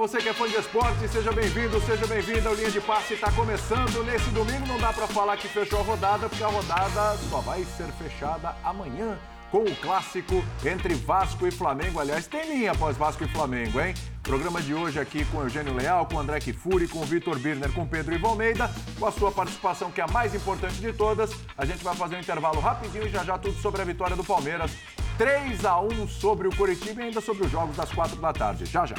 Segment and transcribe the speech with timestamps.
[0.00, 2.50] você que é fã de esporte, seja bem-vindo, seja bem-vinda.
[2.50, 4.02] O Linha de Passe está começando.
[4.02, 7.62] Nesse domingo não dá para falar que fechou a rodada, porque a rodada só vai
[7.76, 9.18] ser fechada amanhã
[9.50, 12.00] com o clássico entre Vasco e Flamengo.
[12.00, 13.92] Aliás, tem linha após Vasco e Flamengo, hein?
[14.22, 18.14] Programa de hoje aqui com Eugênio Leal, com André Kifuri, com Vitor Birner, com Pedro
[18.14, 21.30] Ivo Almeida, com a sua participação, que é a mais importante de todas.
[21.58, 24.24] A gente vai fazer um intervalo rapidinho e já já tudo sobre a vitória do
[24.24, 24.70] Palmeiras.
[25.18, 28.64] 3 a 1 sobre o Curitiba e ainda sobre os jogos das 4 da tarde.
[28.64, 28.96] Já já.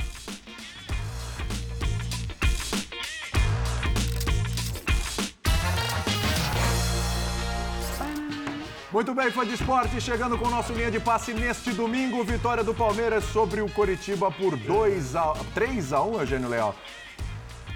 [8.91, 12.22] Muito bem, fã de esporte, chegando com o nosso linha de passe neste domingo.
[12.26, 16.76] Vitória do Palmeiras sobre o Coritiba por 2 a 3 a 1, Eugênio Leal.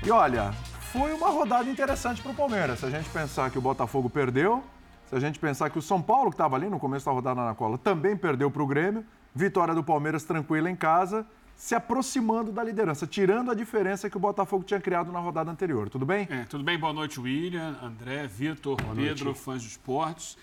[0.05, 0.51] E olha,
[0.91, 2.79] foi uma rodada interessante para o Palmeiras.
[2.79, 4.61] Se a gente pensar que o Botafogo perdeu,
[5.09, 7.45] se a gente pensar que o São Paulo, que estava ali no começo da rodada
[7.45, 9.05] na cola, também perdeu para o Grêmio.
[9.33, 11.25] Vitória do Palmeiras tranquila em casa,
[11.55, 15.89] se aproximando da liderança, tirando a diferença que o Botafogo tinha criado na rodada anterior.
[15.89, 16.27] Tudo bem?
[16.29, 16.77] É, tudo bem.
[16.77, 20.37] Boa noite, William, André, Vitor, Pedro, fãs de esportes.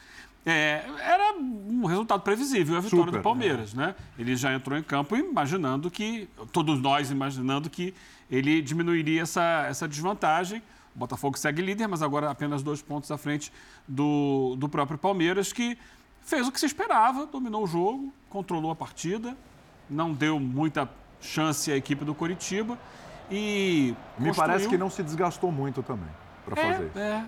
[0.44, 3.76] É, era um resultado previsível a vitória Super, do Palmeiras, é.
[3.76, 3.94] né?
[4.18, 7.94] Ele já entrou em campo imaginando que, todos nós imaginando que
[8.30, 10.62] ele diminuiria essa, essa desvantagem.
[10.94, 13.52] O Botafogo segue líder, mas agora apenas dois pontos à frente
[13.86, 15.78] do, do próprio Palmeiras, que
[16.22, 19.36] fez o que se esperava, dominou o jogo, controlou a partida,
[19.88, 20.88] não deu muita
[21.20, 22.78] chance à equipe do Coritiba
[23.30, 23.94] e.
[24.18, 24.34] Me construiu...
[24.34, 26.10] parece que não se desgastou muito também
[26.44, 26.98] para é, fazer isso.
[26.98, 27.24] É,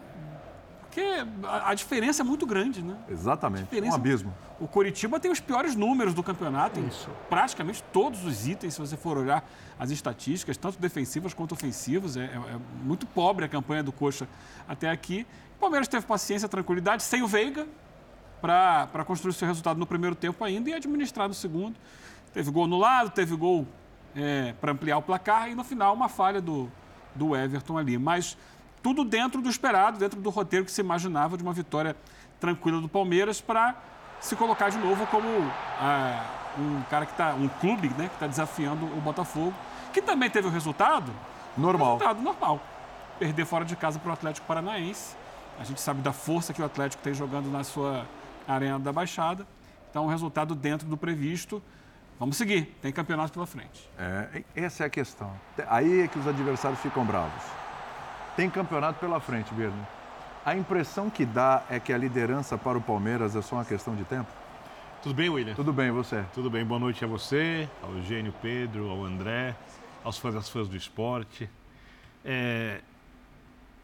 [0.94, 2.96] porque a, diferença é muito grande, né?
[3.08, 4.32] Exatamente, um abismo.
[4.60, 7.10] O Coritiba tem os piores números do campeonato, Isso.
[7.28, 9.44] praticamente todos os itens, se você for olhar
[9.76, 12.16] as estatísticas, tanto defensivas quanto ofensivas.
[12.16, 14.28] É, é, é muito pobre a campanha do Coxa
[14.68, 15.26] até aqui.
[15.56, 17.66] O Palmeiras teve paciência, tranquilidade, sem o Veiga,
[18.40, 21.74] para construir seu resultado no primeiro tempo ainda e administrar no segundo.
[22.32, 23.66] Teve gol no lado, teve gol
[24.14, 26.70] é, para ampliar o placar e no final uma falha do,
[27.16, 27.98] do Everton ali.
[27.98, 28.38] Mas
[28.84, 31.96] tudo dentro do esperado, dentro do roteiro que se imaginava de uma vitória
[32.38, 33.74] tranquila do Palmeiras para
[34.20, 35.26] se colocar de novo como
[35.80, 36.22] ah,
[36.58, 39.54] um cara que está, um clube né, que está desafiando o Botafogo,
[39.90, 41.10] que também teve o resultado
[41.56, 41.94] normal.
[41.94, 42.60] Resultado normal.
[43.18, 45.16] Perder fora de casa para o Atlético Paranaense.
[45.58, 48.04] A gente sabe da força que o Atlético tem jogando na sua
[48.46, 49.46] arena da Baixada.
[49.88, 51.62] Então, um resultado dentro do previsto.
[52.20, 53.88] Vamos seguir, tem campeonato pela frente.
[53.98, 55.32] É, essa é a questão.
[55.68, 57.63] Aí é que os adversários ficam bravos.
[58.36, 59.86] Tem campeonato pela frente, Birne.
[60.44, 63.94] A impressão que dá é que a liderança para o Palmeiras é só uma questão
[63.94, 64.30] de tempo?
[65.02, 65.54] Tudo bem, William?
[65.54, 66.24] Tudo bem, você?
[66.34, 69.54] Tudo bem, boa noite a você, ao Eugênio Pedro, ao André,
[70.02, 71.48] aos fãs das fãs do esporte.
[72.24, 72.80] É...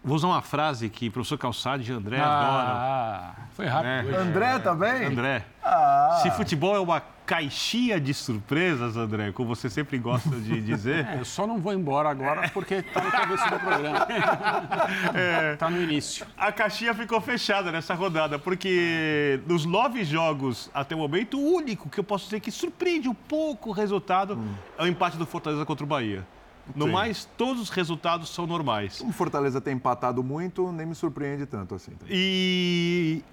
[0.02, 2.74] Vou usar uma frase que o professor Calçade e André ah, adoram.
[2.74, 4.14] Ah, foi rápido.
[4.14, 4.16] É.
[4.16, 5.04] André também?
[5.04, 5.44] André.
[5.62, 6.20] Ah.
[6.22, 11.06] Se futebol é uma caixinha de surpresas, André, como você sempre gosta de dizer.
[11.06, 14.06] É, eu só não vou embora agora porque está no começo do programa.
[14.08, 16.26] Está é, tá no início.
[16.36, 21.90] A caixinha ficou fechada nessa rodada, porque dos nove jogos até o momento, o único
[21.90, 24.54] que eu posso dizer que surpreende um pouco o resultado hum.
[24.78, 26.26] é o empate do Fortaleza contra o Bahia.
[26.74, 26.92] No Sim.
[26.92, 29.00] mais, todos os resultados são normais.
[29.00, 31.92] O Fortaleza tem empatado muito, nem me surpreende tanto assim.
[32.08, 33.24] E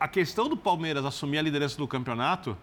[0.00, 2.56] a questão do Palmeiras assumir a liderança do campeonato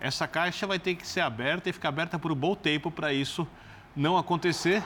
[0.00, 3.12] essa caixa vai ter que ser aberta e ficar aberta por um bom tempo para
[3.12, 3.46] isso
[3.94, 4.82] não acontecer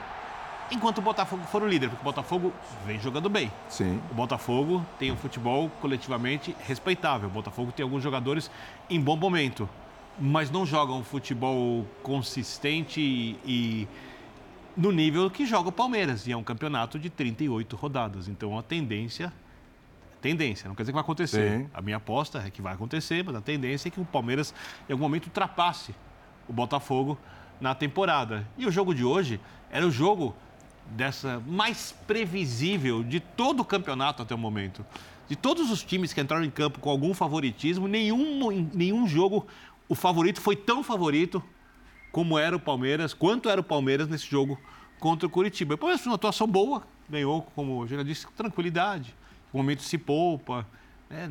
[0.70, 2.52] enquanto o Botafogo for o líder, porque o Botafogo
[2.86, 3.50] vem jogando bem.
[3.68, 4.00] Sim.
[4.10, 7.28] O Botafogo tem um futebol coletivamente respeitável.
[7.28, 8.48] O Botafogo tem alguns jogadores
[8.88, 9.68] em bom momento,
[10.18, 13.88] mas não jogam um futebol consistente e, e
[14.80, 16.26] no nível que joga o Palmeiras.
[16.26, 18.28] E é um campeonato de 38 rodadas.
[18.28, 19.32] Então a tendência
[20.20, 21.60] Tendência, não quer dizer que vai acontecer.
[21.60, 21.70] Sim.
[21.72, 24.54] A minha aposta é que vai acontecer, mas a tendência é que o Palmeiras,
[24.86, 25.94] em algum momento, ultrapasse
[26.46, 27.18] o Botafogo
[27.58, 28.46] na temporada.
[28.58, 30.36] E o jogo de hoje era o jogo
[30.90, 34.84] dessa mais previsível de todo o campeonato até o momento.
[35.26, 39.46] De todos os times que entraram em campo com algum favoritismo, nenhum, nenhum jogo
[39.88, 41.42] o favorito foi tão favorito
[42.12, 44.58] como era o Palmeiras, quanto era o Palmeiras nesse jogo
[44.98, 45.74] contra o Curitiba.
[45.74, 49.14] O Palmeiras fez uma atuação boa, ganhou, como eu já disse, tranquilidade
[49.52, 50.66] o momento se poupa,
[51.08, 51.28] né?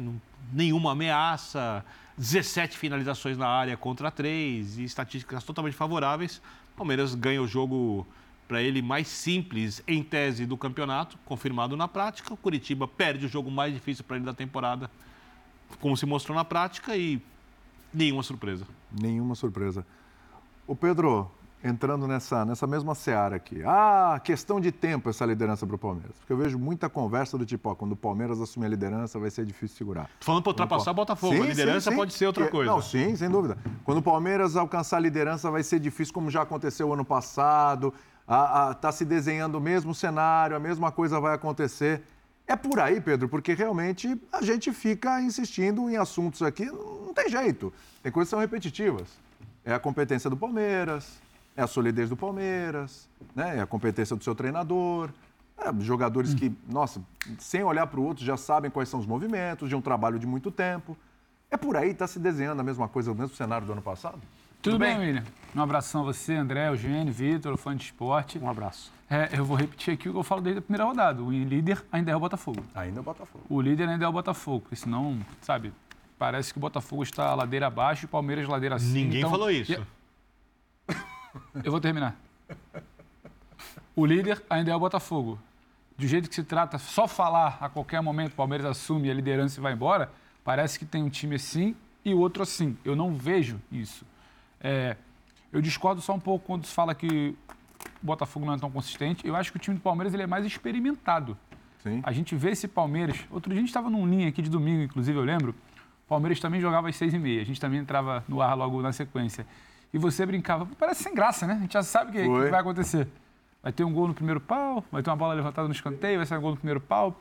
[0.51, 1.83] nenhuma ameaça,
[2.17, 6.41] 17 finalizações na área contra 3 e estatísticas totalmente favoráveis.
[6.73, 8.05] O Palmeiras ganha o jogo
[8.47, 12.33] para ele mais simples em tese do campeonato, confirmado na prática.
[12.33, 14.89] O Curitiba perde o jogo mais difícil para ele da temporada,
[15.79, 17.21] como se mostrou na prática e
[17.93, 18.65] nenhuma surpresa.
[18.91, 19.85] Nenhuma surpresa.
[20.69, 21.31] O Pedro,
[21.63, 23.63] entrando nessa, nessa mesma seara aqui.
[23.65, 26.15] Ah, questão de tempo essa liderança para o Palmeiras.
[26.19, 29.31] Porque eu vejo muita conversa do tipo, ó, quando o Palmeiras assumir a liderança vai
[29.31, 30.07] ser difícil segurar.
[30.19, 31.95] Tô falando para ultrapassar o Botafogo, sim, a liderança sim, sim.
[31.95, 32.71] pode ser outra coisa.
[32.71, 33.57] Não, sim, sem dúvida.
[33.83, 37.91] Quando o Palmeiras alcançar a liderança vai ser difícil, como já aconteceu ano passado.
[38.71, 42.03] Está se desenhando o mesmo cenário, a mesma coisa vai acontecer.
[42.45, 47.27] É por aí, Pedro, porque realmente a gente fica insistindo em assuntos aqui, não tem
[47.27, 47.73] jeito.
[48.03, 49.07] Tem coisas que são repetitivas.
[49.69, 51.21] É a competência do Palmeiras,
[51.55, 53.57] é a solidez do Palmeiras, né?
[53.57, 55.11] é a competência do seu treinador.
[55.59, 56.99] É, jogadores que, nossa,
[57.37, 60.25] sem olhar para o outro já sabem quais são os movimentos, de um trabalho de
[60.25, 60.97] muito tempo.
[61.51, 64.17] É por aí, está se desenhando a mesma coisa, o mesmo cenário do ano passado?
[64.59, 65.23] Tudo, Tudo bem, bem, William?
[65.55, 68.39] Um abração a você, André, Eugênio, Vitor, fã de esporte.
[68.39, 68.91] Um abraço.
[69.07, 71.21] É, eu vou repetir aqui o que eu falo desde a primeira rodada.
[71.21, 72.63] O líder ainda é o Botafogo.
[72.73, 73.43] Ainda é o Botafogo.
[73.47, 75.71] O líder ainda é o Botafogo, porque senão, sabe,
[76.19, 78.93] parece que o Botafogo está ladeira abaixo e o Palmeiras ladeira acima.
[78.93, 79.71] Ninguém então, falou isso.
[81.63, 82.15] Eu vou terminar.
[83.95, 85.39] O líder ainda é o Botafogo.
[85.97, 89.59] Do jeito que se trata, só falar a qualquer momento o Palmeiras assume a liderança
[89.59, 90.11] e vai embora,
[90.43, 92.77] parece que tem um time assim e o outro assim.
[92.83, 94.05] Eu não vejo isso.
[94.61, 94.97] É,
[95.51, 97.35] eu discordo só um pouco quando se fala que
[98.03, 99.25] o Botafogo não é tão consistente.
[99.25, 101.37] Eu acho que o time do Palmeiras ele é mais experimentado.
[101.81, 102.01] Sim.
[102.03, 103.25] A gente vê esse Palmeiras.
[103.31, 105.55] Outro dia a gente estava num linha aqui de domingo, inclusive, eu lembro.
[106.09, 107.39] O Palmeiras também jogava às seis e meia.
[107.39, 109.45] A gente também entrava no ar logo na sequência.
[109.93, 110.67] E você brincava.
[110.79, 111.53] Parece sem graça, né?
[111.53, 113.07] A gente já sabe o que, que, vai acontecer.
[113.61, 116.25] Vai ter um gol no primeiro pau, vai ter uma bola levantada no escanteio, vai
[116.25, 117.15] sair um gol no primeiro pau.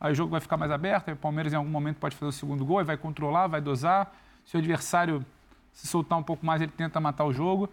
[0.00, 1.08] Aí o jogo vai ficar mais aberto.
[1.08, 4.10] Aí o Palmeiras em algum momento pode fazer o segundo gol, vai controlar, vai dosar.
[4.46, 5.22] Se o adversário
[5.74, 7.68] se soltar um pouco mais, ele tenta matar o jogo.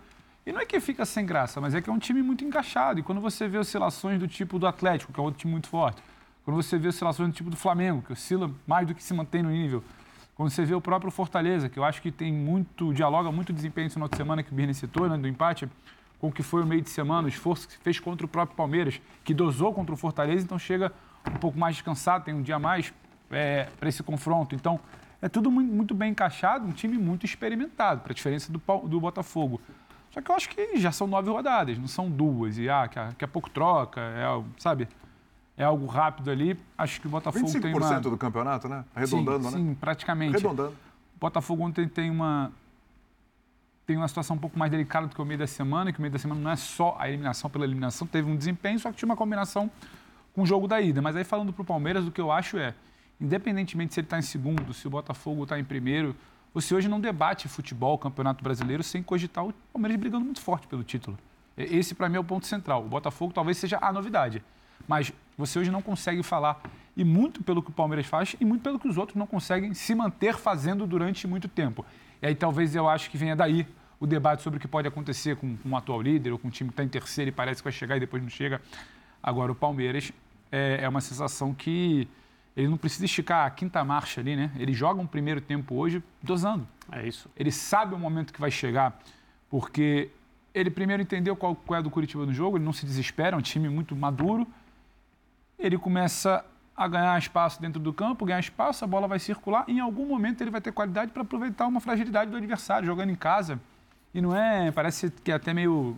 [0.46, 3.00] E não é que fica sem graça, mas é que é um time muito encaixado.
[3.00, 6.04] E quando você vê oscilações do tipo do Atlético, que é outro time muito forte,
[6.44, 9.42] quando você vê oscilações do tipo do Flamengo, que oscila mais do que se mantém
[9.42, 9.82] no nível,
[10.38, 13.88] quando você vê o próprio Fortaleza, que eu acho que tem muito, dialoga muito desempenho
[13.88, 15.68] esse final de semana que o Birne citou, né, do empate,
[16.20, 18.30] com o que foi o meio de semana, o esforço que se fez contra o
[18.30, 20.94] próprio Palmeiras, que dosou contra o Fortaleza, então chega
[21.28, 22.94] um pouco mais descansado, tem um dia a mais
[23.32, 24.54] é, para esse confronto.
[24.54, 24.80] Então,
[25.20, 29.60] é tudo muito bem encaixado, um time muito experimentado, para a diferença do, do Botafogo.
[30.12, 32.60] Só que eu acho que já são nove rodadas, não são duas.
[32.60, 34.88] E ah, daqui a pouco troca, é, sabe?
[35.58, 36.58] É algo rápido ali.
[36.78, 38.00] Acho que o Botafogo tem uma...
[38.00, 38.86] do campeonato, né?
[38.96, 39.58] Arredondando, sim, né?
[39.58, 40.36] Sim, praticamente.
[40.36, 40.70] Arredondando.
[40.70, 42.52] O Botafogo ontem tem uma,
[43.88, 46.02] tem uma situação um pouco mais delicada do que o meio da semana, que o
[46.02, 48.98] meio da semana não é só a eliminação pela eliminação, teve um desempenho, só que
[48.98, 49.72] tinha uma combinação
[50.36, 51.02] com o jogo da ida.
[51.02, 52.76] Mas aí falando para o Palmeiras, o que eu acho é,
[53.20, 56.16] independentemente se ele está em segundo, se o Botafogo está em primeiro,
[56.54, 60.84] você hoje não debate futebol, campeonato brasileiro, sem cogitar o Palmeiras brigando muito forte pelo
[60.84, 61.18] título.
[61.58, 62.86] Esse, para mim, é o ponto central.
[62.86, 64.44] O Botafogo talvez seja a novidade.
[64.88, 66.62] Mas você hoje não consegue falar,
[66.96, 69.74] e muito pelo que o Palmeiras faz, e muito pelo que os outros não conseguem
[69.74, 71.86] se manter fazendo durante muito tempo.
[72.22, 73.68] E aí talvez eu acho que venha daí
[74.00, 76.52] o debate sobre o que pode acontecer com, com um atual líder ou com um
[76.52, 78.62] time que está em terceiro e parece que vai chegar e depois não chega.
[79.22, 80.12] Agora, o Palmeiras
[80.52, 82.08] é, é uma sensação que
[82.56, 84.52] ele não precisa esticar a quinta marcha ali, né?
[84.58, 86.68] Ele joga um primeiro tempo hoje dosando.
[86.92, 87.30] É isso.
[87.36, 89.00] Ele sabe o momento que vai chegar,
[89.50, 90.10] porque
[90.54, 93.40] ele primeiro entendeu qual, qual é do Curitiba no jogo, ele não se desespera, é
[93.40, 94.48] um time muito maduro.
[95.60, 96.46] Ele começa
[96.76, 99.66] a ganhar espaço dentro do campo, ganhar espaço, a bola vai circular.
[99.68, 103.10] E em algum momento ele vai ter qualidade para aproveitar uma fragilidade do adversário, jogando
[103.10, 103.60] em casa.
[104.14, 105.98] E não é, parece que é até meio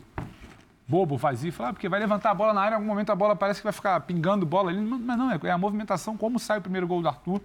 [0.88, 3.16] bobo, vazio, falar, ah, porque vai levantar a bola na área, em algum momento a
[3.16, 6.58] bola parece que vai ficar pingando bola ali, mas não, é a movimentação, como sai
[6.58, 7.40] o primeiro gol do Arthur,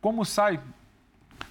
[0.00, 0.58] como sai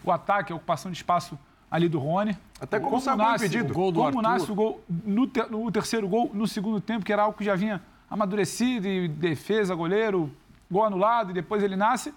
[0.03, 2.37] o ataque, a ocupação de espaço ali do Rony.
[2.59, 4.21] Até como, como sai nasce, o gol do Como Arthur.
[4.21, 7.45] nasce o gol no, ter, no terceiro gol, no segundo tempo, que era algo que
[7.45, 10.29] já vinha amadurecido, e defesa, goleiro,
[10.69, 12.13] gol anulado, e depois ele nasce.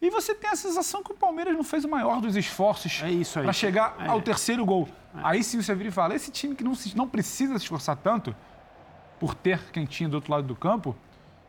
[0.00, 3.42] E você tem a sensação que o Palmeiras não fez o maior dos esforços é
[3.42, 4.06] para chegar é.
[4.06, 4.86] ao terceiro gol.
[5.16, 5.20] É.
[5.24, 7.96] Aí sim você vira e fala: esse time que não, se, não precisa se esforçar
[7.96, 8.36] tanto,
[9.18, 10.94] por ter quem tinha do outro lado do campo,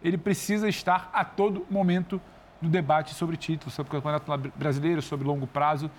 [0.01, 2.19] ele precisa estar a todo momento
[2.61, 5.91] no debate sobre títulos, sobre o Campeonato Brasileiro, sobre longo prazo,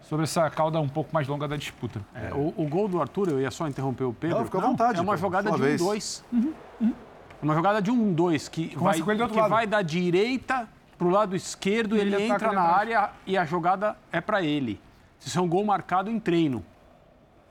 [0.00, 2.00] sobre essa cauda um pouco mais longa da disputa.
[2.14, 4.38] É, o, o, gol do Arthur, eu ia só interromper o Pedro.
[4.38, 4.98] Não, fica à vontade.
[4.98, 6.24] É uma jogada de um dois.
[6.32, 6.94] Uhum, uhum.
[7.42, 11.96] Uma jogada de um dois que, vai, que vai da direita para o lado esquerdo,
[11.96, 14.80] ele, ele entra na área e a jogada é para ele.
[15.20, 16.64] Isso é um gol marcado em treino,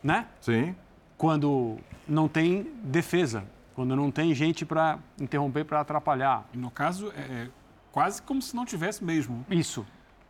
[0.03, 0.27] né?
[0.41, 0.75] Sim.
[1.17, 1.77] Quando
[2.08, 3.44] não tem defesa
[3.77, 6.44] quando não tem gente para interromper, para atrapalhar.
[6.51, 7.48] E no caso, é, é
[7.91, 9.46] quase como se não tivesse mesmo.
[9.51, 9.86] Isso.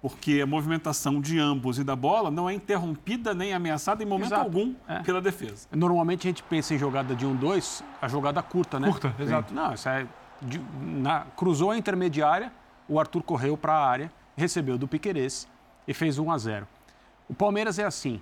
[0.10, 4.28] Porque a movimentação de ambos e da bola não é interrompida nem ameaçada em momento
[4.28, 4.44] exato.
[4.44, 5.00] algum é.
[5.00, 5.68] pela defesa.
[5.72, 8.88] Normalmente a gente pensa em jogada de um, dois, a jogada curta, né?
[8.88, 9.54] Curta, exato.
[9.54, 10.08] Não, isso é.
[10.42, 12.52] De, na, cruzou a intermediária,
[12.88, 15.48] o Arthur correu para a área, recebeu do Piquerez
[15.88, 16.68] e fez 1 a 0.
[17.28, 18.22] O Palmeiras é assim.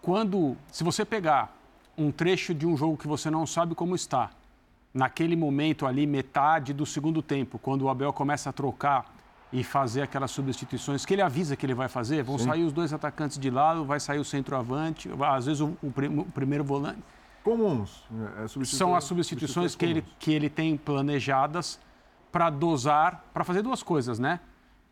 [0.00, 1.54] Quando, se você pegar
[1.98, 4.30] um trecho de um jogo que você não sabe como está
[4.94, 9.15] naquele momento ali, metade do segundo tempo, quando o Abel começa a trocar
[9.52, 12.46] e fazer aquelas substituições que ele avisa que ele vai fazer, vão Sim.
[12.46, 16.24] sair os dois atacantes de lado, vai sair o centroavante, às vezes o, o, o
[16.32, 16.98] primeiro volante.
[17.44, 18.02] comuns.
[18.42, 21.78] É, São as substituições, substituições que, ele, que ele tem planejadas
[22.32, 24.40] para dosar, para fazer duas coisas, né?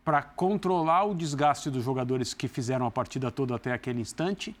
[0.03, 4.55] Para controlar o desgaste dos jogadores que fizeram a partida toda até aquele instante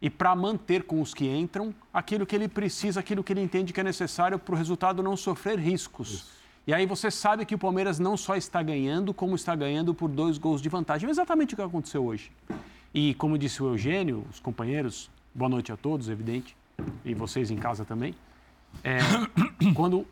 [0.00, 3.72] e para manter com os que entram aquilo que ele precisa, aquilo que ele entende
[3.72, 6.10] que é necessário para o resultado não sofrer riscos.
[6.10, 6.43] Isso.
[6.66, 10.08] E aí você sabe que o Palmeiras não só está ganhando, como está ganhando por
[10.08, 11.06] dois gols de vantagem.
[11.06, 12.32] É exatamente o que aconteceu hoje.
[12.92, 16.56] E como disse o Eugênio, os companheiros, boa noite a todos, evidente,
[17.04, 18.14] e vocês em casa também.
[18.82, 18.98] É,
[19.74, 20.06] quando,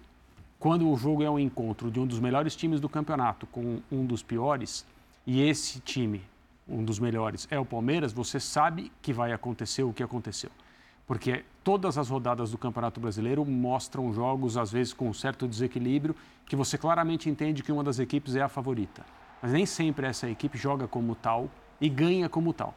[0.58, 4.04] quando o jogo é um encontro de um dos melhores times do campeonato com um
[4.04, 4.84] dos piores,
[5.26, 6.20] e esse time
[6.68, 10.50] um dos melhores, é o Palmeiras, você sabe que vai acontecer o que aconteceu.
[11.06, 16.14] Porque todas as rodadas do Campeonato Brasileiro mostram jogos, às vezes, com um certo desequilíbrio,
[16.46, 19.04] que você claramente entende que uma das equipes é a favorita.
[19.40, 21.48] Mas nem sempre essa equipe joga como tal
[21.80, 22.74] e ganha como tal.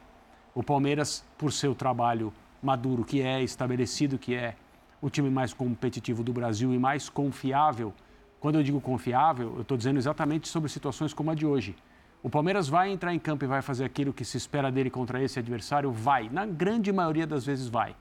[0.54, 4.56] O Palmeiras, por seu trabalho maduro que é, estabelecido que é,
[5.00, 7.94] o time mais competitivo do Brasil e mais confiável.
[8.40, 11.76] Quando eu digo confiável, eu estou dizendo exatamente sobre situações como a de hoje.
[12.22, 15.22] O Palmeiras vai entrar em campo e vai fazer aquilo que se espera dele contra
[15.22, 15.92] esse adversário?
[15.92, 16.28] Vai.
[16.28, 17.94] Na grande maioria das vezes, vai.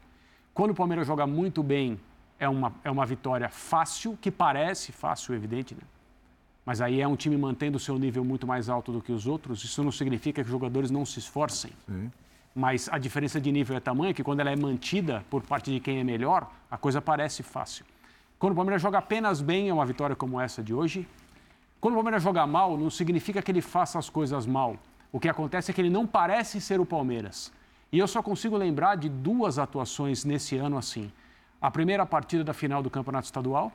[0.56, 2.00] Quando o Palmeiras joga muito bem,
[2.40, 5.82] é uma, é uma vitória fácil, que parece fácil, evidente, né?
[6.66, 9.28] Mas aí é um time mantendo o seu nível muito mais alto do que os
[9.28, 9.66] outros.
[9.66, 11.72] Isso não significa que os jogadores não se esforcem.
[11.86, 12.10] Sim.
[12.56, 15.80] Mas a diferença de nível é tamanha que quando ela é mantida por parte de
[15.82, 17.86] quem é melhor, a coisa parece fácil.
[18.40, 21.06] Quando o Palmeiras joga apenas bem, é uma vitória como essa de hoje,
[21.82, 24.78] quando o Palmeiras joga mal, não significa que ele faça as coisas mal.
[25.12, 27.52] O que acontece é que ele não parece ser o Palmeiras.
[27.96, 31.10] E eu só consigo lembrar de duas atuações nesse ano assim.
[31.62, 33.72] A primeira partida da final do Campeonato Estadual.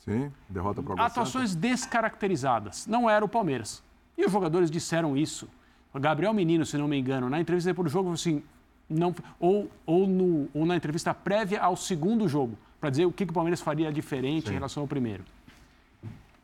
[0.00, 2.86] Sim, derrota para o Atuações descaracterizadas.
[2.86, 3.82] Não era o Palmeiras.
[4.18, 5.48] E os jogadores disseram isso.
[5.90, 8.42] O Gabriel Menino, se não me engano, na entrevista depois do jogo, assim,
[8.90, 13.24] não, ou, ou, no, ou na entrevista prévia ao segundo jogo, para dizer o que,
[13.24, 14.50] que o Palmeiras faria diferente Sim.
[14.50, 15.24] em relação ao primeiro.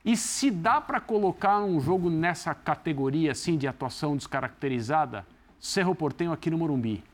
[0.02, 5.26] E se dá para colocar um jogo nessa categoria assim de atuação descaracterizada,
[5.60, 7.04] Cerro Portenho aqui no Morumbi.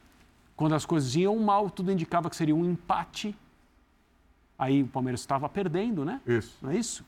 [0.57, 3.37] Quando as coisas iam mal, tudo indicava que seria um empate.
[4.59, 6.21] Aí o Palmeiras estava perdendo, né?
[6.27, 6.57] Isso.
[6.63, 7.05] Não é isso?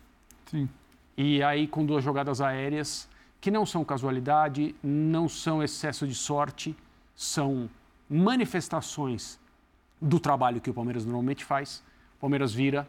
[0.47, 0.69] Sim.
[1.17, 3.09] E aí com duas jogadas aéreas
[3.41, 6.77] que não são casualidade, não são excesso de sorte,
[7.15, 7.71] são
[8.09, 9.39] manifestações
[10.01, 11.83] do trabalho que o Palmeiras normalmente faz.
[12.17, 12.89] O Palmeiras vira,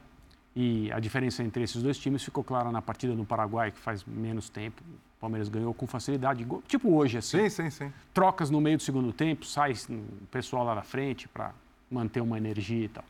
[0.55, 4.03] e a diferença entre esses dois times ficou clara na partida no Paraguai, que faz
[4.03, 4.81] menos tempo.
[5.17, 7.49] O Palmeiras ganhou com facilidade, tipo hoje, assim.
[7.49, 7.93] Sim, sim, sim.
[8.13, 11.53] Trocas no meio do segundo tempo, sai o pessoal lá na frente para
[11.89, 13.03] manter uma energia e tal.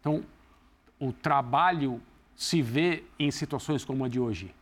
[0.00, 0.22] Então,
[1.00, 2.00] o trabalho
[2.36, 4.54] se vê em situações como a de hoje.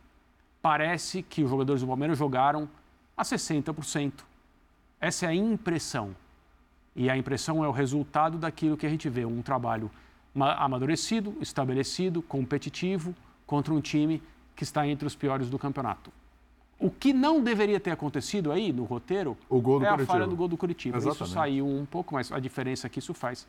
[0.61, 2.69] Parece que os jogadores do Palmeiras jogaram
[3.15, 4.23] a 60%.
[4.99, 6.15] Essa é a impressão.
[6.95, 9.91] E a impressão é o resultado daquilo que a gente vê, um trabalho
[10.33, 13.13] amadurecido, estabelecido, competitivo
[13.45, 14.23] contra um time
[14.55, 16.11] que está entre os piores do campeonato.
[16.79, 20.11] O que não deveria ter acontecido aí no roteiro o gol do é Curitiba.
[20.11, 20.97] a falha do gol do Curitiba.
[20.97, 21.23] Exatamente.
[21.23, 23.47] Isso saiu um pouco, mas a diferença que isso faz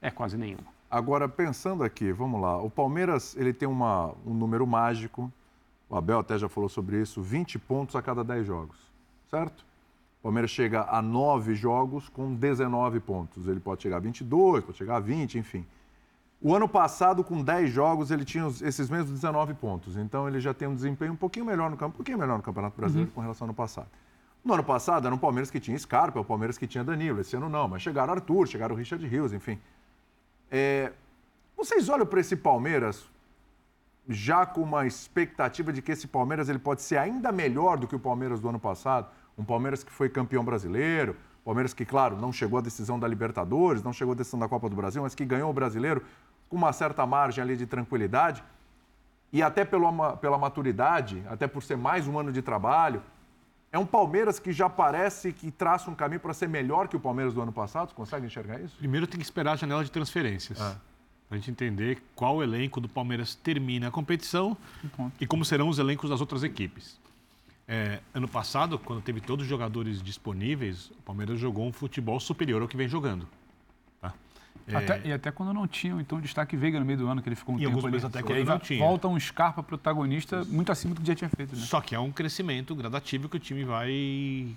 [0.00, 0.78] é quase nenhuma.
[0.90, 2.56] Agora, pensando aqui, vamos lá.
[2.62, 5.30] O Palmeiras ele tem uma, um número mágico,
[5.90, 8.76] o Abel até já falou sobre isso, 20 pontos a cada 10 jogos,
[9.30, 9.66] certo?
[10.20, 13.46] O Palmeiras chega a 9 jogos com 19 pontos.
[13.46, 15.64] Ele pode chegar a 22, pode chegar a 20, enfim.
[16.40, 19.96] O ano passado, com 10 jogos, ele tinha esses mesmos 19 pontos.
[19.96, 22.42] Então, ele já tem um desempenho um pouquinho melhor no campo, um pouquinho melhor no
[22.42, 23.14] Campeonato Brasileiro uhum.
[23.14, 23.88] com relação ao ano passado.
[24.44, 27.20] No ano passado, era um Palmeiras que tinha Scarpa, o Palmeiras que tinha Danilo.
[27.20, 29.58] Esse ano não, mas chegaram Arthur, chegaram o Richard Rios, enfim.
[30.50, 30.92] É...
[31.56, 33.04] Vocês olham para esse Palmeiras
[34.08, 37.96] já com uma expectativa de que esse Palmeiras ele pode ser ainda melhor do que
[37.96, 39.08] o Palmeiras do ano passado?
[39.36, 41.16] Um Palmeiras que foi campeão brasileiro,
[41.48, 44.68] Palmeiras que, claro, não chegou à decisão da Libertadores, não chegou à decisão da Copa
[44.68, 46.02] do Brasil, mas que ganhou o brasileiro
[46.48, 48.42] com uma certa margem ali de tranquilidade
[49.32, 53.02] e até pela, pela maturidade, até por ser mais um ano de trabalho.
[53.70, 57.00] É um Palmeiras que já parece que traça um caminho para ser melhor que o
[57.00, 57.90] Palmeiras do ano passado.
[57.90, 58.76] Você consegue enxergar isso?
[58.78, 60.58] Primeiro tem que esperar a janela de transferências.
[60.58, 60.74] É.
[61.28, 64.56] Para a gente entender qual elenco do Palmeiras termina a competição
[65.20, 66.98] e como serão os elencos das outras equipes.
[67.70, 72.62] É, ano passado, quando teve todos os jogadores disponíveis, o Palmeiras jogou um futebol superior
[72.62, 73.28] ao que vem jogando.
[74.76, 77.36] Até, e até quando não tinha, então, destaque Veiga no meio do ano, que ele
[77.36, 78.04] ficou um e tempo alguns ali.
[78.04, 78.78] até quando não tinha.
[78.78, 81.56] Volta um Scarpa protagonista muito acima do que já tinha feito.
[81.56, 81.62] Né?
[81.62, 84.48] Só que é um crescimento gradativo que o time vai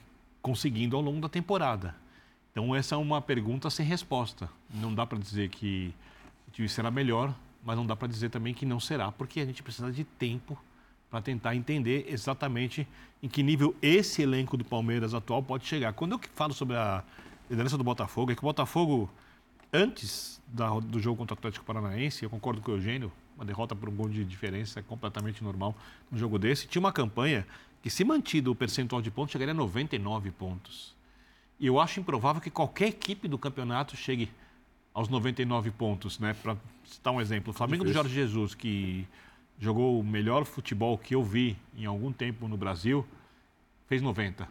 [0.41, 1.95] conseguindo ao longo da temporada.
[2.51, 4.49] Então, essa é uma pergunta sem resposta.
[4.73, 5.93] Não dá para dizer que
[6.47, 9.45] o time será melhor, mas não dá para dizer também que não será, porque a
[9.45, 10.57] gente precisa de tempo
[11.09, 12.87] para tentar entender exatamente
[13.21, 15.93] em que nível esse elenco do Palmeiras atual pode chegar.
[15.93, 17.03] Quando eu falo sobre a
[17.49, 19.09] liderança do Botafogo, é que o Botafogo
[19.73, 23.75] antes da- do jogo contra o Atlético Paranaense, eu concordo com o Eugênio, uma derrota
[23.75, 25.75] por um gol de diferença é completamente normal
[26.11, 26.67] num jogo desse.
[26.67, 27.45] Tinha uma campanha
[27.81, 30.93] que, se mantido o percentual de pontos, chegaria a 99 pontos.
[31.59, 34.29] E eu acho improvável que qualquer equipe do campeonato chegue
[34.93, 36.33] aos 99 pontos, né?
[36.33, 39.07] Para citar um exemplo, o Flamengo do Jorge Jesus, que
[39.59, 43.05] jogou o melhor futebol que eu vi em algum tempo no Brasil,
[43.87, 44.47] fez 90.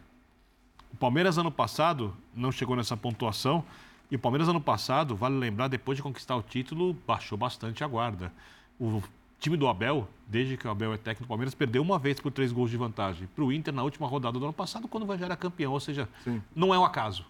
[0.91, 3.63] O Palmeiras ano passado não chegou nessa pontuação
[4.11, 7.87] e o Palmeiras ano passado, vale lembrar, depois de conquistar o título, baixou bastante a
[7.87, 8.31] guarda.
[8.77, 9.01] O
[9.39, 12.29] time do Abel, desde que o Abel é técnico do Palmeiras, perdeu uma vez por
[12.29, 13.27] três gols de vantagem.
[13.33, 16.09] Para o Inter na última rodada do ano passado, quando já era campeão, ou seja,
[16.53, 17.25] não é um acaso.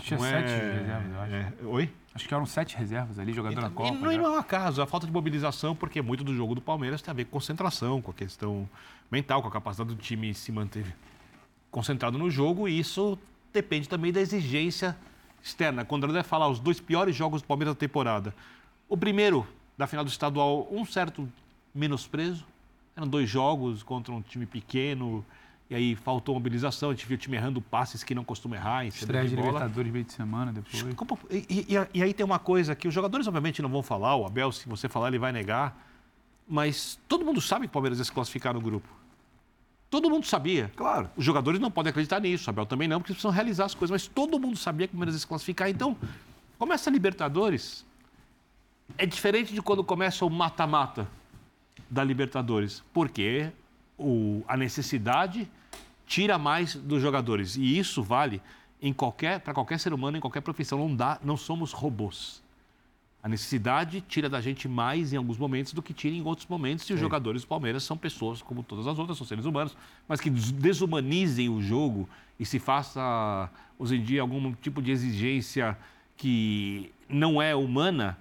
[0.00, 1.32] Tinha Não é- sete reservas, eu acho.
[1.34, 1.92] é- Oi?
[2.14, 3.94] Acho que eram sete reservas ali, jogador na Então, Copa.
[3.96, 4.20] e não, e já.
[4.22, 7.10] não é um acaso, a falta de mobilização, porque muito do jogo do Palmeiras tem
[7.12, 8.68] a ver com concentração, com a questão
[9.10, 10.84] mental, com a capacidade do time se manter
[11.70, 13.16] concentrado no jogo, e isso
[13.52, 14.96] depende também da exigência
[15.42, 15.84] externa.
[15.84, 18.34] Quando André falar os dois piores jogos do Palmeiras da temporada,
[18.88, 21.28] o primeiro, da final do estadual, um certo
[21.74, 22.44] menosprezo,
[22.96, 25.24] eram dois jogos contra um time pequeno,
[25.70, 28.84] e aí faltou mobilização, a gente viu o time errando passes que não costuma errar,
[28.84, 29.48] em Estreia de bola.
[29.48, 30.82] Libertadores meio de semana depois.
[31.30, 34.16] E, e- e- e aí tem uma coisa que os jogadores obviamente não vão falar,
[34.16, 35.84] o Abel, se você falar, ele vai negar.
[36.48, 38.88] Mas todo mundo sabe que o Palmeiras ia se classificar no grupo.
[39.90, 40.70] Todo mundo sabia.
[40.76, 41.08] Claro.
[41.16, 43.90] Os jogadores não podem acreditar nisso, o Abel também não, porque precisam realizar as coisas.
[43.90, 45.68] Mas todo mundo sabia que o Palmeiras ia se classificar.
[45.70, 45.96] Então,
[46.58, 47.86] começa a Libertadores.
[48.96, 51.08] É diferente de quando começa o mata-mata
[51.88, 52.82] da Libertadores.
[52.92, 53.50] Porque
[53.96, 55.50] o, a necessidade
[56.06, 57.56] tira mais dos jogadores.
[57.56, 58.42] E isso vale
[58.80, 60.78] em qualquer para qualquer ser humano, em qualquer profissão.
[60.78, 62.42] Não dá, não somos robôs.
[63.22, 66.88] A necessidade tira da gente mais em alguns momentos do que tira em outros momentos.
[66.88, 70.20] E os jogadores do Palmeiras são pessoas como todas as outras, são seres humanos, mas
[70.20, 72.08] que des- desumanizem o jogo
[72.38, 75.76] e se faça, hoje em dia, algum tipo de exigência
[76.16, 78.16] que não é humana,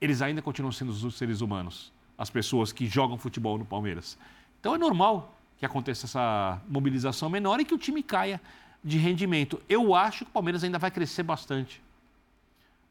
[0.00, 1.90] eles ainda continuam sendo os seres humanos.
[2.18, 4.18] As pessoas que jogam futebol no Palmeiras.
[4.60, 8.40] Então é normal que aconteça essa mobilização menor e que o time caia
[8.84, 9.62] de rendimento.
[9.68, 11.80] Eu acho que o Palmeiras ainda vai crescer bastante.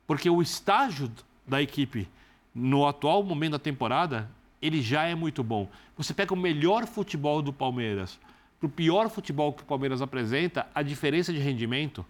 [0.08, 1.12] Porque o estágio
[1.52, 2.08] da equipe
[2.56, 4.30] no atual momento da temporada,
[4.62, 5.70] ele já é muito bom.
[5.98, 8.18] Você pega o melhor futebol do Palmeiras
[8.58, 12.06] para o pior futebol que o Palmeiras apresenta, a diferença de rendimento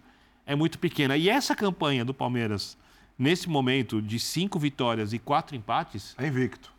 [0.46, 1.16] é muito pequena.
[1.16, 2.76] E essa campanha do Palmeiras,
[3.18, 6.72] nesse momento de cinco vitórias e quatro empates, É invicto.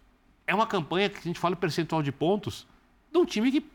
[0.47, 2.65] é uma campanha que a gente fala percentual de pontos
[3.12, 3.65] de um time que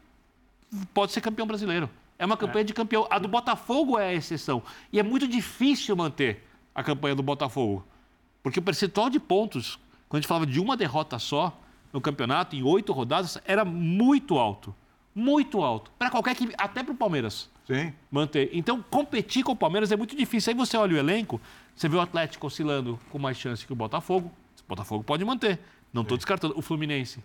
[0.95, 1.91] pode ser campeão brasileiro.
[2.19, 3.07] É uma campanha de campeão.
[3.11, 4.63] A do Botafogo é a exceção.
[4.93, 6.43] E é muito difícil manter
[6.75, 7.85] a campanha do Botafogo.
[8.49, 11.59] Porque o percentual de pontos, quando a gente falava de uma derrota só
[11.93, 14.75] no campeonato, em oito rodadas, era muito alto.
[15.15, 15.91] Muito alto.
[15.99, 17.93] Para qualquer equipe, até para o Palmeiras Sim.
[18.11, 18.51] manter.
[18.53, 20.51] Então, competir com o Palmeiras é muito difícil.
[20.53, 21.41] Aí você olha o elenco,
[21.75, 24.31] você vê o Atlético oscilando com mais chance que o Botafogo.
[24.65, 25.59] O Botafogo pode manter.
[25.93, 26.55] Não estou descartando.
[26.57, 27.23] O Fluminense.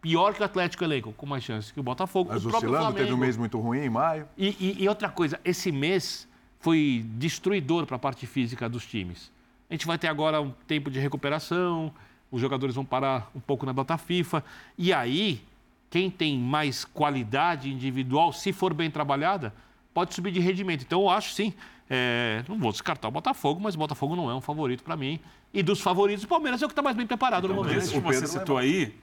[0.00, 2.30] Pior que o Atlético elenco, com mais chance que o Botafogo.
[2.32, 3.20] Mas o próprio oscilando, teve um Flamengo.
[3.24, 4.28] mês muito ruim em maio.
[4.36, 6.28] E, e- e outra coisa, esse mês
[6.60, 9.32] foi destruidor para a parte física dos times.
[9.70, 11.92] A gente vai ter agora um tempo de recuperação,
[12.30, 14.42] os jogadores vão parar um pouco na data FIFA.
[14.76, 15.42] E aí,
[15.90, 19.52] quem tem mais qualidade individual, se for bem trabalhada,
[19.92, 20.82] pode subir de rendimento.
[20.82, 21.52] Então, eu acho sim.
[21.88, 25.20] é, não vou descartar o Botafogo, mas o Botafogo não é um favorito para mim.
[25.52, 27.74] E dos favoritos, o Palmeiras é o que está mais bem preparado no momento.
[27.74, 28.94] Desses que você citou aí,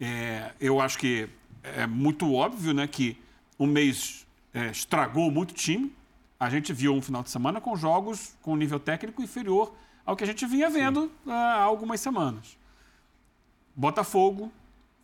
[0.00, 1.28] é, eu acho que
[1.62, 3.16] é muito óbvio né, que
[3.58, 5.92] o mês é, estragou muito o time.
[6.38, 9.72] A gente viu um final de semana com jogos com nível técnico inferior
[10.04, 12.56] ao que a gente vinha vendo ah, há algumas semanas.
[13.74, 14.52] Botafogo,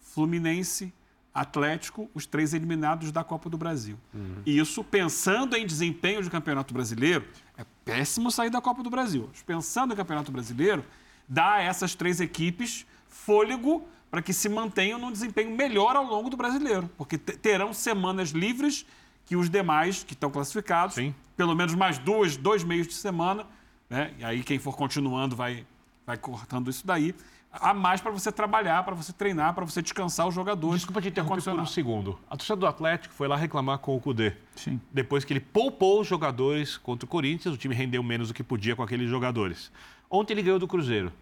[0.01, 0.93] Fluminense,
[1.33, 3.97] Atlético, os três eliminados da Copa do Brasil.
[4.45, 7.25] Isso, pensando em desempenho de Campeonato Brasileiro,
[7.57, 9.29] é péssimo sair da Copa do Brasil.
[9.33, 10.85] Mas Pensando em Campeonato Brasileiro,
[11.29, 16.29] dá a essas três equipes fôlego para que se mantenham num desempenho melhor ao longo
[16.29, 16.91] do brasileiro.
[16.99, 18.85] Porque te- terão semanas livres
[19.25, 21.15] que os demais que estão classificados, Sim.
[21.37, 23.47] pelo menos mais duas, dois meios de semana,
[23.91, 24.15] né?
[24.19, 25.67] E aí quem for continuando vai,
[26.07, 27.15] vai cortando isso daí.
[27.53, 30.77] Há mais para você trabalhar, para você treinar, para você descansar os jogadores.
[30.77, 32.17] Desculpa te interromper por um segundo.
[32.31, 34.35] A torcida do Atlético foi lá reclamar com o Cudê.
[34.55, 34.81] Sim.
[34.93, 38.45] Depois que ele poupou os jogadores contra o Corinthians, o time rendeu menos do que
[38.45, 39.73] podia com aqueles jogadores.
[40.09, 41.13] Ontem ele ganhou do Cruzeiro.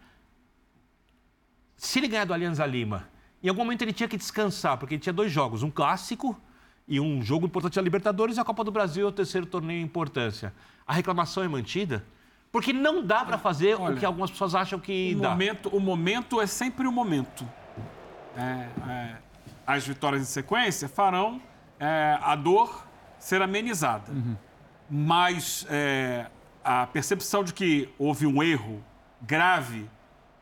[1.79, 3.09] Se ele ganhar do Alianza Lima,
[3.43, 6.39] em algum momento ele tinha que descansar, porque ele tinha dois jogos, um clássico
[6.87, 9.81] e um jogo importante da Libertadores e a Copa do Brasil é o terceiro torneio
[9.81, 10.53] em importância.
[10.87, 12.05] A reclamação é mantida?
[12.51, 15.31] Porque não dá para fazer o Olha, que algumas pessoas acham que O dá.
[15.31, 17.47] momento, o momento é sempre o momento.
[18.37, 19.17] É, é,
[19.67, 21.41] as vitórias em sequência farão
[21.79, 22.87] é, a dor
[23.19, 24.11] ser amenizada.
[24.91, 26.27] Mas é,
[26.65, 28.83] a percepção de que houve um erro
[29.21, 29.89] grave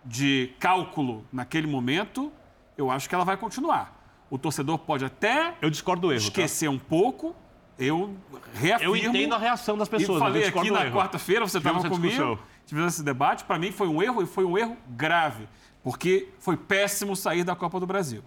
[0.04, 2.32] de cálculo naquele momento,
[2.78, 3.94] eu acho que ela vai continuar.
[4.30, 6.20] O torcedor pode até Eu discordo do erro.
[6.20, 6.26] tá?
[6.28, 7.34] esquecer um pouco.
[7.78, 8.16] Eu
[8.54, 8.96] reafirmo.
[8.96, 10.18] Eu entendo a reação das pessoas.
[10.18, 12.38] E falei eu aqui na quarta-feira, você estava comigo, discussão.
[12.66, 13.44] tivemos esse debate.
[13.44, 15.46] Para mim foi um erro e foi um erro grave,
[15.82, 18.22] porque foi péssimo sair da Copa do Brasil.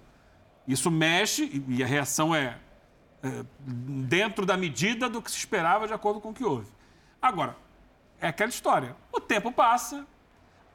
[0.68, 2.58] Isso mexe e- e a reação é,
[3.24, 6.68] é dentro da medida do que se esperava de acordo com o que houve.
[7.20, 7.58] Agora,
[8.22, 8.96] é aquela história.
[9.12, 10.06] O tempo passa,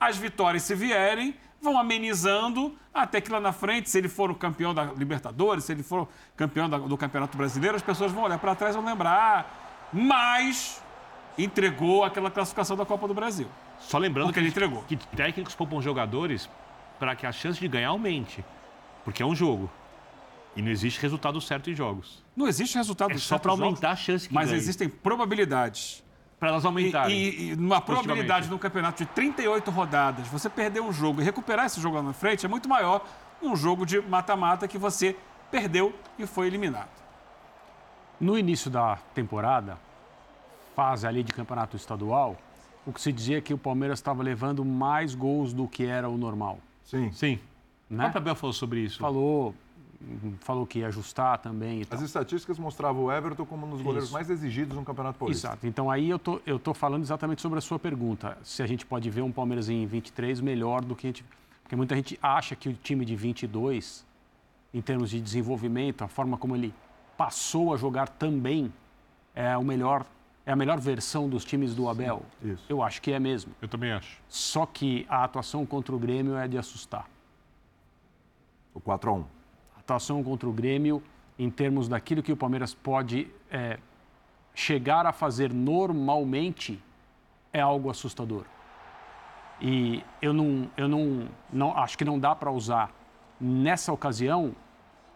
[0.01, 4.35] as vitórias se vierem, vão amenizando até que lá na frente, se ele for o
[4.35, 8.55] campeão da Libertadores, se ele for campeão do Campeonato Brasileiro, as pessoas vão olhar para
[8.55, 10.81] trás e vão lembrar, mas
[11.37, 13.49] entregou aquela classificação da Copa do Brasil.
[13.81, 14.83] Só lembrando Porque ele entregou.
[14.85, 16.49] que técnicos poupam jogadores
[16.99, 18.45] para que a chance de ganhar aumente.
[19.05, 19.69] Porque é um jogo.
[20.55, 22.23] E não existe resultado certo em jogos.
[22.37, 24.59] Não existe resultado É de só para jogos, aumentar a chance que mas ganhe.
[24.61, 26.04] existem probabilidades.
[26.45, 27.17] Para elas E, aumentarem.
[27.17, 31.65] e, e numa probabilidade num campeonato de 38 rodadas, você perder um jogo e recuperar
[31.65, 33.03] esse jogo lá na frente é muito maior
[33.41, 35.17] num jogo de mata-mata que você
[35.51, 36.91] perdeu e foi eliminado.
[38.21, 39.79] No início da temporada,
[40.77, 42.37] fase ali de campeonato estadual,
[42.87, 46.11] o que se dizia é que o Palmeiras estava levando mais gols do que era
[46.11, 46.59] o normal.
[46.85, 47.11] Sim.
[47.13, 47.41] Sim.
[47.91, 48.05] O Né?
[48.05, 48.99] próprio Abel falou sobre isso.
[48.99, 49.55] Falou,
[50.41, 51.99] falou que ia ajustar também e tal.
[51.99, 54.13] As estatísticas mostravam o Everton como um dos goleiros Isso.
[54.13, 55.49] mais exigidos no Campeonato Paulista.
[55.49, 55.67] Exato.
[55.67, 58.37] Então aí eu tô, eu tô falando exatamente sobre a sua pergunta.
[58.43, 61.25] Se a gente pode ver um Palmeiras em 23 melhor do que a gente.
[61.63, 64.05] Porque muita gente acha que o time de 22,
[64.73, 66.75] em termos de desenvolvimento, a forma como ele
[67.17, 68.73] passou a jogar também,
[69.35, 70.05] é, o melhor,
[70.45, 72.23] é a melhor versão dos times do Abel.
[72.43, 72.65] isso.
[72.69, 73.53] Eu acho que é mesmo.
[73.63, 74.21] Eu também acho.
[74.29, 77.09] Só que a atuação contra o Grêmio é de assustar.
[78.75, 79.25] O 4x1.
[79.25, 79.34] A
[79.85, 81.03] atuação contra o Grêmio,
[81.39, 83.79] em termos daquilo que o Palmeiras pode é,
[84.55, 86.81] chegar a fazer normalmente,
[87.53, 88.45] é algo assustador.
[89.61, 92.93] E eu não, eu não, não acho que não dá para usar
[93.41, 94.55] nessa ocasião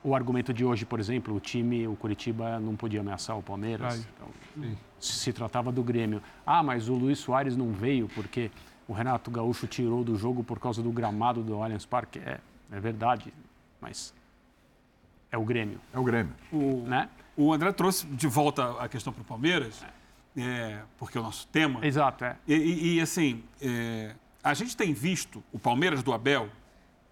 [0.02, 4.06] o argumento de hoje, por exemplo, o time, o Curitiba não podia ameaçar o Palmeiras.
[4.14, 6.22] Então, se tratava do Grêmio.
[6.46, 8.50] Ah, mas o Luiz Soares não veio porque
[8.86, 12.20] o Renato Gaúcho tirou do jogo por causa do gramado do Allianz Parque.
[12.20, 12.38] É,
[12.70, 13.32] é verdade,
[13.80, 14.14] mas
[15.30, 16.32] é o Grêmio, É o Grêmio.
[16.52, 17.08] O, né?
[17.36, 19.84] o André trouxe de volta a questão para o Palmeiras,
[20.36, 21.84] é, porque é o nosso tema.
[21.86, 22.36] Exato, é.
[22.46, 26.48] E, e- e, assim, é, a gente tem visto o Palmeiras do Abel,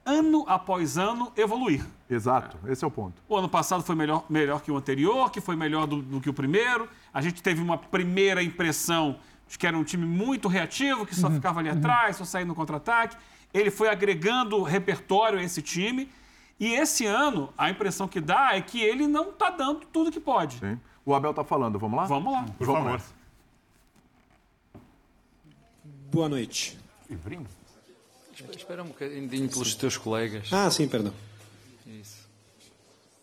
[0.04, 1.84] ano após ano, evoluir.
[2.08, 3.20] Exato, esse é o ponto.
[3.28, 6.30] O ano passado foi melhor, melhor que o anterior, que foi melhor do, do que
[6.30, 6.88] o primeiro.
[7.12, 11.28] A gente teve uma primeira impressão de que era um time muito reativo, que só
[11.30, 13.16] ficava ali atrás, só saía no contra-ataque.
[13.52, 16.08] Ele foi agregando repertório a esse time.
[16.58, 20.20] E esse ano, a impressão que dá é que ele não está dando tudo que
[20.20, 20.58] pode.
[20.58, 20.80] Sim.
[21.04, 22.04] O Abel tá falando, vamos lá?
[22.06, 22.44] Vamos lá.
[22.58, 22.92] Por Vamos favor.
[22.92, 23.14] nessa.
[26.10, 26.78] Boa noite.
[28.56, 30.48] Espera um bocadinho pelos teus colegas.
[30.52, 31.12] Ah, sim, perdão.
[31.86, 32.26] Isso.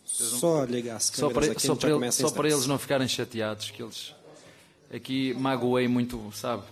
[0.05, 2.77] Só ligar as Só para, aqui, só, a gente para, ele- só para eles não
[2.77, 4.13] ficarem chateados, que eles
[4.93, 6.63] aqui magoei muito, sabe?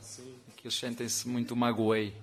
[0.58, 2.14] Que eles sentem-se muito magoei.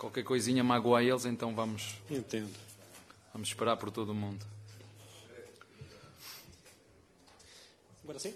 [0.00, 2.50] Qualquer coisinha magoa eles, então vamos, Entendo.
[3.34, 4.46] vamos esperar por todo mundo.
[8.02, 8.34] Agora sim?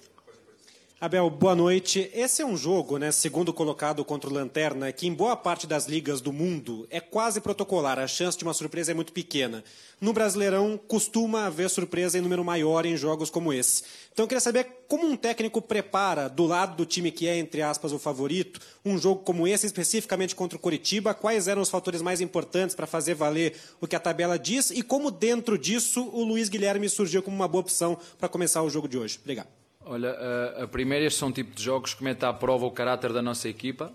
[1.01, 2.09] Abel, boa noite.
[2.15, 5.87] Esse é um jogo, né, segundo colocado contra o Lanterna, que em boa parte das
[5.87, 7.99] ligas do mundo é quase protocolar.
[7.99, 9.63] A chance de uma surpresa é muito pequena.
[10.01, 13.83] No Brasileirão, costuma haver surpresa em número maior em jogos como esse.
[14.13, 17.61] Então, eu queria saber como um técnico prepara, do lado do time que é, entre
[17.61, 21.13] aspas, o favorito, um jogo como esse, especificamente contra o Coritiba.
[21.13, 24.81] Quais eram os fatores mais importantes para fazer valer o que a tabela diz e
[24.81, 28.89] como, dentro disso, o Luiz Guilherme surgiu como uma boa opção para começar o jogo
[28.89, 29.19] de hoje.
[29.21, 29.64] Obrigado.
[29.87, 32.71] Olha, a, a primeira, estes são um tipo de jogos que mete à prova o
[32.71, 33.93] caráter da nossa equipa,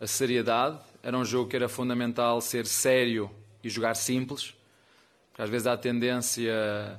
[0.00, 0.78] a seriedade.
[1.02, 3.30] Era um jogo que era fundamental ser sério
[3.62, 4.54] e jogar simples,
[5.28, 6.98] porque às vezes há a tendência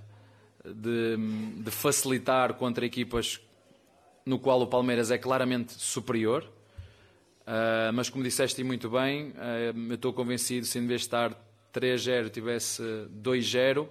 [0.63, 1.17] de,
[1.57, 3.41] de facilitar contra equipas
[4.23, 6.47] no qual o Palmeiras é claramente superior.
[7.47, 11.31] Ah, mas como disseste muito bem, ah, eu estou convencido se em vez de estar
[11.73, 12.83] 3-0 tivesse
[13.21, 13.87] 2-0,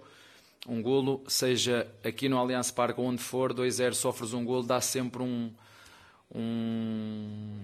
[0.67, 4.81] um golo, seja aqui no Allianz Parque ou onde for, 2-0 sofres um golo, dá
[4.81, 5.53] sempre um,
[6.35, 7.61] um,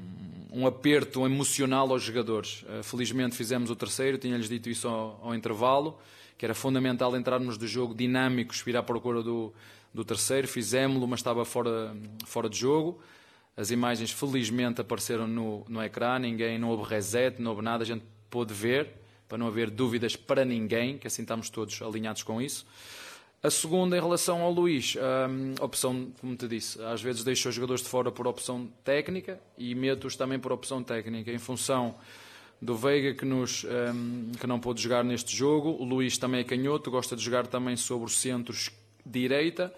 [0.53, 2.63] um aperto emocional aos jogadores.
[2.63, 5.99] Uh, felizmente fizemos o terceiro, tinha-lhes dito isso ao, ao intervalo,
[6.37, 9.53] que era fundamental entrarmos do jogo dinâmicos, vir à procura do,
[9.93, 13.01] do terceiro, fizemos-lo, mas estava fora, fora de jogo.
[13.57, 17.87] As imagens felizmente apareceram no, no ecrã, ninguém, não houve reset, não houve nada, a
[17.87, 18.89] gente pôde ver,
[19.31, 22.67] para não haver dúvidas para ninguém, que assim estamos todos alinhados com isso.
[23.41, 27.55] A segunda, em relação ao Luís, hum, opção, como te disse, às vezes deixo os
[27.55, 31.95] jogadores de fora por opção técnica e meto-os também por opção técnica, em função
[32.61, 35.71] do Veiga que, nos, um, que não pôde jogar neste jogo.
[35.71, 38.71] O Luís também é canhoto, gosta de jogar também sobre os centros
[39.07, 39.73] direita.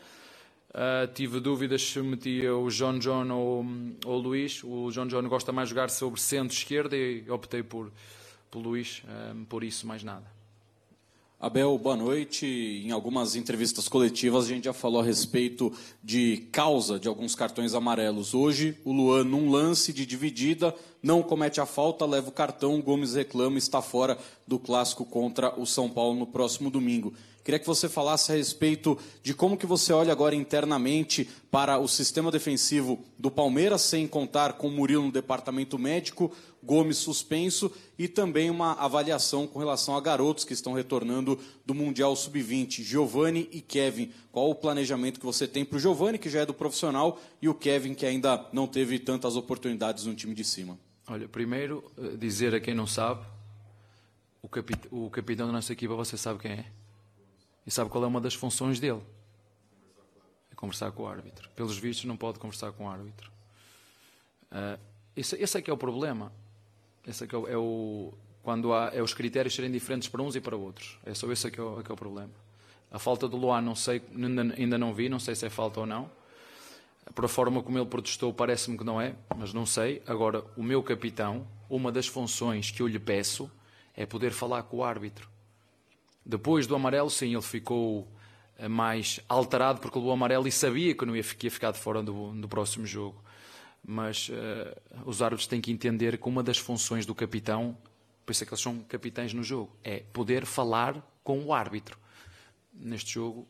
[0.70, 3.66] Uh, tive dúvidas se metia o John John ou,
[4.06, 4.64] ou o Luís.
[4.64, 7.92] O John John gosta mais de jogar sobre centro esquerda e optei por,
[8.52, 9.02] por Luís,
[9.34, 10.30] um, por isso mais nada.
[11.40, 12.46] Abel, boa noite.
[12.84, 15.72] Em algumas entrevistas coletivas a gente já falou a respeito
[16.04, 18.34] de causa de alguns cartões amarelos.
[18.34, 23.14] Hoje, o Luan, num lance de dividida, não comete a falta, leva o cartão, Gomes
[23.14, 27.14] reclama e está fora do clássico contra o São Paulo no próximo domingo.
[27.44, 31.88] Queria que você falasse a respeito de como que você olha agora internamente para o
[31.88, 36.32] sistema defensivo do Palmeiras, sem contar com o Murilo no departamento médico,
[36.64, 42.14] Gomes suspenso e também uma avaliação com relação a garotos que estão retornando do Mundial
[42.14, 44.12] Sub-20, Giovani e Kevin.
[44.30, 47.48] Qual o planejamento que você tem para o Giovani, que já é do profissional, e
[47.48, 50.78] o Kevin, que ainda não teve tantas oportunidades no time de cima?
[51.08, 53.26] Olha, primeiro, eh, dizer a quem não sabe,
[54.40, 56.66] o, capit o capitão da nossa equipa, você sabe quem é?
[57.66, 59.02] E sabe qual é uma das funções dele?
[60.50, 61.48] É conversar com o árbitro.
[61.50, 63.30] Pelos vistos, não pode conversar com o árbitro.
[64.50, 64.78] Uh,
[65.16, 66.32] esse, esse é que é o problema.
[67.06, 70.22] Esse é que é o, é o quando há é os critérios serem diferentes para
[70.22, 70.98] uns e para outros.
[71.04, 72.32] É só esse é que é o, é que é o problema.
[72.90, 75.80] A falta do Luan, não sei, ainda, ainda não vi, não sei se é falta
[75.80, 76.10] ou não.
[77.14, 80.02] Por a forma como ele protestou, parece-me que não é, mas não sei.
[80.06, 83.50] Agora, o meu capitão, uma das funções que eu lhe peço
[83.94, 85.28] é poder falar com o árbitro.
[86.24, 88.06] Depois do amarelo, sim, ele ficou
[88.58, 91.78] eh, mais alterado porque levou o amarelo e sabia que não ia, ia ficar de
[91.78, 93.22] fora do, do próximo jogo
[93.84, 97.76] mas uh, os árbitros têm que entender que uma das funções do capitão,
[98.24, 101.98] por isso é que eles são capitães no jogo, é poder falar com o árbitro.
[102.72, 103.48] Neste jogo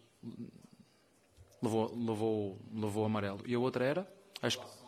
[1.62, 3.40] levou, levou, levou amarelo.
[3.46, 4.14] E a outra era?
[4.40, 4.81] Acho que...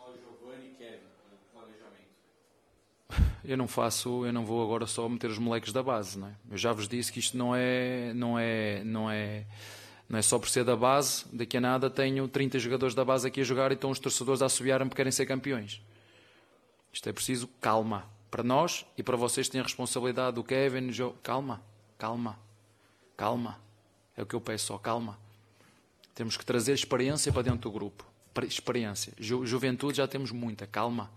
[3.47, 6.35] Eu não faço, eu não vou agora só meter os moleques da base, não é?
[6.51, 9.45] Eu já vos disse que isto não é, não é, não é
[10.07, 13.27] não é só por ser da base, daqui a nada tenho 30 jogadores da base
[13.27, 15.81] aqui a jogar e estão os torcedores a assobiar-me porque querem ser campeões.
[16.93, 18.05] Isto é preciso calma.
[18.29, 21.13] Para nós e para vocês têm a responsabilidade do Kevin, Joe.
[21.23, 21.61] Calma,
[21.97, 22.37] calma,
[23.15, 23.59] calma.
[24.15, 25.17] É o que eu peço calma.
[26.13, 28.05] Temos que trazer experiência para dentro do grupo.
[28.43, 29.13] Experiência.
[29.17, 31.09] Ju juventude já temos muita, calma.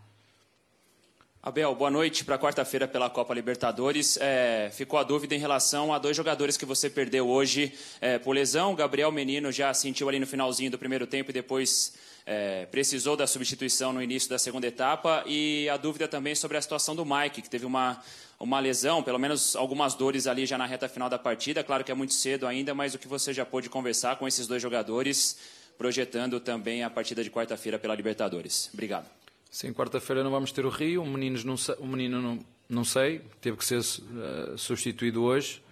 [1.48, 4.18] Abel, boa noite para quarta-feira pela Copa Libertadores.
[4.20, 8.34] É, ficou a dúvida em relação a dois jogadores que você perdeu hoje é, por
[8.34, 8.74] lesão.
[8.74, 11.94] Gabriel Menino já sentiu ali no finalzinho do primeiro tempo e depois
[12.26, 15.24] é, precisou da substituição no início da segunda etapa.
[15.26, 17.98] E a dúvida também sobre a situação do Mike, que teve uma,
[18.38, 21.64] uma lesão, pelo menos algumas dores ali já na reta final da partida.
[21.64, 24.46] Claro que é muito cedo ainda, mas o que você já pôde conversar com esses
[24.46, 25.38] dois jogadores,
[25.78, 28.68] projetando também a partida de quarta-feira pela Libertadores.
[28.74, 29.17] Obrigado.
[29.50, 31.02] Sim, quarta-feira não vamos ter o Rio.
[31.02, 35.62] O, meninos não, o menino não, não sei, teve que ser uh, substituído hoje.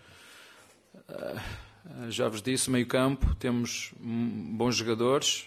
[0.95, 5.47] Uh, já vos disse, meio campo, temos bons jogadores.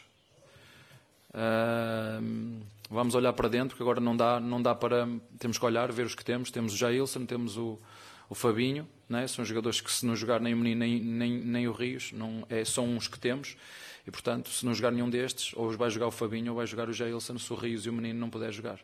[1.32, 5.08] Uh, vamos olhar para dentro, porque agora não dá, não dá para.
[5.38, 6.52] Temos que olhar, ver os que temos.
[6.52, 7.80] Temos o Jailson, temos o,
[8.30, 9.28] o Fabinho, né?
[9.28, 12.46] são jogadores que, se não jogar nem o Menino nem, nem, nem o Rios, não,
[12.48, 13.58] é, são os que temos.
[14.06, 16.88] E, portanto, se não jogar nenhum destes, ou vai jogar o Fabinho ou vai jogar
[16.88, 18.80] o Jailson, se o Rios e o menino não puder jogar.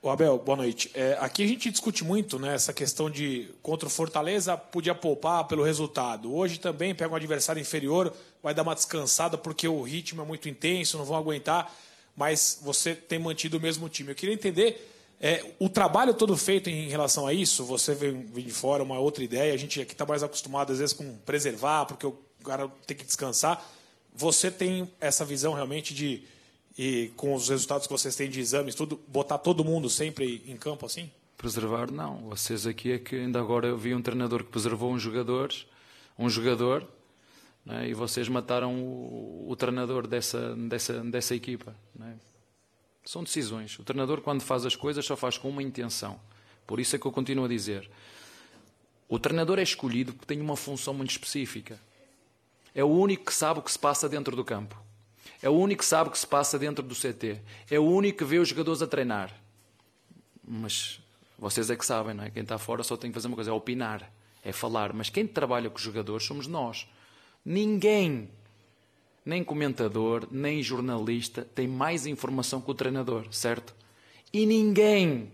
[0.00, 0.90] O Abel, boa noite.
[0.94, 5.44] É, aqui a gente discute muito né, essa questão de contra o Fortaleza podia poupar
[5.48, 6.32] pelo resultado.
[6.32, 10.48] Hoje também pega um adversário inferior, vai dar uma descansada porque o ritmo é muito
[10.48, 11.74] intenso, não vão aguentar,
[12.14, 14.12] mas você tem mantido o mesmo time.
[14.12, 17.64] Eu queria entender é, o trabalho todo feito em relação a isso.
[17.64, 19.52] Você vem, de fora, uma outra ideia.
[19.52, 23.04] A gente aqui está mais acostumado às vezes com preservar, porque o cara tem que
[23.04, 23.64] descansar.
[24.14, 26.22] Você tem essa visão realmente de,
[26.76, 30.56] e com os resultados que vocês têm de exames, tudo, botar todo mundo sempre em
[30.56, 31.10] campo assim?
[31.36, 32.18] Preservar, não.
[32.28, 35.52] Vocês aqui é que ainda agora eu vi um treinador que preservou um jogador,
[36.18, 36.86] um jogador,
[37.64, 41.74] né, e vocês mataram o, o, treinador dessa, dessa, dessa equipa.
[41.94, 42.16] Né?
[43.08, 43.78] São decisões.
[43.78, 46.20] O treinador, quando faz as coisas, só faz com uma intenção.
[46.66, 47.90] Por isso é que eu continuo a dizer.
[49.08, 51.80] O treinador é escolhido porque tem uma função muito específica.
[52.74, 54.78] É o único que sabe o que se passa dentro do campo.
[55.40, 57.40] É o único que sabe o que se passa dentro do CT.
[57.70, 59.34] É o único que vê os jogadores a treinar.
[60.46, 61.00] Mas
[61.38, 62.30] vocês é que sabem, não é?
[62.30, 64.12] Quem está fora só tem que fazer uma coisa: é opinar,
[64.44, 64.92] é falar.
[64.92, 66.86] Mas quem trabalha com os jogadores somos nós.
[67.42, 68.28] Ninguém,
[69.28, 73.74] nem comentador, nem jornalista, tem mais informação que o treinador, certo?
[74.32, 75.30] E ninguém,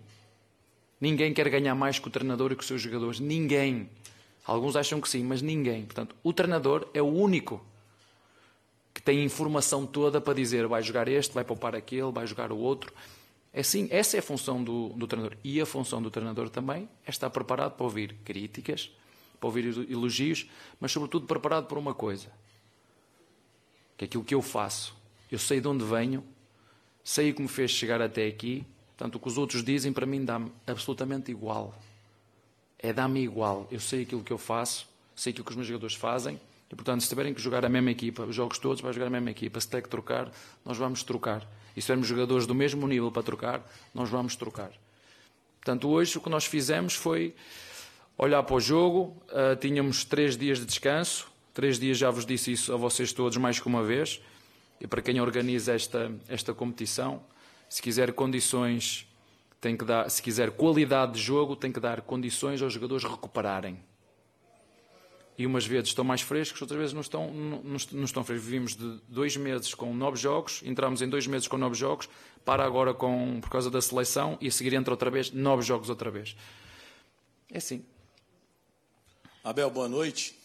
[1.00, 3.20] ninguém quer ganhar mais que o treinador e que os seus jogadores.
[3.20, 3.88] Ninguém.
[4.44, 5.84] Alguns acham que sim, mas ninguém.
[5.84, 7.64] Portanto, o treinador é o único
[8.92, 12.50] que tem a informação toda para dizer vai jogar este, vai poupar aquele, vai jogar
[12.50, 12.92] o outro.
[13.52, 15.38] É sim, essa é a função do, do treinador.
[15.44, 18.90] E a função do treinador também é estar preparado para ouvir críticas,
[19.38, 22.42] para ouvir elogios, mas sobretudo preparado por uma coisa.
[23.96, 24.94] Que é aquilo que eu faço.
[25.30, 26.24] Eu sei de onde venho,
[27.02, 28.64] sei o que me fez chegar até aqui,
[28.96, 31.74] portanto o que os outros dizem para mim dá-me absolutamente igual
[32.84, 33.66] é dar-me igual.
[33.70, 36.38] Eu sei aquilo que eu faço, sei aquilo que os meus jogadores fazem,
[36.70, 39.10] e portanto, se tiverem que jogar a mesma equipa, os jogos todos, vai jogar a
[39.10, 39.58] mesma equipa.
[39.58, 40.30] Se tem que trocar,
[40.64, 41.48] nós vamos trocar.
[41.74, 43.62] E se tivermos jogadores do mesmo nível para trocar,
[43.94, 44.70] nós vamos trocar.
[45.60, 47.34] Portanto, hoje o que nós fizemos foi
[48.18, 52.52] olhar para o jogo, uh, tínhamos três dias de descanso, três dias já vos disse
[52.52, 54.20] isso a vocês todos mais que uma vez,
[54.80, 57.22] e para quem organiza esta, esta competição,
[57.68, 59.06] se quiser condições
[59.64, 63.82] tem que dar, se quiser qualidade de jogo, tem que dar condições aos jogadores recuperarem.
[65.38, 68.44] E umas vezes estão mais frescos, outras vezes não estão, não, não estão frescos.
[68.44, 72.10] Vivimos de dois meses com nove jogos, entramos em dois meses com nove jogos,
[72.44, 75.88] para agora com, por causa da seleção e a seguir entra outra vez, nove jogos
[75.88, 76.36] outra vez.
[77.50, 77.84] É assim.
[79.42, 80.43] Abel, boa noite.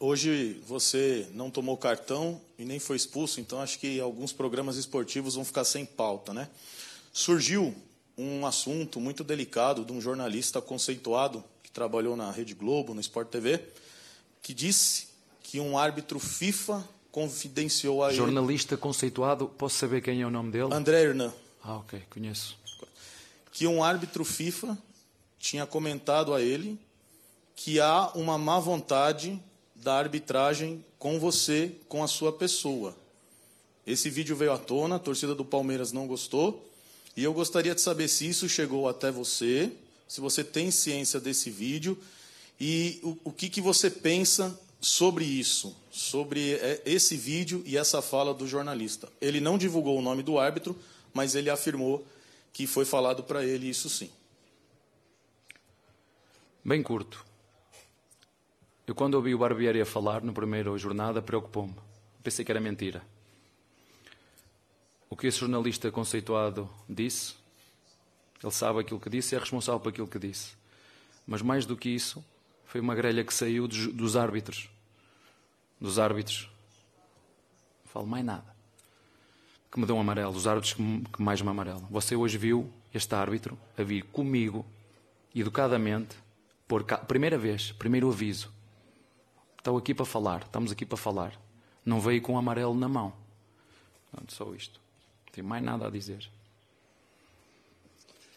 [0.00, 5.36] Hoje você não tomou cartão e nem foi expulso, então acho que alguns programas esportivos
[5.36, 6.48] vão ficar sem pauta, né?
[7.12, 7.74] Surgiu
[8.16, 13.28] um assunto muito delicado de um jornalista conceituado que trabalhou na Rede Globo, no Sport
[13.28, 13.62] TV,
[14.42, 15.08] que disse
[15.44, 18.80] que um árbitro FIFA confidenciou a Jornalista ele...
[18.80, 20.74] conceituado, posso saber quem é o nome dele?
[20.74, 21.32] André Hernan.
[21.62, 22.58] Ah, ok, conheço.
[23.52, 24.76] Que um árbitro FIFA
[25.38, 26.78] tinha comentado a ele
[27.54, 29.40] que há uma má vontade
[29.82, 32.96] da arbitragem com você, com a sua pessoa.
[33.86, 36.68] Esse vídeo veio à tona, a torcida do Palmeiras não gostou,
[37.16, 39.72] e eu gostaria de saber se isso chegou até você,
[40.06, 41.98] se você tem ciência desse vídeo
[42.60, 48.00] e o, o que, que você pensa sobre isso, sobre é, esse vídeo e essa
[48.00, 49.08] fala do jornalista.
[49.20, 50.76] Ele não divulgou o nome do árbitro,
[51.12, 52.06] mas ele afirmou
[52.52, 54.10] que foi falado para ele isso sim.
[56.64, 57.27] Bem curto.
[58.88, 61.74] Eu, quando ouvi o Barbieri a falar no primeiro jornada, preocupou-me.
[62.22, 63.02] Pensei que era mentira.
[65.10, 67.34] O que esse jornalista conceituado disse,
[68.42, 70.54] ele sabe aquilo que disse e é responsável por aquilo que disse.
[71.26, 72.24] Mas mais do que isso,
[72.64, 74.70] foi uma grelha que saiu dos, árbitros.
[75.78, 76.48] Dos árbitros.
[77.84, 78.56] Não falo mais nada.
[79.70, 81.86] Que me dão amarelo, os árbitros que, mais me amarelam.
[81.90, 84.64] Você hoje viu este árbitro a vir comigo,
[85.34, 86.16] educadamente,
[86.66, 88.56] por primeira vez, primeiro aviso.
[89.68, 91.38] Estou aqui para falar, estamos aqui para falar.
[91.84, 93.12] Não veio com amarelo na mão.
[94.10, 94.80] Pronto, só isto
[95.30, 96.26] tenho mais nada a dizer.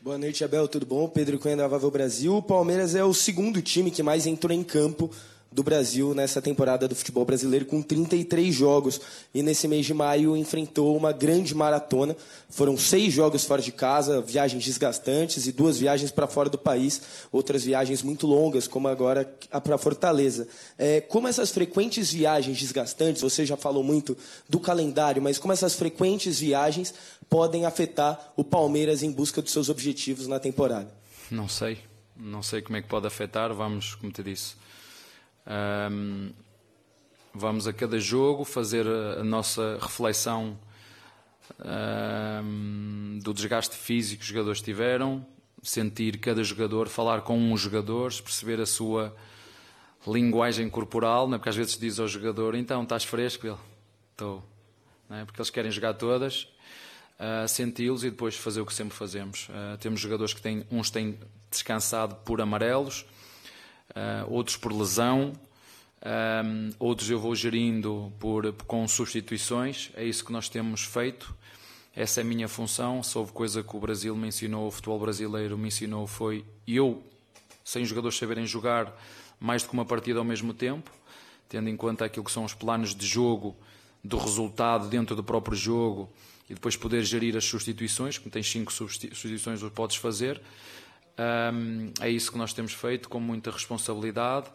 [0.02, 0.68] Boa noite, Abel.
[0.68, 1.08] Tudo bom?
[1.08, 2.36] Pedro Cunha da Avável Brasil.
[2.36, 5.10] O Palmeiras é o segundo time que mais entrou em campo
[5.52, 9.02] do Brasil nessa temporada do futebol brasileiro com 33 jogos
[9.34, 12.16] e nesse mês de maio enfrentou uma grande maratona.
[12.50, 17.02] Foram seis jogos fora de casa, viagens desgastantes e duas viagens para fora do país,
[17.34, 19.26] outras viagens muito longas, como agora
[19.62, 20.48] para Fortaleza.
[20.78, 25.76] É, como essas frequentes viagens desgastantes, você já falou muito do calendário, mas como essas
[25.76, 26.94] frequentes viagens
[27.30, 30.90] podem afetar o Palmeiras em busca dos seus objetivos na temporada?
[31.30, 31.80] Não sei,
[32.16, 33.54] não sei como é que pode afetar.
[33.54, 34.62] Vamos, como te disse
[35.52, 36.32] um,
[37.34, 40.58] vamos a cada jogo fazer a, nossa reflexão
[42.44, 45.26] um, do desgaste físico que os jogadores tiveram,
[45.62, 49.16] sentir cada jogador, falar com um jogador, perceber a sua
[50.08, 51.38] linguagem corporal, não é?
[51.38, 53.46] porque às vezes diz ao jogador, então estás fresco?
[53.46, 53.58] Ele,
[54.12, 54.44] estou.
[55.10, 55.26] É?
[55.26, 56.48] Porque eles querem jogar todas,
[57.20, 59.50] uh, senti-los e depois fazer o que sempre fazemos.
[59.50, 63.06] Uh, temos jogadores que têm, uns têm descansado por amarelos,
[63.92, 65.34] uh, outros por lesão,
[66.04, 69.92] um, outros eu vou gerindo por, com substituições.
[69.96, 71.36] É isso que nós temos feito.
[71.96, 73.04] Essa é a minha função.
[73.04, 77.04] Se houve coisa que o Brasil me ensinou, o futebol brasileiro me ensinou, foi eu,
[77.64, 78.92] sem os jogadores saberem jogar
[79.40, 80.92] mais do que uma partida ao mesmo tempo,
[81.48, 83.56] tendo em conta aquilo que são os planos de jogo,
[84.04, 86.12] do resultado dentro do próprio jogo
[86.50, 90.42] e depois poder gerir as substituições, como tens cinco substituições, o podes fazer.
[91.18, 94.48] Um, é isso que nós temos feito com muita responsabilidade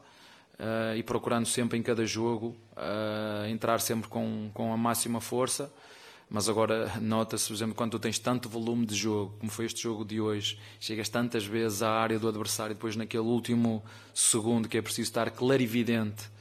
[0.54, 5.72] uh, e procurando sempre em cada jogo uh, entrar sempre com, com a máxima força.
[6.28, 9.82] Mas agora nota-se, por exemplo, quando tu tens tanto volume de jogo, como foi este
[9.82, 14.78] jogo de hoje, chegas tantas vezes à área do adversário, depois naquele último segundo que
[14.78, 16.36] é preciso estar clarividente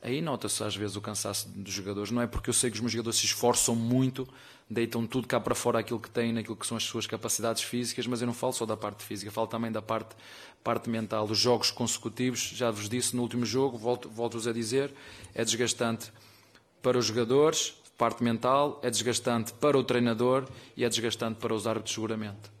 [0.00, 2.10] Aí nota-se às vezes o cansaço dos jogadores.
[2.10, 4.28] Não é porque eu sei que os meus jogadores se esforçam muito,
[4.70, 8.06] deitam tudo cá para fora aquilo que têm, naquilo que são as suas capacidades físicas,
[8.06, 10.14] mas eu não falo só da parte física, falo também da parte,
[10.62, 11.24] parte mental.
[11.24, 14.92] Os jogos consecutivos, já vos disse no último jogo, volto-vos volto a dizer,
[15.34, 16.12] é desgastante
[16.82, 20.46] para os jogadores, parte mental, é desgastante para o treinador
[20.76, 22.57] e é desgastante para os árbitros seguramente.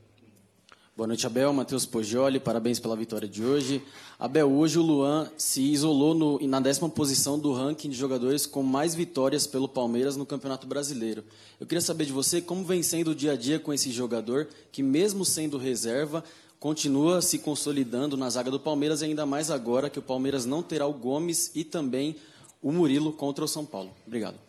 [0.98, 1.52] Boa noite, Abel.
[1.52, 3.80] Matheus Poggioli, parabéns pela vitória de hoje.
[4.18, 8.64] Abel, hoje o Luan se isolou no, na décima posição do ranking de jogadores com
[8.64, 11.22] mais vitórias pelo Palmeiras no Campeonato Brasileiro.
[11.60, 14.48] Eu queria saber de você como vem sendo o dia a dia com esse jogador
[14.72, 16.24] que, mesmo sendo reserva,
[16.58, 20.64] continua se consolidando na zaga do Palmeiras e ainda mais agora que o Palmeiras não
[20.64, 22.16] terá o Gomes e também
[22.60, 23.92] o Murilo contra o São Paulo.
[24.04, 24.48] Obrigado.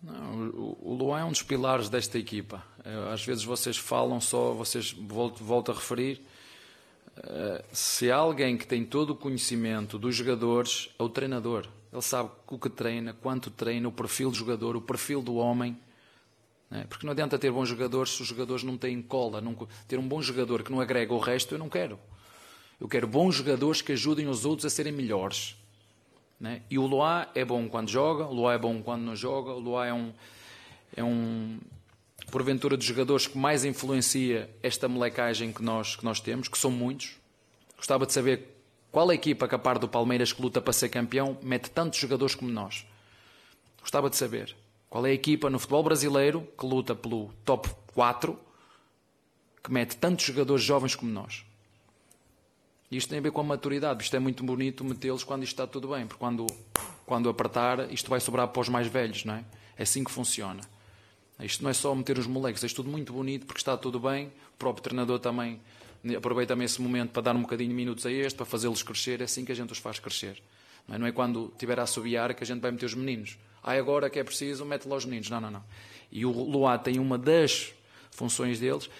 [0.00, 0.50] Não,
[0.82, 2.64] o, Luan é um dos pilares desta equipa.
[3.12, 6.20] Às vezes vocês falam só, vocês volto, volto a referir.
[7.22, 11.66] Eh, se há alguém que tem todo o conhecimento dos jogadores, é o treinador.
[11.92, 15.76] Ele sabe o que treina, quanto treina, o perfil do jogador, o perfil do homem.
[16.70, 16.84] É?
[16.84, 19.40] Porque não adianta ter bons jogadores se os jogadores não têm cola.
[19.40, 19.54] Não,
[19.88, 21.98] ter um bom jogador que não agrega o resto, eu não quero.
[22.80, 25.56] Eu quero bons jogadores que ajudem os outros a serem melhores.
[26.42, 26.62] É?
[26.70, 29.58] E o Luá é bom quando joga, o Luá é bom quando não joga, o
[29.58, 30.12] Luá é um,
[30.96, 31.58] é um
[32.30, 36.70] porventura, dos jogadores que mais influencia esta molecagem que nós, que nós temos, que são
[36.70, 37.16] muitos.
[37.76, 38.56] Gostava de saber
[38.90, 41.98] qual a equipa que, a par do Palmeiras, que luta para ser campeão, mete tantos
[41.98, 42.86] jogadores como nós.
[43.80, 44.56] Gostava de saber
[44.88, 48.38] qual é a equipa no futebol brasileiro que luta pelo top 4,
[49.62, 51.44] que mete tantos jogadores jovens como nós.
[52.90, 54.02] Isto tem a ver com a maturidade.
[54.02, 56.46] Isto é muito bonito metê-los quando isto está tudo bem, porque quando,
[57.06, 59.44] quando apertar, isto vai sobrar para os mais velhos, não é?
[59.76, 60.60] É assim que funciona.
[61.44, 64.26] Isto não é só meter os moleques, é tudo muito bonito porque está tudo bem.
[64.54, 65.60] O próprio treinador também
[66.16, 69.20] aproveita também esse momento para dar um bocadinho de minutos a este, para fazê-los crescer.
[69.20, 70.42] É assim que a gente os faz crescer.
[70.88, 73.38] Não é, não é quando tiver a assobiar que a gente vai meter os meninos.
[73.62, 75.28] Ah, agora que é preciso, mete lá os meninos.
[75.28, 75.64] Não, não, não.
[76.10, 77.72] E o Luá tem uma das
[78.10, 78.90] funções deles,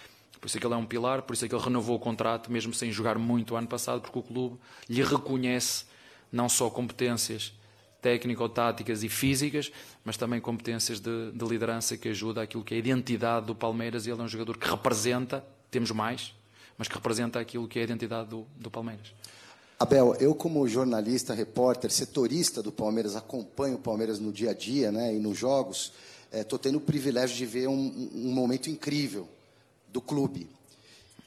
[0.41, 1.99] por isso é que ele é um pilar, por isso é que ele renovou o
[1.99, 5.84] contrato, mesmo sem jogar muito o ano passado, porque o clube lhe reconhece
[6.30, 7.53] não só competências
[8.01, 9.70] técnico-táticas e físicas,
[10.05, 14.07] mas também competências de, de, liderança que ajuda aquilo que é a identidade do Palmeiras.
[14.07, 16.34] Ele é um jogador que representa, temos mais,
[16.78, 19.12] mas que representa aquilo que é a identidade do, do Palmeiras.
[19.78, 24.92] Abel, eu como jornalista, repórter, setorista do Palmeiras, acompanho o Palmeiras no dia a dia
[24.92, 25.92] né, e nos jogos,
[26.32, 29.26] estou é, tendo o privilégio de ver um, um momento incrível
[29.88, 30.48] do clube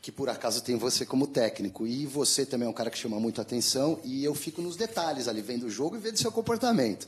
[0.04, 1.88] que por acaso tem você como técnico.
[1.88, 5.30] E você também é um cara que chama muito atenção e eu fico nos detalhes
[5.30, 7.08] ali, vendo o jogo e vendo seu comportamento.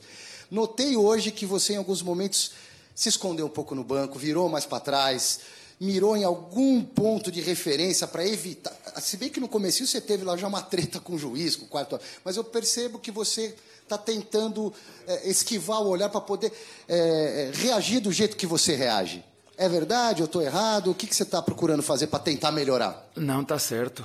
[0.50, 2.52] Notei hoje que você, em alguns momentos,
[2.94, 5.40] se escondeu um pouco no banco, virou mais para trás,
[5.78, 8.74] mirou em algum ponto de referência para evitar.
[9.02, 11.66] Se bem que no começo você teve lá já uma treta com o juiz, com
[11.66, 14.72] o quarto, mas eu percebo que você está tentando
[15.06, 16.50] é, esquivar o olhar para poder
[16.88, 19.22] é, reagir do jeito que você reage.
[19.58, 20.20] É verdade?
[20.20, 20.90] Eu estou errado?
[20.90, 23.08] O que, que você está procurando fazer para tentar melhorar?
[23.16, 24.04] Não, está certo.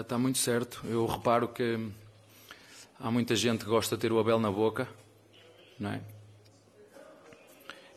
[0.00, 0.82] Está uh, muito certo.
[0.84, 1.88] Eu reparo que
[3.00, 4.86] há muita gente que gosta de ter o Abel na boca.
[5.80, 6.02] Não é?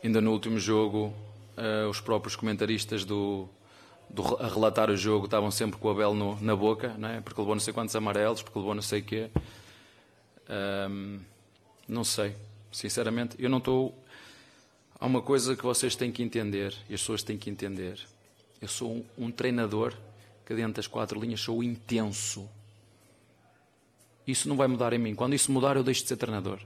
[0.02, 1.12] Ainda no último jogo,
[1.58, 3.46] uh, os próprios comentaristas do,
[4.08, 7.20] do, a relatar o jogo estavam sempre com o Abel no, na boca, não é?
[7.20, 9.30] porque levou não sei quantos amarelos, porque levou não sei o quê.
[10.88, 11.20] Um,
[11.86, 12.34] não sei,
[12.72, 13.94] sinceramente, eu não estou
[15.00, 18.00] Há uma coisa que vocês têm que entender, e as pessoas têm que entender.
[18.60, 19.94] Eu sou um, um treinador
[20.44, 22.48] que, dentro das quatro linhas, sou intenso.
[24.26, 25.14] Isso não vai mudar em mim.
[25.14, 26.58] Quando isso mudar, eu deixo de ser treinador.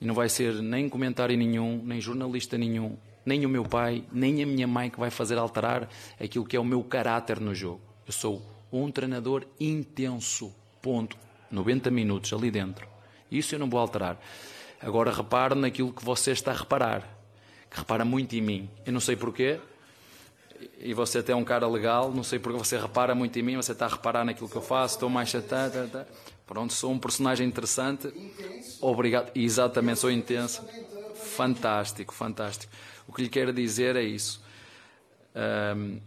[0.00, 4.42] E não vai ser nem comentário nenhum, nem jornalista nenhum, nem o meu pai, nem
[4.42, 5.88] a minha mãe que vai fazer alterar
[6.20, 7.80] aquilo que é o meu caráter no jogo.
[8.06, 10.54] Eu sou um treinador intenso.
[10.80, 11.16] Ponto.
[11.50, 12.86] 90 minutos ali dentro.
[13.30, 14.20] Isso eu não vou alterar.
[14.80, 17.02] Agora repare naquilo que você está a reparar,
[17.70, 18.70] que repara muito em mim.
[18.86, 19.58] Eu não sei porquê,
[20.80, 23.56] e você até é um cara legal, não sei porque você repara muito em mim,
[23.56, 26.06] você está a reparar naquilo que eu faço, estou mais chatão, tá, tá.
[26.46, 28.08] pronto, sou um personagem interessante.
[28.08, 28.78] Intenso.
[28.80, 30.64] Obrigado, exatamente, sou intenso.
[31.14, 32.72] Fantástico, fantástico.
[33.06, 34.42] O que lhe quero dizer é isso.
[35.76, 36.00] Um,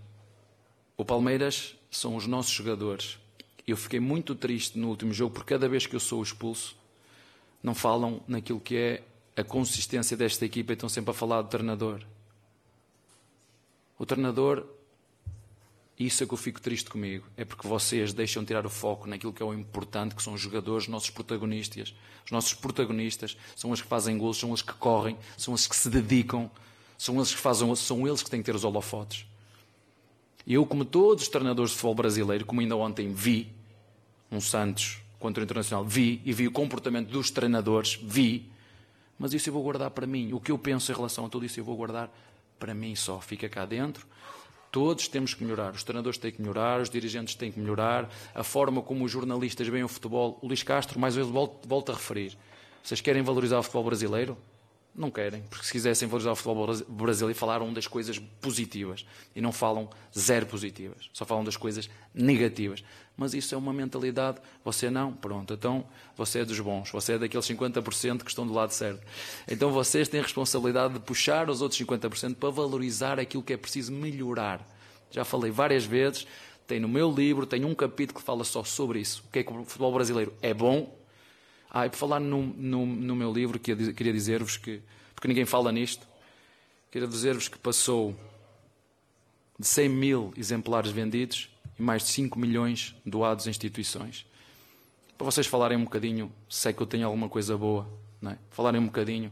[0.97, 3.17] o Palmeiras são os nossos jogadores.
[3.67, 6.76] Eu fiquei muito triste no último jogo, porque cada vez que eu sou expulso,
[7.62, 9.03] não falam naquilo que é
[9.36, 12.01] a consistência desta equipa e estão sempre a falar do treinador.
[13.97, 14.66] O treinador,
[15.97, 19.32] isso é que eu fico triste comigo, é porque vocês deixam tirar o foco naquilo
[19.32, 21.93] que é o importante, que são os jogadores, os nossos protagonistas.
[22.26, 25.76] Os nossos protagonistas são os que fazem gols, são os que correm, são os que
[25.76, 26.49] se dedicam,
[26.97, 29.26] são eles que fazem, são eles que têm que ter os holofotes.
[30.45, 33.51] Eu, como todos os treinadores de futebol brasileiro, como ainda ontem vi,
[34.32, 38.51] um Santos contra o Internacional, vi, e vi o comportamento dos treinadores, vi,
[39.17, 40.34] mas isso eu vou guardar para mim.
[40.34, 42.11] O que eu penso em relação a tudo isso eu vou guardar
[42.59, 43.22] para mim só.
[43.22, 44.05] Fica cá dentro.
[44.72, 45.74] Todos temos que melhorar.
[45.74, 49.67] Os treinadores têm que melhorar, os dirigentes têm que melhorar, a forma como os jornalistas
[49.67, 50.39] veem o futebol.
[50.41, 52.38] O Luís Castro, mais vezes, volto a referir.
[52.82, 54.38] Vocês querem valorizar o futebol brasileiro?
[54.93, 59.51] Não querem, porque se quisessem valorizar o futebol brasileiro, falaram das coisas positivas e não
[59.51, 62.84] falam zero positivas, só falam das coisas negativas.
[63.18, 65.86] Mas isso é uma mentalidade, você não, pronto, então
[66.18, 69.01] você é dos bons, você é daqueles 50% que estão do lado certo.
[69.47, 73.57] Então vocês têm a responsabilidade de puxar os outros 50% para valorizar aquilo que é
[73.57, 74.66] preciso melhorar.
[75.12, 76.26] Já falei várias vezes,
[76.66, 79.24] tem no meu livro, tem um capítulo que fala só sobre isso.
[79.28, 81.01] O que é que o futebol brasileiro é bom
[81.74, 84.82] ah, e por falar no, no, no meu livro, queria dizer-vos que,
[85.16, 86.05] porque ninguém fala nisto,
[86.91, 88.14] queria dizer-vos que passou
[89.57, 91.49] de 100 mil exemplares vendidos
[91.82, 94.25] mais de 5 milhões doados a instituições.
[95.17, 97.88] Para vocês falarem um bocadinho, sei que eu tenho alguma coisa boa,
[98.21, 98.38] não é?
[98.49, 99.32] falarem um bocadinho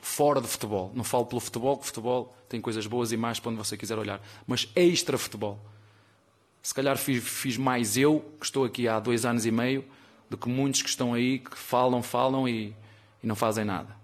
[0.00, 0.92] fora de futebol.
[0.94, 3.98] Não falo pelo futebol, que futebol tem coisas boas e mais para onde você quiser
[3.98, 5.58] olhar, mas extra futebol.
[6.62, 9.84] Se calhar fiz, fiz mais eu, que estou aqui há dois anos e meio,
[10.28, 12.74] do que muitos que estão aí que falam, falam e,
[13.22, 13.94] e não fazem nada.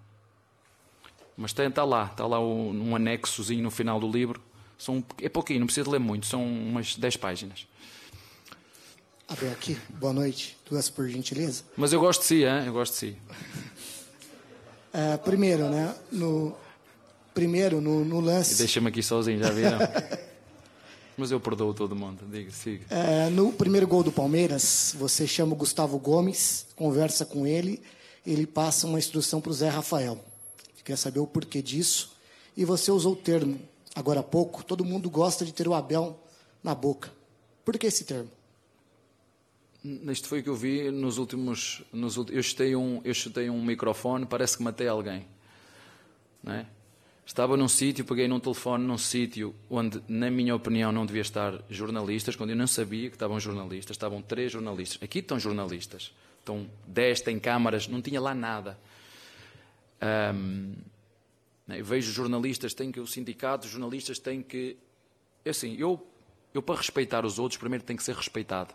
[1.37, 4.43] Mas está lá, está lá um, um anexozinho no final do livro.
[4.81, 7.67] São, é pouquinho, não precisa ler muito, são umas 10 páginas.
[9.29, 11.65] Abel aqui, boa noite, duas por gentileza.
[11.77, 12.65] Mas eu gosto de si, hein?
[12.65, 13.17] eu gosto de si.
[14.93, 16.53] É, primeiro, né, no,
[17.33, 18.57] primeiro no, no lance...
[18.57, 19.79] Deixa-me aqui sozinho, já viram?
[21.17, 22.25] Mas eu perdoo todo mundo.
[22.29, 22.87] Diga, siga.
[22.91, 27.81] É, no primeiro gol do Palmeiras, você chama o Gustavo Gomes, conversa com ele,
[28.27, 30.19] ele passa uma instrução para o Zé Rafael.
[30.85, 32.17] Quer saber o porquê disso?
[32.57, 33.61] E você usou o termo
[33.95, 34.65] agora há pouco.
[34.65, 36.19] Todo mundo gosta de ter o Abel
[36.63, 37.13] na boca.
[37.65, 38.31] Por que esse termo?
[39.83, 41.83] Isto foi o que eu vi nos últimos.
[41.93, 45.27] Nos, eu, chutei um, eu chutei um microfone, parece que matei alguém.
[46.47, 46.67] É?
[47.25, 51.63] Estava num sítio, peguei num telefone num sítio onde, na minha opinião, não devia estar
[51.71, 53.95] jornalistas, quando eu não sabia que estavam jornalistas.
[53.95, 54.99] Estavam três jornalistas.
[55.03, 56.13] Aqui estão jornalistas.
[56.41, 58.77] Estão dez, têm câmaras, não tinha lá nada.
[60.35, 60.75] Um,
[61.79, 64.77] eu vejo jornalistas, têm que, o sindicato, jornalistas têm que.
[65.45, 66.07] É assim, eu,
[66.53, 68.75] eu para respeitar os outros, primeiro tenho que ser respeitado.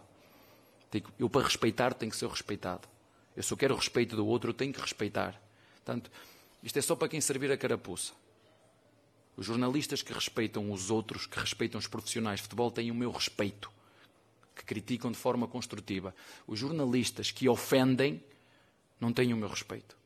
[1.20, 2.88] Eu para respeitar tenho que ser respeitado.
[3.36, 5.40] Eu se eu quero o respeito do outro, eu tenho que respeitar.
[5.76, 6.10] Portanto,
[6.64, 8.14] isto é só para quem servir a carapuça.
[9.36, 13.12] Os jornalistas que respeitam os outros, que respeitam os profissionais de futebol, têm o meu
[13.12, 13.70] respeito,
[14.56, 16.16] que criticam de forma construtiva.
[16.48, 18.24] Os jornalistas que ofendem
[19.00, 19.98] não têm o meu respeito.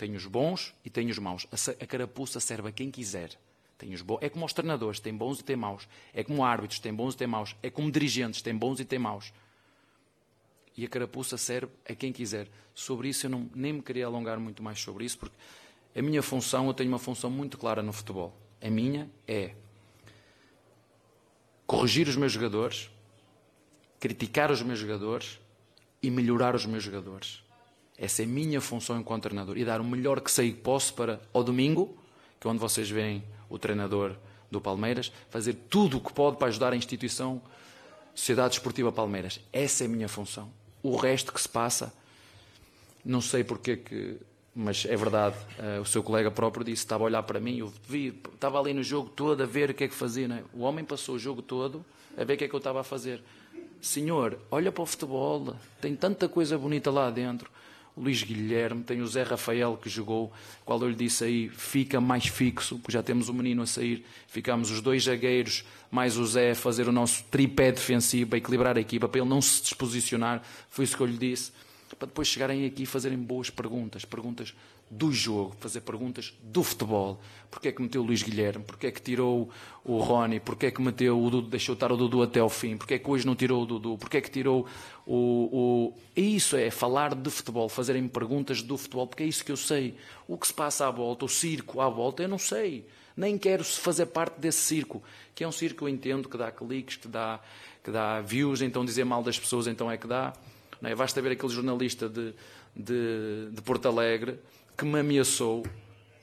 [0.00, 1.46] Tenho os bons e tenho os maus.
[1.78, 3.38] A carapuça serve a quem quiser.
[3.76, 5.86] Tem os É como os treinadores, tem bons e tem maus.
[6.14, 7.54] É como árbitros, tem bons e tem maus.
[7.62, 9.30] É como dirigentes, tem bons e tem maus.
[10.74, 12.48] E a carapuça serve a quem quiser.
[12.74, 15.36] Sobre isso eu não, nem me queria alongar muito mais sobre isso, porque
[15.94, 19.54] a minha função, eu tenho uma função muito clara no futebol a minha é
[21.66, 22.90] corrigir os meus jogadores,
[23.98, 25.40] criticar os meus jogadores
[26.02, 27.42] e melhorar os meus jogadores.
[28.00, 29.58] Essa é a minha função enquanto treinador.
[29.58, 31.96] E dar o melhor que sei que posso para, ao domingo,
[32.40, 34.16] que é onde vocês veem o treinador
[34.50, 37.42] do Palmeiras, fazer tudo o que pode para ajudar a instituição
[38.14, 39.38] Sociedade Esportiva Palmeiras.
[39.52, 40.50] Essa é a minha função.
[40.82, 41.92] O resto que se passa,
[43.04, 44.16] não sei porque que
[44.54, 47.72] mas é verdade, uh, o seu colega próprio disse, estava a olhar para mim, eu
[47.86, 50.26] vi, estava ali no jogo todo a ver o que é que fazia.
[50.26, 50.42] É?
[50.52, 51.84] O homem passou o jogo todo
[52.16, 53.22] a ver o que é que eu estava a fazer.
[53.80, 57.50] Senhor, olha para o futebol, tem tanta coisa bonita lá dentro.
[57.96, 60.32] O Luís Guilherme, tem o Zé Rafael que jogou,
[60.64, 64.04] qual eu lhe disse aí, fica mais fixo, porque já temos o menino a sair,
[64.28, 68.76] ficamos os dois zagueiros, mais o Zé a fazer o nosso tripé defensivo, para equilibrar
[68.76, 71.52] a equipa, para ele não se desposicionar, foi isso que eu lhe disse
[72.00, 74.54] para depois chegarem aqui e fazerem boas perguntas, perguntas
[74.90, 77.20] do jogo, fazer perguntas do futebol.
[77.48, 78.64] Porquê é que meteu o Luís Guilherme?
[78.64, 79.48] Porquê é que tirou
[79.84, 80.40] o Rony?
[80.40, 82.76] Porquê é que meteu o Dudu, deixou estar o Dudu até ao fim?
[82.76, 83.96] Porquê é que hoje não tirou o Dudu?
[83.96, 84.66] Porquê é que tirou
[85.06, 85.14] o...
[85.16, 85.94] o...
[86.16, 89.94] Isso é falar de futebol, fazerem perguntas do futebol, porque é isso que eu sei.
[90.26, 92.84] O que se passa à volta, o circo à volta, eu não sei.
[93.16, 95.00] Nem quero fazer parte desse circo,
[95.36, 97.38] que é um circo eu entendo, que dá cliques, que dá,
[97.84, 100.32] que dá views, então dizer mal das pessoas então é que dá.
[100.80, 100.96] Não é?
[100.96, 102.34] Basta ver aquele jornalista de,
[102.74, 104.38] de, de Porto Alegre
[104.80, 105.62] que me ameaçou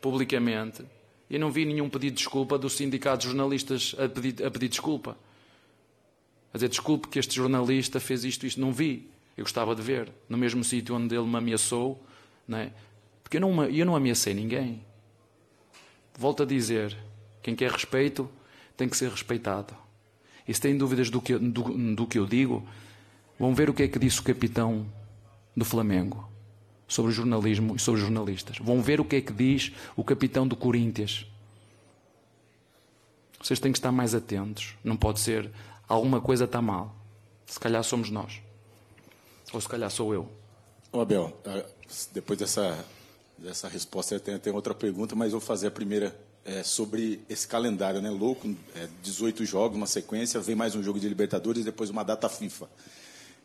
[0.02, 0.84] publicamente
[1.30, 4.70] e não vi nenhum pedido de desculpa do sindicato de jornalistas a pedir, a pedir
[4.70, 5.16] desculpa.
[6.52, 8.60] A dizer desculpe que este jornalista fez isto, isto.
[8.60, 9.12] Não vi.
[9.38, 10.12] Eu gostava de ver.
[10.28, 12.04] No mesmo sítio onde ele me ameaçou.
[12.48, 12.72] Não é?
[13.22, 14.84] Porque eu não, eu não ameacei ninguém.
[16.18, 16.98] Volto a dizer:
[17.44, 18.28] quem quer respeito
[18.76, 19.76] tem que ser respeitado.
[20.48, 22.68] E se tem dúvidas do que, do, do que eu digo,
[23.40, 24.86] Vão ver o que é que disse o capitão
[25.56, 26.28] do Flamengo
[26.88, 28.58] sobre o jornalismo e sobre os jornalistas.
[28.60, 31.26] Vão ver o que é que diz o capitão do Corinthians.
[33.42, 34.76] Vocês têm que estar mais atentos.
[34.84, 35.52] Não pode ser
[35.88, 36.96] alguma coisa está mal.
[37.46, 38.42] Se calhar somos nós.
[39.54, 40.30] Ou se calhar sou eu.
[40.92, 41.64] Ô Abel, ah,
[42.14, 42.86] depois dessa,
[43.38, 48.02] dessa resposta eu tenho outra pergunta, mas vou fazer a primeira é, sobre esse calendário,
[48.02, 48.10] né?
[48.10, 52.30] Louco, é, 18 jogos, uma sequência, vem mais um jogo de Libertadores, depois uma data
[52.30, 52.70] FIFA.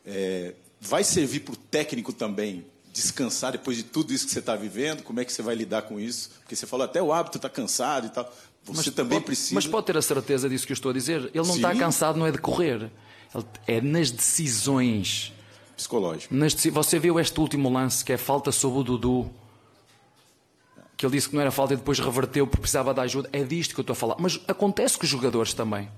[0.07, 4.55] É, vai servir para o técnico também descansar depois de tudo isso que você está
[4.55, 5.03] vivendo?
[5.03, 6.31] Como é que você vai lidar com isso?
[6.41, 8.25] Porque você falou até o hábito está cansado e tal.
[8.65, 9.55] Você mas também pode, precisa.
[9.55, 11.31] Mas pode ter a certeza disso que eu estou a dizer.
[11.35, 12.91] Ele não está cansado, não é de correr.
[13.35, 15.33] Ele é nas decisões.
[15.77, 16.35] Psicológico.
[16.35, 19.31] Nas, você viu este último lance que é falta sobre o Dudu.
[20.97, 23.29] Que ele disse que não era falta e depois reverteu porque precisava de ajuda.
[23.33, 24.17] É disto que eu estou a falar.
[24.21, 25.89] Mas acontece com os jogadores também.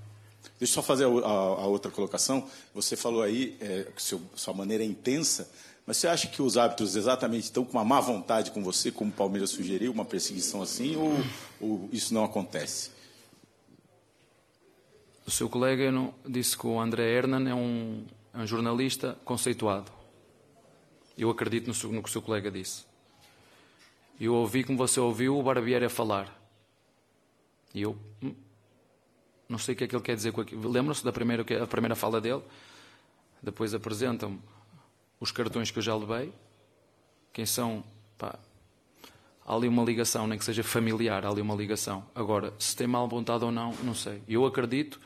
[0.57, 2.47] Deixa eu só fazer a, a, a outra colocação.
[2.73, 5.49] Você falou aí é, que seu, sua maneira é intensa,
[5.85, 9.11] mas você acha que os árbitros exatamente estão com uma má vontade com você, como
[9.11, 11.13] o Palmeiras sugeriu, uma perseguição assim, ou,
[11.61, 12.89] ou isso não acontece?
[15.27, 15.91] O seu colega
[16.27, 19.91] disse que o André Hernan é um, é um jornalista conceituado.
[21.17, 22.83] Eu acredito no, no, que o seu colega disse.
[24.19, 26.33] Eu ouvi, como você ouviu, o Barbieri a falar.
[27.73, 28.33] E eu hum,
[29.47, 30.69] não sei o que é que ele quer dizer com aquilo.
[30.69, 32.41] Lembram-se da primeira, a primeira fala dele?
[33.41, 34.39] Depois apresentam
[35.25, 36.31] os cartões que eu já levei.
[37.33, 37.83] Quem são?
[38.17, 38.37] Pá,
[39.45, 42.05] há ali uma ligação, nem que seja familiar, há ali uma ligação.
[42.13, 44.21] Agora, se tem mal vontade ou não, não sei.
[44.27, 44.99] Eu acredito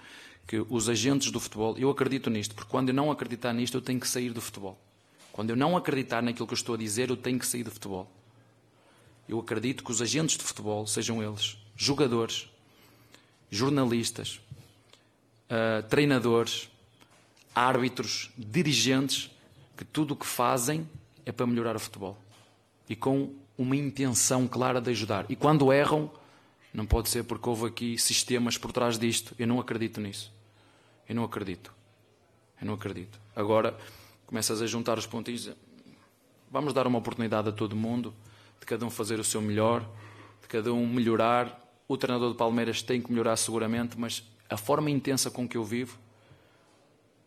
[0.46, 3.82] que os agentes do futebol, eu acredito nisto, porque quando eu não acreditar nisto, eu
[3.82, 4.78] tenho que sair do futebol.
[5.32, 7.72] Quando eu não acreditar naquilo que eu estou a dizer, eu tenho que sair do
[7.72, 8.12] futebol.
[9.28, 12.50] Eu acredito que os agentes de futebol, sejam eles jogadores,
[13.50, 14.42] jornalistas,
[15.50, 16.70] uh, treinadores,
[17.56, 19.32] árbitros, dirigentes,
[19.80, 20.86] que tudo o que fazem
[21.26, 22.18] é para melhorar o futebol.
[22.90, 25.26] E com uma intenção clara de ajudar.
[25.30, 26.12] E quando erram,
[26.74, 29.34] não pode ser porque houve aqui sistemas por trás disto.
[29.40, 30.34] Eu não acredito nisso.
[31.08, 31.74] Eu não acredito.
[32.60, 33.18] Eu não acredito.
[33.34, 33.78] Agora
[34.28, 35.50] começas a juntar os pontinhos.
[36.52, 38.14] Vamos dar uma oportunidade a todo mundo
[38.60, 39.90] de cada um fazer o seu melhor,
[40.42, 41.58] de cada um melhorar.
[41.88, 45.64] O treinador do Palmeiras tem que melhorar seguramente, mas a forma intensa com que eu
[45.64, 45.98] vivo.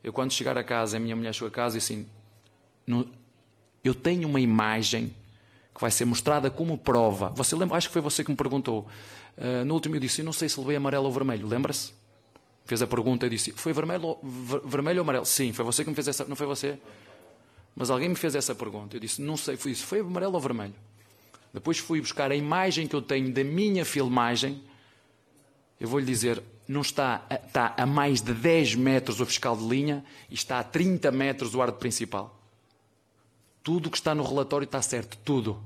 [0.05, 2.07] Eu, quando chegar a casa, a minha mulher chegou a casa e assim.
[3.83, 5.15] Eu tenho uma imagem
[5.75, 7.31] que vai ser mostrada como prova.
[7.31, 7.77] Você lembra?
[7.77, 8.87] Acho que foi você que me perguntou.
[9.37, 11.47] Uh, no último eu disse: Eu não sei se levei amarelo ou vermelho.
[11.47, 11.93] Lembra-se?
[12.65, 15.25] Fez a pergunta e disse: Foi vermelho, ver, vermelho ou amarelo?
[15.25, 16.25] Sim, foi você que me fez essa.
[16.25, 16.79] Não foi você?
[17.75, 18.97] Mas alguém me fez essa pergunta.
[18.97, 19.85] Eu disse: Não sei, foi isso.
[19.85, 20.75] Foi amarelo ou vermelho?
[21.53, 24.63] Depois fui buscar a imagem que eu tenho da minha filmagem.
[25.81, 29.65] Eu vou lhe dizer: não está, está a mais de 10 metros o fiscal de
[29.65, 32.42] linha e está a 30 metros o árbitro principal.
[33.63, 35.63] Tudo o que está no relatório está certo, tudo.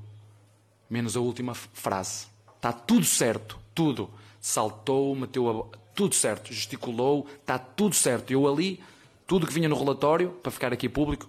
[0.89, 2.27] Menos a última frase.
[2.55, 4.09] Está tudo certo, tudo.
[4.39, 5.77] Saltou, meteu a...
[5.93, 8.31] tudo certo, gesticulou, está tudo certo.
[8.31, 8.81] Eu ali,
[9.25, 11.27] tudo que vinha no relatório, para ficar aqui público,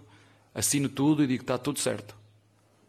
[0.54, 2.14] assino tudo e digo está tudo certo.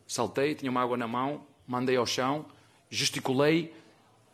[0.08, 2.46] Saltei, tinha uma água na mão, mandei ao chão,
[2.90, 3.74] gesticulei,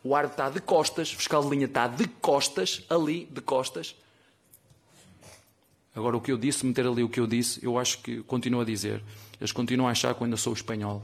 [0.02, 3.96] o ar está de costas, o fiscal de linha está de costas, ali, de costas.
[5.94, 8.60] Agora, o que eu disse, meter ali o que eu disse, eu acho que continuo
[8.60, 9.02] a dizer.
[9.40, 11.02] Eles continuam a achar que eu ainda sou espanhol.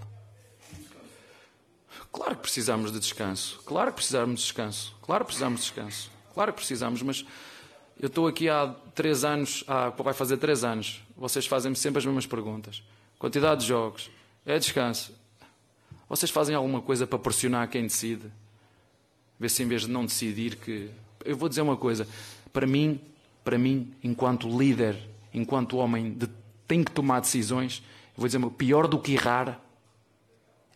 [2.12, 3.60] Claro que precisamos de descanso.
[3.64, 4.94] Claro que precisamos de descanso.
[5.02, 6.10] Claro que precisamos de descanso.
[6.34, 7.24] Claro que precisamos, mas
[7.98, 11.02] eu estou aqui há três anos, há, vai fazer três anos.
[11.16, 12.82] Vocês fazem-me sempre as mesmas perguntas.
[13.18, 14.10] Quantidade de jogos.
[14.44, 15.14] É descanso.
[16.08, 18.30] Vocês fazem alguma coisa para pressionar quem decide?
[19.38, 20.90] Ver se em vez de não decidir que.
[21.24, 22.06] Eu vou dizer uma coisa.
[22.52, 23.00] Para mim,
[23.44, 24.98] para mim, enquanto líder,
[25.32, 26.28] enquanto homem de...
[26.66, 27.82] tem que tomar decisões,
[28.22, 29.60] vou dizer, pior do que errar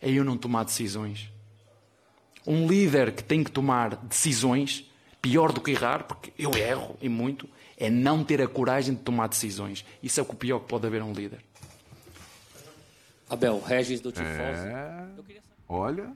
[0.01, 1.31] é eu não tomar decisões.
[2.45, 4.89] Um líder que tem que tomar decisões,
[5.21, 9.01] pior do que errar, porque eu erro e muito, é não ter a coragem de
[9.01, 9.85] tomar decisões.
[10.01, 11.43] Isso é o pior que pode haver a um líder.
[13.29, 14.29] Abel, Regis do Tifosi.
[14.31, 15.07] É...
[15.67, 16.13] Olha,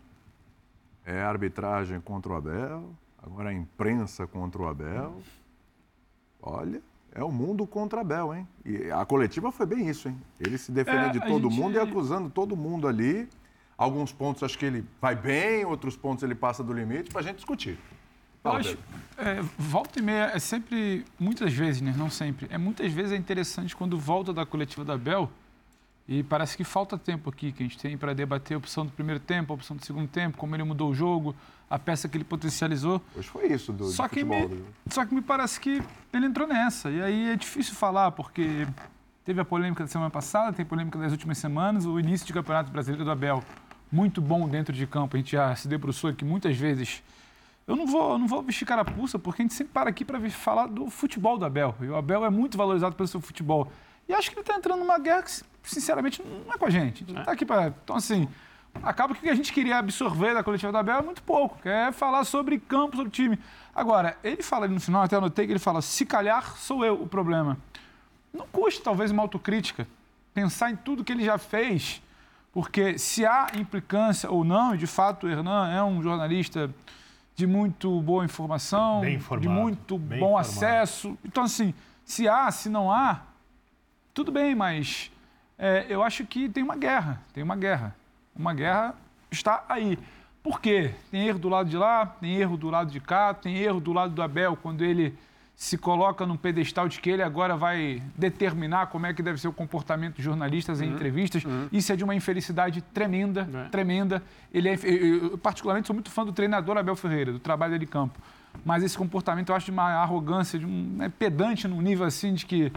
[1.06, 5.22] é a arbitragem contra o Abel, agora a imprensa contra o Abel.
[6.42, 6.82] Olha,
[7.14, 8.48] é o mundo contra Abel, hein?
[8.66, 10.20] E a coletiva foi bem isso, hein?
[10.40, 11.60] Ele se defendendo é, de todo gente...
[11.60, 13.28] mundo e acusando todo mundo ali.
[13.78, 17.24] Alguns pontos acho que ele vai bem, outros pontos ele passa do limite para a
[17.24, 17.78] gente discutir.
[18.44, 18.78] Fala, acho,
[19.18, 21.94] é, volta e meia é sempre, muitas vezes, né?
[21.98, 22.48] Não sempre.
[22.50, 25.30] É muitas vezes é interessante quando volta da coletiva da Abel
[26.20, 28.92] e parece que falta tempo aqui que a gente tem para debater a opção do
[28.92, 31.36] primeiro tempo, a opção do segundo tempo, como ele mudou o jogo,
[31.70, 33.02] a peça que ele potencializou.
[33.16, 34.50] Hoje foi isso do, só do que futebol.
[34.50, 35.82] Me, só que me parece que
[36.14, 36.90] ele entrou nessa.
[36.90, 38.68] E aí é difícil falar, porque
[39.24, 41.86] Teve a polêmica da semana passada, tem polêmica das últimas semanas.
[41.86, 43.44] O início de campeonato brasileiro do Abel,
[43.92, 45.16] muito bom dentro de campo.
[45.16, 47.04] A gente já se debruçou aqui muitas vezes.
[47.68, 50.20] Eu não vou, eu não vou vestir carapuça, porque a gente sempre para aqui para
[50.32, 51.76] falar do futebol do Abel.
[51.82, 53.72] E o Abel é muito valorizado pelo seu futebol.
[54.10, 55.32] E acho que ele está entrando numa guerra que,
[55.64, 57.04] sinceramente, não é com a gente.
[57.04, 57.74] A gente não está aqui para.
[57.84, 58.28] Então, assim,
[58.82, 61.60] acaba que o que a gente queria absorver da coletiva do Abel é muito pouco,
[61.62, 63.40] que é falar sobre campo, sobre time.
[63.76, 67.02] Agora, ele fala ali no final, até anotei que ele fala: se calhar sou eu
[67.02, 67.58] o problema.
[68.34, 69.88] Não custa, talvez, uma autocrítica.
[70.34, 72.02] Pensar em tudo que ele já fez,
[72.54, 76.74] porque se há implicância ou não, e de fato o Hernan é um jornalista
[77.36, 80.38] de muito boa informação, Bem informado, de muito bom informado.
[80.40, 81.18] acesso.
[81.26, 81.74] Então, assim,
[82.06, 83.22] se há, se não há,
[84.14, 85.12] tudo bem, mas
[85.62, 87.96] é, eu acho que tem uma guerra, tem uma guerra.
[88.36, 88.96] Uma guerra
[89.30, 89.98] está aí.
[90.42, 90.92] Por quê?
[91.12, 93.94] Tem erro do lado de lá, tem erro do lado de cá, tem erro do
[93.94, 95.16] lado do Abel, quando ele
[95.56, 99.48] se coloca num pedestal de que ele agora vai determinar como é que deve ser
[99.48, 101.44] o comportamento dos jornalistas em Uhum, entrevistas.
[101.72, 104.24] Isso é de uma infelicidade tremenda, tremenda.
[104.52, 107.88] Ele é, eu, particularmente, sou muito fã do treinador Abel Ferreira, do trabalho dele em
[107.88, 108.20] campo.
[108.66, 112.34] Mas esse comportamento eu acho de uma arrogância, de um né, pedante num nível assim
[112.34, 112.72] de que,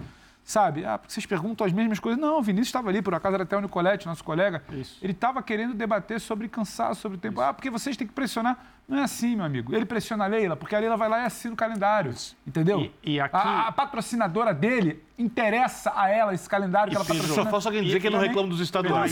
[0.44, 2.20] sabe, ah, porque vocês perguntam as mesmas coisas.
[2.20, 4.62] Não, o Vinícius estava ali, por acaso era até o Nicolete, nosso colega.
[5.02, 7.40] Ele estava querendo debater sobre cansaço, sobre o tempo.
[7.40, 8.58] Ah, porque vocês têm que pressionar.
[8.86, 9.74] Não é assim, meu amigo.
[9.74, 12.14] Ele pressiona a Leila, porque a Leila vai lá e assina o calendário.
[12.46, 12.92] Entendeu?
[13.02, 13.34] E, aqui...
[13.34, 17.50] a, a patrocinadora dele interessa a ela esse calendário que ela patrocina.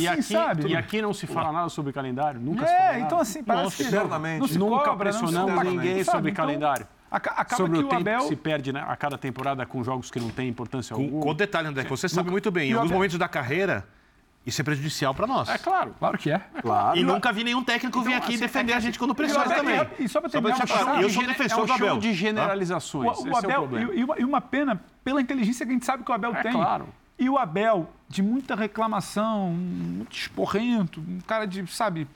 [0.02, 0.66] E aqui, sabe?
[0.66, 3.00] e aqui não se fala nada sobre calendário, nunca se É, fala nada.
[3.00, 3.90] então assim, parece que
[4.38, 6.16] não se nunca cobra, não se pressionamos ninguém sabe?
[6.18, 6.86] sobre Então, calendário.
[7.12, 9.64] Aca- acaba sobre que o o tempo Abel- que se perde né, a cada temporada
[9.66, 11.22] com jogos que não têm importância Com, alguma.
[11.22, 12.70] com detalhe, André, que você sabe muito bem.
[12.70, 13.86] Em alguns Abel- momentos da carreira,
[14.44, 15.48] isso é prejudicial para nós.
[15.48, 15.94] É claro.
[15.98, 16.38] Claro que é.
[16.60, 16.98] Claro.
[16.98, 19.10] E nunca vi nenhum técnico vir Então, aqui assim, defender é a que- gente quando
[19.10, 19.74] e o pressiona Abel- também.
[20.00, 21.98] E só para Só terminar, pra deixar claro, eu sou defensor é um do Abel.
[21.98, 22.14] de tá?
[22.14, 23.08] generalizações.
[23.08, 23.94] O, Esse o é o Abel, problema.
[23.94, 26.34] e, e uma, e uma pena pela inteligência que a gente sabe que o Abel
[26.34, 26.52] É tem.
[26.52, 26.88] claro.
[27.18, 32.08] E o Abel, de muita reclamação, muito esporrento, um cara de, sabe,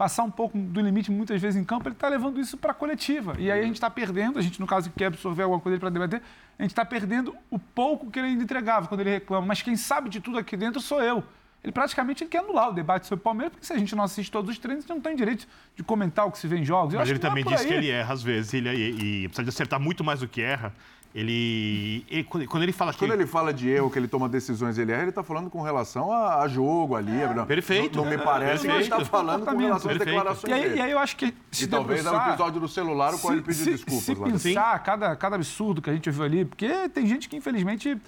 [0.00, 2.74] passar um pouco do limite muitas vezes em campo, ele está levando isso para a
[2.74, 3.36] coletiva.
[3.38, 5.78] E aí a gente está perdendo, a gente, no caso, que quer absorver alguma coisa
[5.78, 6.22] para debater,
[6.58, 9.46] a gente está perdendo o pouco que ele ainda entregava quando ele reclama.
[9.46, 11.22] Mas quem sabe de tudo aqui dentro sou eu.
[11.62, 14.02] Ele praticamente ele quer anular o debate sobre o Palmeiras, porque se a gente não
[14.02, 15.46] assiste todos os treinos, a gente não tem direito
[15.76, 16.94] de comentar o que se vê em jogos.
[16.94, 17.66] Eu Mas ele é também aí.
[17.66, 20.40] que ele erra às vezes ele, e, e precisa de acertar muito mais do que
[20.40, 20.72] erra.
[21.12, 24.78] Ele, ele- quando ele fala que Quando ele fala de erro, que ele toma decisões,
[24.78, 27.10] ele erra, ele está falando com relação a, a jogo ali.
[27.34, 27.96] não- perfeito.
[27.96, 30.76] Não, não me parece que ele está falando com relação às declarações E aí, dele.
[30.76, 33.18] e aí eu acho que se E talvez era o debruçar- episódio do celular, o
[33.18, 34.04] qual ele pediu se, desculpas.
[34.04, 37.36] Se lá pensar cada, cada absurdo que a gente ouviu ali, porque tem gente que,
[37.36, 38.00] infelizmente.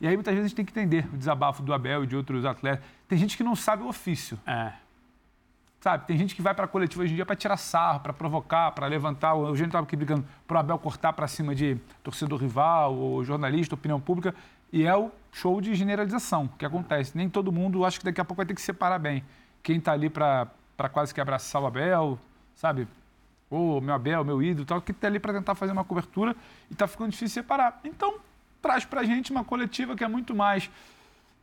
[0.00, 2.16] E aí muitas vezes a gente tem que entender o desabafo do Abel e de
[2.16, 2.84] outros atletas.
[3.08, 4.38] Tem gente que não sabe o ofício.
[4.46, 4.72] É.
[5.80, 6.06] Sabe?
[6.06, 8.70] Tem gente que vai para a coletiva hoje em dia para tirar sarro, para provocar,
[8.72, 9.32] para levantar.
[9.32, 13.24] O Eugênio estava aqui brigando para o Abel cortar para cima de torcedor rival, ou
[13.24, 14.34] jornalista, opinião pública.
[14.70, 17.16] E é o show de generalização que acontece.
[17.16, 19.24] Nem todo mundo, acho que daqui a pouco vai ter que separar bem.
[19.62, 20.50] Quem está ali para
[20.92, 22.18] quase que abraçar o Abel,
[22.54, 22.86] sabe?
[23.48, 26.36] Ô, meu Abel, meu ídolo, tal, que está ali para tentar fazer uma cobertura
[26.68, 27.80] e está ficando difícil separar.
[27.84, 28.18] Então,
[28.60, 30.70] traz para a gente uma coletiva que é muito mais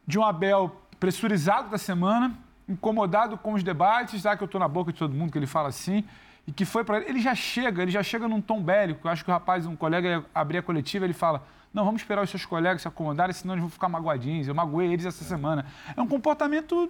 [0.06, 2.38] de um Abel pressurizado da semana,
[2.68, 5.48] incomodado com os debates, já que eu estou na boca de todo mundo que ele
[5.48, 6.04] fala assim,
[6.46, 9.08] e que foi para ele, ele já chega, ele já chega num tom bélico.
[9.08, 11.44] Eu acho que o rapaz, um colega ia abrir a coletiva, ele fala:
[11.74, 14.48] "Não, vamos esperar os seus colegas se acomodarem, senão eles vão ficar magoadinhos.
[14.48, 15.66] Eu magoei eles essa semana".
[15.96, 16.90] É um comportamento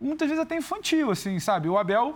[0.00, 1.68] muitas vezes até infantil, assim, sabe?
[1.68, 2.14] O Abel,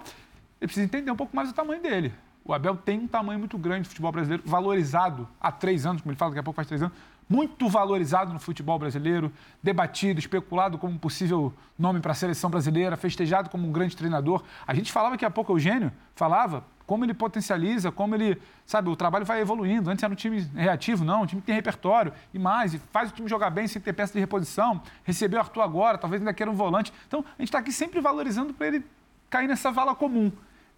[0.61, 2.13] ele precisa entender um pouco mais o tamanho dele.
[2.45, 6.13] O Abel tem um tamanho muito grande no futebol brasileiro, valorizado há três anos, como
[6.13, 6.95] ele fala, daqui a pouco faz três anos,
[7.29, 12.97] muito valorizado no futebol brasileiro, debatido, especulado como um possível nome para a seleção brasileira,
[12.97, 14.43] festejado como um grande treinador.
[14.67, 18.97] A gente falava que há pouco, Eugênio falava como ele potencializa, como ele, sabe, o
[18.97, 19.89] trabalho vai evoluindo.
[19.91, 23.11] Antes era um time reativo, não, um time que tem repertório e mais, e faz
[23.11, 24.83] o time jogar bem sem ter peça de reposição.
[25.05, 26.93] Recebeu o Arthur agora, talvez ainda queira um volante.
[27.07, 28.85] Então, a gente está aqui sempre valorizando para ele
[29.31, 30.31] cair nessa vala comum.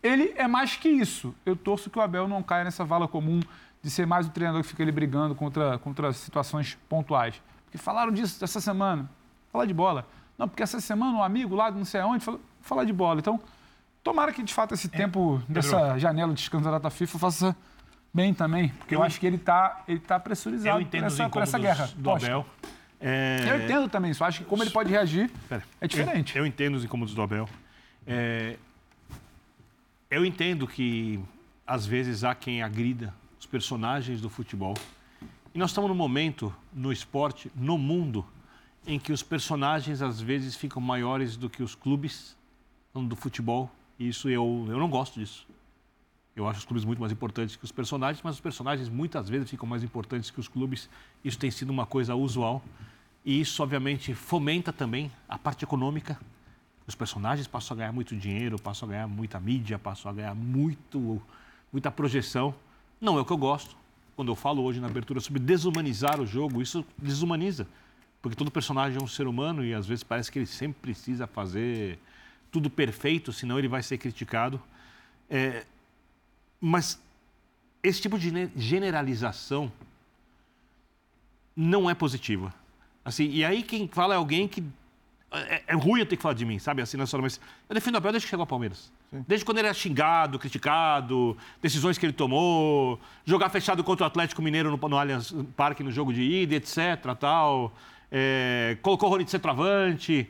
[0.05, 1.35] Ele é mais que isso.
[1.47, 3.41] Eu torço que o Abel não caia nessa vala comum
[3.85, 7.41] de ser mais o treinador que fica ali brigando contra, contra situações pontuais.
[7.67, 9.09] Porque falaram disso essa semana.
[9.53, 10.09] Falar de bola.
[10.39, 13.21] Não, porque essa semana um amigo lá não sei aonde falou falar de bola.
[13.21, 13.39] Então,
[14.03, 17.57] tomara que de fato esse tempo dessa janela de descanso da FIFA faça
[18.13, 18.71] bem também.
[18.71, 21.43] Porque eu, Eu- acho que ele está ele tá pressurizado Eu entendo por essa, por
[21.43, 21.91] essa guerra.
[21.95, 22.11] do.
[22.11, 22.47] Abel.
[22.99, 25.31] É, Eu entendo também, só acho que como ele pode reagir
[25.79, 26.37] é diferente.
[26.39, 27.47] Eu, eu entendo os incômodos do Abel.
[28.07, 28.57] É,
[30.11, 31.21] eu entendo que,
[31.67, 33.13] às vezes, há quem agrida
[33.45, 34.75] os personagens do futebol.
[35.55, 38.25] E nós estamos num momento, no esporte, no mundo,
[38.87, 42.35] em que os personagens, às vezes, ficam maiores do que os clubes
[42.95, 43.71] do futebol.
[43.99, 45.47] E isso eu, eu não gosto disso.
[46.35, 49.49] Eu acho os clubes muito mais importantes que os personagens, mas os personagens muitas vezes
[49.49, 50.89] ficam mais importantes que os clubes.
[51.23, 52.63] Isso tem sido uma coisa usual.
[53.25, 56.19] E isso, obviamente, fomenta também a parte econômica.
[56.87, 60.35] Os personagens passam a ganhar muito dinheiro, passam a ganhar muita mídia, passam a ganhar
[60.35, 61.21] muito,
[61.71, 62.55] muita projeção.
[63.01, 63.77] Não é o que eu gosto.
[64.17, 67.67] Quando eu falo hoje na abertura sobre desumanizar o jogo, isso desumaniza.
[68.23, 71.27] Porque todo personagem é um ser humano e às vezes parece que ele sempre precisa
[71.27, 71.99] fazer
[72.51, 74.63] tudo perfeito, senão ele vai ser criticado.
[75.29, 75.67] É,
[76.61, 77.01] mas
[77.83, 79.71] esse tipo de generalização
[81.55, 82.55] não é positiva.
[83.05, 84.65] Assim, e aí quem fala é alguém que
[85.31, 86.81] é, é ruim eu ter que falar de mim, sabe?
[86.81, 88.91] Assim, na mas eu defendo o Abel desde que chegou ao Palmeiras.
[89.27, 94.43] Desde quando ele era xingado, criticado, decisões que ele tomou, jogar fechado contra o Atlético
[94.43, 97.73] Mineiro no, no Allianz Parque no jogo de ida, etc, tal.
[98.11, 100.29] É, colocou o Rony de centroavante.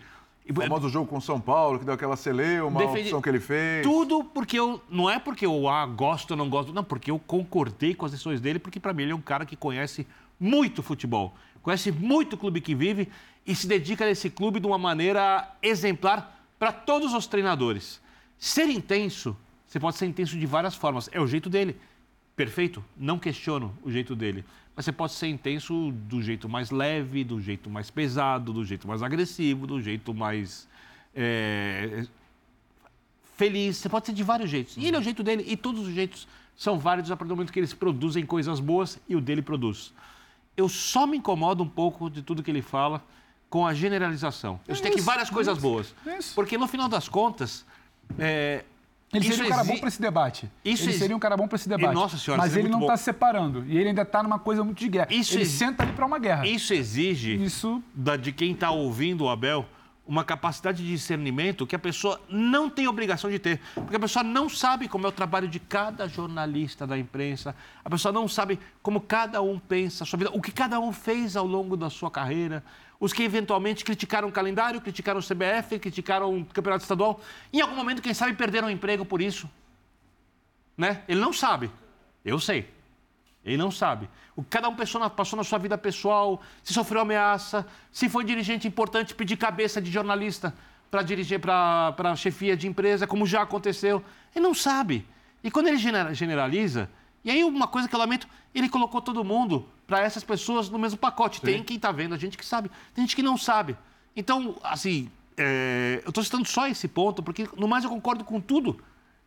[0.48, 3.82] O famoso jogo com São Paulo, que deu aquela celeuma, uma opção que ele fez.
[3.82, 4.82] Tudo porque eu.
[4.90, 8.12] Não é porque eu ah, gosto ou não gosto, não, porque eu concordei com as
[8.12, 10.06] decisões dele, porque para mim ele é um cara que conhece
[10.38, 13.08] muito futebol, conhece muito o clube que vive
[13.46, 18.03] e se dedica a esse clube de uma maneira exemplar para todos os treinadores.
[18.44, 19.34] Ser intenso,
[19.66, 21.80] você pode ser intenso de várias formas, é o jeito dele.
[22.36, 24.44] Perfeito, não questiono o jeito dele.
[24.76, 28.86] Mas você pode ser intenso do jeito mais leve, do jeito mais pesado, do jeito
[28.86, 30.68] mais agressivo, do jeito mais
[31.14, 32.04] é,
[33.34, 33.78] feliz.
[33.78, 34.76] Você pode ser de vários jeitos.
[34.76, 37.36] E ele é o jeito dele, e todos os jeitos são válidos a partir do
[37.36, 39.90] momento que eles produzem coisas boas e o dele produz.
[40.54, 43.02] Eu só me incomodo um pouco de tudo que ele fala
[43.48, 44.60] com a generalização.
[44.68, 45.94] Eu sei que várias coisas boas.
[46.18, 46.34] Isso.
[46.34, 47.64] Porque no final das contas.
[48.18, 48.64] É,
[49.12, 50.50] ele seria um cara bom para esse debate.
[50.64, 51.92] Isso ele seria um cara bom para esse debate.
[51.92, 53.64] E, nossa senhora, mas ele não está separando.
[53.66, 55.08] E ele ainda está numa coisa muito de guerra.
[55.10, 56.46] Isso ele senta ali para uma guerra.
[56.46, 57.82] Isso exige Isso...
[57.94, 59.66] Da, de quem está ouvindo o Abel
[60.06, 63.60] uma capacidade de discernimento que a pessoa não tem obrigação de ter.
[63.74, 67.88] Porque a pessoa não sabe como é o trabalho de cada jornalista da imprensa, a
[67.88, 71.36] pessoa não sabe como cada um pensa a sua vida, o que cada um fez
[71.36, 72.62] ao longo da sua carreira.
[72.98, 77.20] Os que eventualmente criticaram o calendário, criticaram o CBF, criticaram o campeonato estadual,
[77.52, 79.50] em algum momento, quem sabe, perderam o emprego por isso.
[80.76, 81.02] Né?
[81.06, 81.70] Ele não sabe.
[82.24, 82.72] Eu sei.
[83.44, 84.08] Ele não sabe.
[84.34, 88.24] O que cada um passou passou na sua vida pessoal, se sofreu ameaça, se foi
[88.24, 90.54] dirigente importante pedir cabeça de jornalista
[90.90, 94.02] para dirigir para chefia de empresa, como já aconteceu.
[94.34, 95.06] Ele não sabe.
[95.42, 96.88] E quando ele generaliza,
[97.24, 100.78] e aí uma coisa que eu lamento, ele colocou todo mundo para essas pessoas no
[100.78, 101.40] mesmo pacote.
[101.40, 101.46] Sim.
[101.46, 103.76] Tem quem está vendo, a gente que sabe, tem gente que não sabe.
[104.16, 108.40] Então, assim, é, eu estou citando só esse ponto, porque no mais eu concordo com
[108.40, 108.80] tudo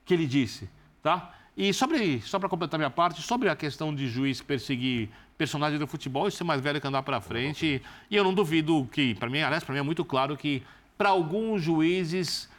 [0.06, 0.70] que ele disse,
[1.02, 1.34] tá?
[1.56, 5.88] E sobre, só para completar minha parte, sobre a questão de juiz perseguir personagem do
[5.88, 7.82] futebol, isso é mais velho que andar para frente.
[8.10, 10.64] E eu não duvido que, para mim, aliás, para mim é muito claro que
[10.98, 12.50] para alguns juízes,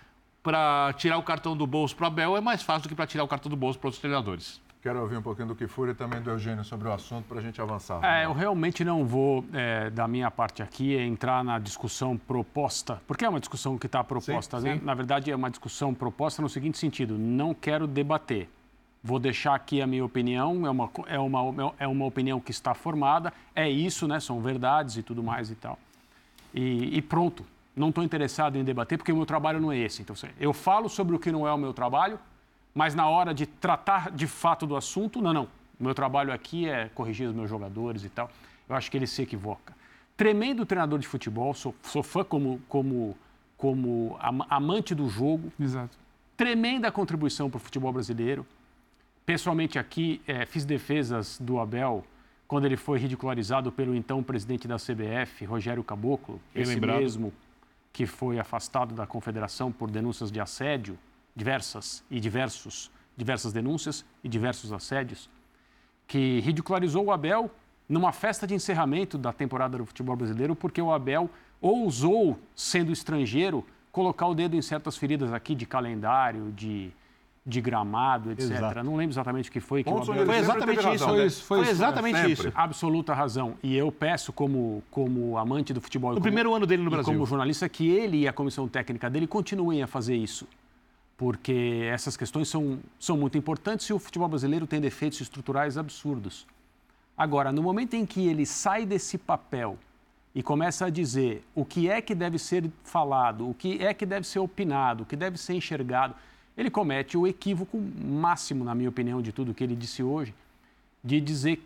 [0.43, 3.25] para tirar o cartão do bolso para Abel é mais fácil do que para tirar
[3.25, 4.61] o cartão do bolso para outros treinadores.
[4.81, 7.43] Quero ouvir um pouquinho do que e também do Eugênio sobre o assunto para a
[7.43, 8.01] gente avançar.
[8.05, 13.25] É, eu realmente não vou, é, da minha parte aqui, entrar na discussão proposta, porque
[13.25, 14.79] é uma discussão que está proposta, sim, né?
[14.79, 14.85] Sim.
[14.85, 18.49] Na verdade, é uma discussão proposta no seguinte sentido: não quero debater.
[19.03, 22.73] Vou deixar aqui a minha opinião, é uma, é uma, é uma opinião que está
[22.73, 24.21] formada, é isso, né?
[24.21, 25.79] São verdades e tudo mais e tal.
[26.55, 30.03] E, e pronto, não estou interessado em debater porque o meu trabalho não é esse.
[30.03, 32.19] Então, eu falo sobre o que não é o meu trabalho,
[32.75, 35.49] mas na hora de tratar de fato do assunto, não, não.
[35.79, 38.31] O meu trabalho aqui é corrigir os meus jogadores e tal.
[38.69, 39.75] Eu acho que ele se equivoca.
[40.17, 43.17] Tremendo treinador de futebol, sou, sou fã como, como,
[43.57, 45.53] como amante do jogo.
[45.59, 45.97] Exato.
[46.37, 48.47] Tremenda contribuição para o futebol brasileiro
[49.29, 52.03] Pessoalmente aqui, é, fiz defesas do Abel
[52.47, 57.01] quando ele foi ridicularizado pelo então presidente da CBF, Rogério Caboclo, Bem esse lembrado.
[57.01, 57.31] mesmo
[57.93, 60.99] que foi afastado da confederação por denúncias de assédio,
[61.39, 65.31] diversas e diversos, diversas denúncias e diversos assédios,
[66.05, 67.49] que ridicularizou o Abel
[67.89, 71.31] numa festa de encerramento da temporada do futebol brasileiro, porque o Abel
[71.61, 76.93] ousou, sendo estrangeiro, colocar o dedo em certas feridas aqui de calendário, de
[77.47, 78.51] de gramado, etc.
[78.51, 78.85] Exato.
[78.85, 79.83] Não lembro exatamente o que foi.
[79.83, 80.27] Que o Abel...
[80.27, 81.05] Foi exatamente isso.
[81.07, 82.53] Foi, isso, foi, foi exatamente é, isso.
[82.55, 83.55] Absoluta razão.
[83.63, 86.11] E eu peço, como, como amante do futebol...
[86.11, 87.11] No como, primeiro ano dele no Brasil.
[87.11, 90.47] como jornalista, que ele e a comissão técnica dele continuem a fazer isso.
[91.19, 96.47] Porque essas questões são, são muito importantes e o futebol brasileiro tem defeitos estruturais absurdos.
[97.17, 99.77] Agora, no momento em que ele sai desse papel
[100.35, 104.07] e começa a dizer o que é que deve ser falado, o que é que
[104.07, 106.15] deve ser opinado, o que deve ser enxergado
[106.59, 110.35] ele comete o equívoco máximo, na minha opinião, de tudo que ele disse hoje,
[111.05, 111.63] de dizer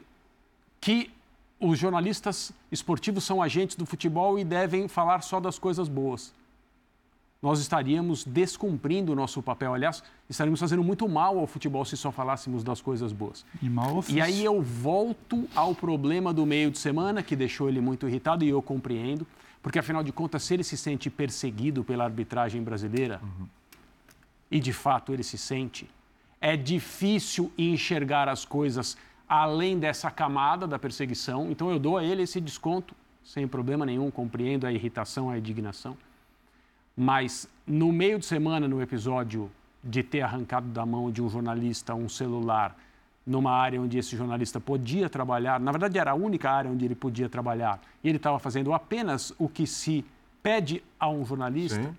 [0.79, 1.11] que
[1.59, 6.35] os jornalistas esportivos são agentes do futebol e devem falar só das coisas boas.
[7.43, 9.75] Nós estaríamos descumprindo o nosso papel.
[9.75, 13.45] Aliás, estaríamos fazendo muito mal ao futebol se só falássemos das coisas boas.
[13.61, 17.81] E mal E aí eu volto ao problema do meio de semana, que deixou ele
[17.81, 19.27] muito irritado, e eu compreendo,
[19.61, 23.21] porque afinal de contas, se ele se sente perseguido pela arbitragem brasileira,
[24.49, 25.91] e de fato ele se sente,
[26.41, 28.97] é difícil enxergar as coisas
[29.29, 31.51] além dessa camada da perseguição.
[31.51, 35.97] Então eu dou a ele esse desconto sem problema nenhum, compreendo a irritação, a indignação.
[36.97, 39.51] Mas no meio de semana, no episódio
[39.83, 42.77] de ter arrancado da mão de um jornalista um celular
[43.27, 46.95] numa área onde esse jornalista podia trabalhar, na verdade era a única área onde ele
[46.95, 50.05] podia trabalhar, e ele estava fazendo apenas o que se
[50.43, 51.97] pede a um jornalista, Sim.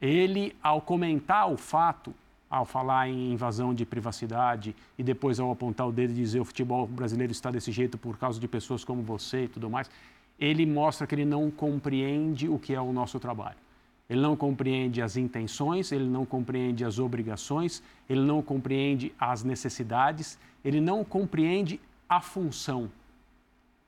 [0.00, 2.12] ele, ao comentar o fato,
[2.50, 6.44] ao falar em invasão de privacidade e depois ao apontar o dedo e dizer o
[6.44, 9.88] futebol brasileiro está desse jeito por causa de pessoas como você e tudo mais,
[10.36, 13.56] ele mostra que ele não compreende o que é o nosso trabalho.
[14.10, 20.36] Ele não compreende as intenções, ele não compreende as obrigações, ele não compreende as necessidades,
[20.64, 22.90] ele não compreende a função.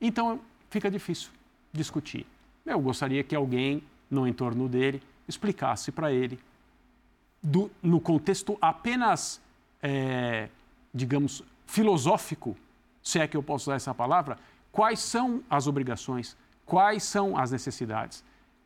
[0.00, 0.38] Então
[0.70, 1.30] fica difícil
[1.72, 2.24] discutir.
[2.64, 6.38] Eu gostaria que alguém no entorno dele explicasse para ele,
[7.42, 9.40] do- no contexto apenas,
[9.82, 10.48] é,
[10.94, 12.56] digamos, filosófico,
[13.02, 14.38] se é que eu posso usar essa palavra,
[14.70, 18.22] quais são as obrigações, quais são as necessidades,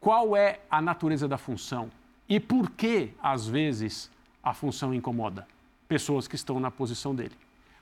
[0.07, 1.91] qual é a natureza da função
[2.29, 4.09] e por que, às vezes,
[4.41, 5.49] a função incomoda
[5.89, 7.35] pessoas que estão na posição dele.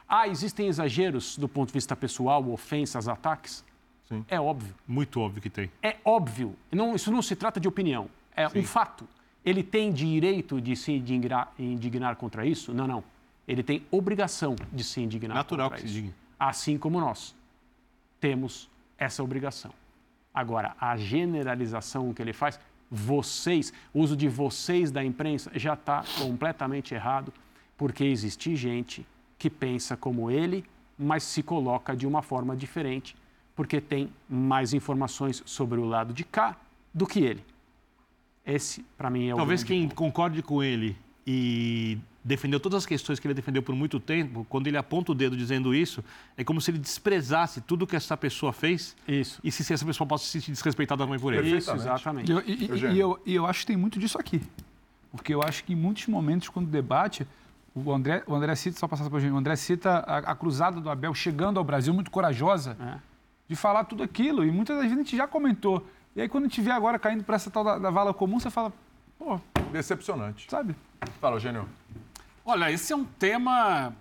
[0.08, 3.62] Ah, existem exageros do ponto de vista pessoal, ofensas, ataques?
[4.08, 4.24] Sim.
[4.26, 4.74] É óbvio.
[4.88, 5.70] Muito óbvio que tem.
[5.82, 6.56] É óbvio.
[6.72, 8.08] Não, isso não se trata de opinião.
[8.34, 9.06] É um fato.
[9.44, 12.72] Ele tem direito de se indignar, indignar contra isso?
[12.72, 13.04] Não, não.
[13.46, 16.14] Ele tem obrigação de se indignar Natural contra que se indigne.
[16.40, 17.36] Assim como nós
[18.18, 19.74] temos essa obrigação.
[20.34, 22.58] Agora, a generalização que ele faz,
[22.90, 27.32] vocês, o uso de vocês da imprensa já está completamente errado,
[27.76, 29.06] porque existe gente
[29.38, 30.64] que pensa como ele,
[30.98, 33.16] mas se coloca de uma forma diferente,
[33.54, 36.56] porque tem mais informações sobre o lado de cá
[36.92, 37.44] do que ele.
[38.44, 43.20] Esse, para mim, é o Talvez quem concorde com ele e defendeu todas as questões
[43.20, 46.02] que ele defendeu por muito tempo, quando ele aponta o dedo dizendo isso,
[46.38, 48.96] é como se ele desprezasse tudo que essa pessoa fez.
[49.06, 49.38] Isso.
[49.44, 51.56] E se essa pessoa possa se sentir desrespeitada também por ele.
[51.56, 52.30] Isso, exatamente.
[52.30, 54.40] E eu, e- e- e eu, e eu acho que tem muito disso aqui.
[55.12, 57.26] Porque eu acho que em muitos momentos, quando debate,
[57.74, 60.80] o André, o André cita, só passar para gente, o André cita a, a cruzada
[60.80, 62.76] do Abel chegando ao Brasil, muito corajosa,
[63.48, 64.44] de falar tudo aquilo.
[64.44, 65.86] E muitas das vezes a gente já comentou.
[66.16, 68.40] E aí, quando a gente vê agora caindo para essa tal da, da vala comum,
[68.40, 68.72] você fala,
[69.18, 69.38] pô,
[69.72, 70.46] Decepcionante.
[70.48, 70.74] sabe?
[71.20, 71.68] Fala, Eugênio.
[72.44, 73.94] Olha, esse é um tema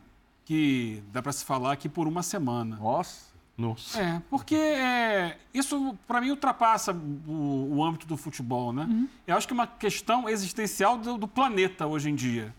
[0.46, 2.76] que dá para se falar aqui por uma semana.
[2.78, 3.32] Nossa.
[3.56, 4.02] Nossa.
[4.02, 9.08] É, porque é, isso, para mim, ultrapassa o, o âmbito do futebol, né?
[9.28, 12.54] Eu acho que é uma questão existencial do, do planeta hoje em dia,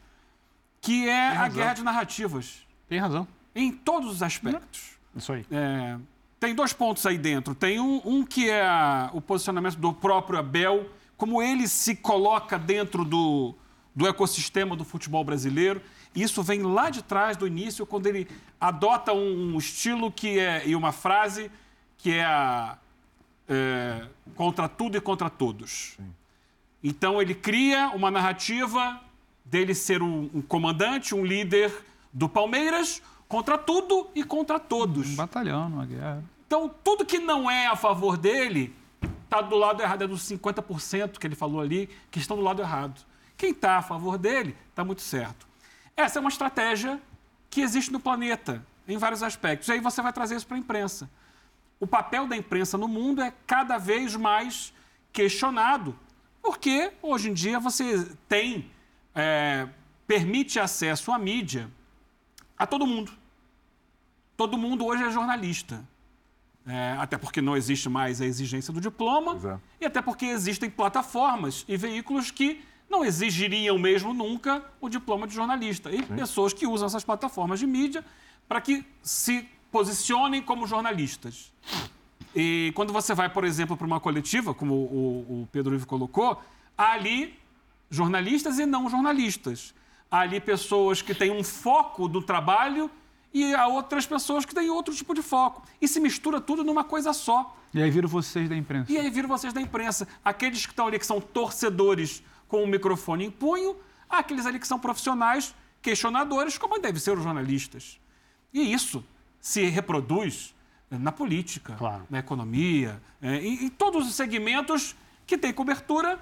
[0.81, 2.65] que é a guerra de narrativas.
[2.89, 3.27] Tem razão.
[3.55, 4.93] Em todos os aspectos.
[5.17, 5.45] Isso aí.
[5.51, 5.99] É,
[6.39, 7.55] tem dois pontos aí dentro.
[7.57, 12.57] Tem um, um que é a- o posicionamento do próprio Abel, como ele se coloca
[12.59, 13.53] dentro do,
[13.95, 15.81] do ecossistema do futebol brasileiro.
[16.15, 18.29] Isso vem lá de trás, do início, quando ele
[18.61, 21.51] adota um, um estilo que é, e uma frase
[21.99, 22.77] que é, a,
[23.49, 25.97] é, contra tudo e contra todos.
[26.83, 29.01] Então ele cria uma narrativa
[29.45, 31.73] dele ser um, um comandante, um líder
[32.13, 35.11] do Palmeiras contra tudo e contra todos.
[35.11, 36.23] Um batalhão, uma guerra.
[36.47, 38.75] Então, tudo que não é a favor dele
[39.25, 40.05] está do lado errado.
[40.05, 43.01] É dos 50% que ele falou ali que estão do lado errado.
[43.37, 45.47] Quem está a favor dele está muito certo.
[45.97, 47.01] Essa é uma estratégia
[47.51, 49.69] que existe no planeta, em vários aspectos.
[49.69, 51.09] E aí você vai trazer isso para a imprensa.
[51.79, 54.73] O papel da imprensa no mundo é cada vez mais
[55.13, 55.97] questionado,
[56.43, 58.71] porque hoje em dia você tem,
[59.15, 59.69] é,
[60.07, 61.71] permite acesso à mídia
[62.59, 63.13] a todo mundo.
[64.37, 65.85] Todo mundo hoje é jornalista.
[66.67, 71.63] É, até porque não existe mais a exigência do diploma e até porque existem plataformas
[71.69, 72.65] e veículos que
[72.95, 75.91] não exigiriam mesmo nunca o diploma de jornalista.
[75.91, 78.05] E pessoas que usam essas plataformas de mídia
[78.49, 81.53] para que se posicionem como jornalistas.
[82.35, 86.41] E quando você vai, por exemplo, para uma coletiva, como o, o Pedro Ivo colocou,
[86.79, 87.37] há ali
[87.91, 89.75] jornalistas e não jornalistas.
[90.09, 92.89] Há ali pessoas que têm um foco do trabalho
[93.33, 95.65] e há outras pessoas que têm outro tipo de foco.
[95.81, 97.57] E se mistura tudo numa coisa só.
[97.73, 98.93] E aí viram vocês da imprensa.
[98.93, 100.07] E aí viram vocês da imprensa.
[100.25, 102.23] Aqueles que estão ali que são torcedores
[102.55, 103.77] com o microfone em punho,
[104.09, 105.53] aqueles ali que são profissionais,
[105.83, 107.99] questionadores, como devem ser os jornalistas.
[108.53, 109.05] E isso
[109.41, 110.55] se reproduz
[110.89, 111.77] na política,
[112.09, 114.95] na economia, é, em, em todos os segmentos
[115.27, 116.21] que têm cobertura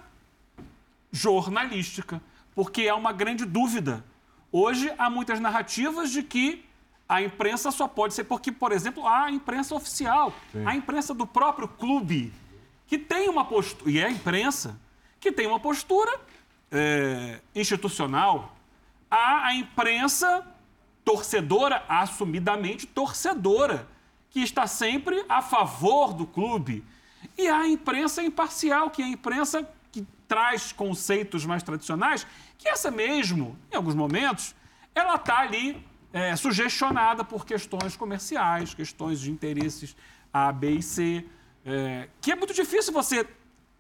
[1.11, 2.18] jornalística,
[2.55, 4.03] porque há uma grande dúvida.
[4.51, 6.64] Hoje há muitas narrativas de que
[7.07, 10.64] a imprensa só pode ser porque, por exemplo, há a imprensa oficial, Sim.
[10.64, 12.33] a imprensa do próprio clube,
[12.87, 14.80] que tem uma postura, e é a imprensa,
[15.23, 16.20] que tem uma postura
[16.70, 18.57] é, institucional.
[19.09, 20.45] A imprensa
[21.05, 23.89] torcedora, assumidamente torcedora,
[24.31, 26.85] que está sempre a favor do clube.
[27.39, 32.27] E a imprensa imparcial, que é a imprensa que traz conceitos mais tradicionais,
[32.59, 34.55] que essa mesmo, em alguns momentos,
[34.95, 39.95] ela está ali é, sugestionada por questões comerciais, questões de interesses
[40.33, 41.25] A, B e C,
[41.64, 43.25] é, que é muito difícil você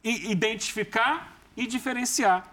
[0.04, 2.52] identificar e diferenciar.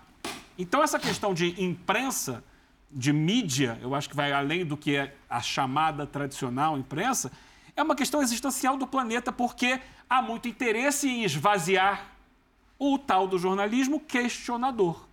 [0.58, 2.44] Então, essa questão de imprensa,
[2.92, 7.32] de mídia, eu acho que vai além do que é a chamada tradicional imprensa,
[7.76, 9.80] é uma questão existencial do planeta, porque
[10.10, 12.08] há muito interesse em esvaziar
[12.78, 15.08] o tal do jornalismo questionador.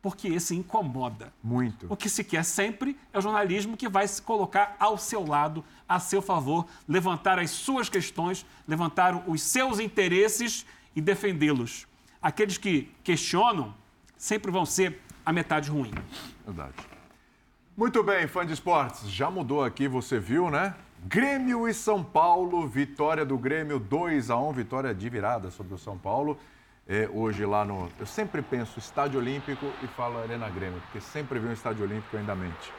[0.00, 1.32] Porque esse incomoda.
[1.42, 1.86] Muito.
[1.90, 5.64] O que se quer sempre é o jornalismo que vai se colocar ao seu lado,
[5.88, 10.64] a seu favor, levantar as suas questões, levantar os seus interesses
[10.94, 11.87] e defendê-los.
[12.20, 13.74] Aqueles que questionam
[14.16, 15.92] sempre vão ser a metade ruim.
[16.44, 16.74] Verdade.
[17.76, 19.08] Muito bem, fã de esportes.
[19.08, 20.74] Já mudou aqui, você viu, né?
[21.04, 25.78] Grêmio e São Paulo, vitória do Grêmio 2 a 1 vitória de virada sobre o
[25.78, 26.36] São Paulo.
[26.88, 27.88] É, hoje lá no.
[28.00, 32.16] Eu sempre penso Estádio Olímpico e falo Arena Grêmio, porque sempre vi um Estádio Olímpico
[32.16, 32.72] ainda mente.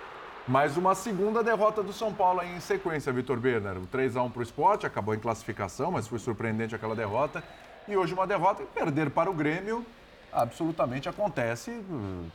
[0.48, 3.78] Mais uma segunda derrota do São Paulo aí em sequência, Vitor Berner.
[3.78, 7.44] O 3x1 para o esporte, acabou em classificação, mas foi surpreendente aquela derrota.
[7.90, 9.84] E hoje uma derrota e perder para o Grêmio
[10.32, 11.84] absolutamente acontece,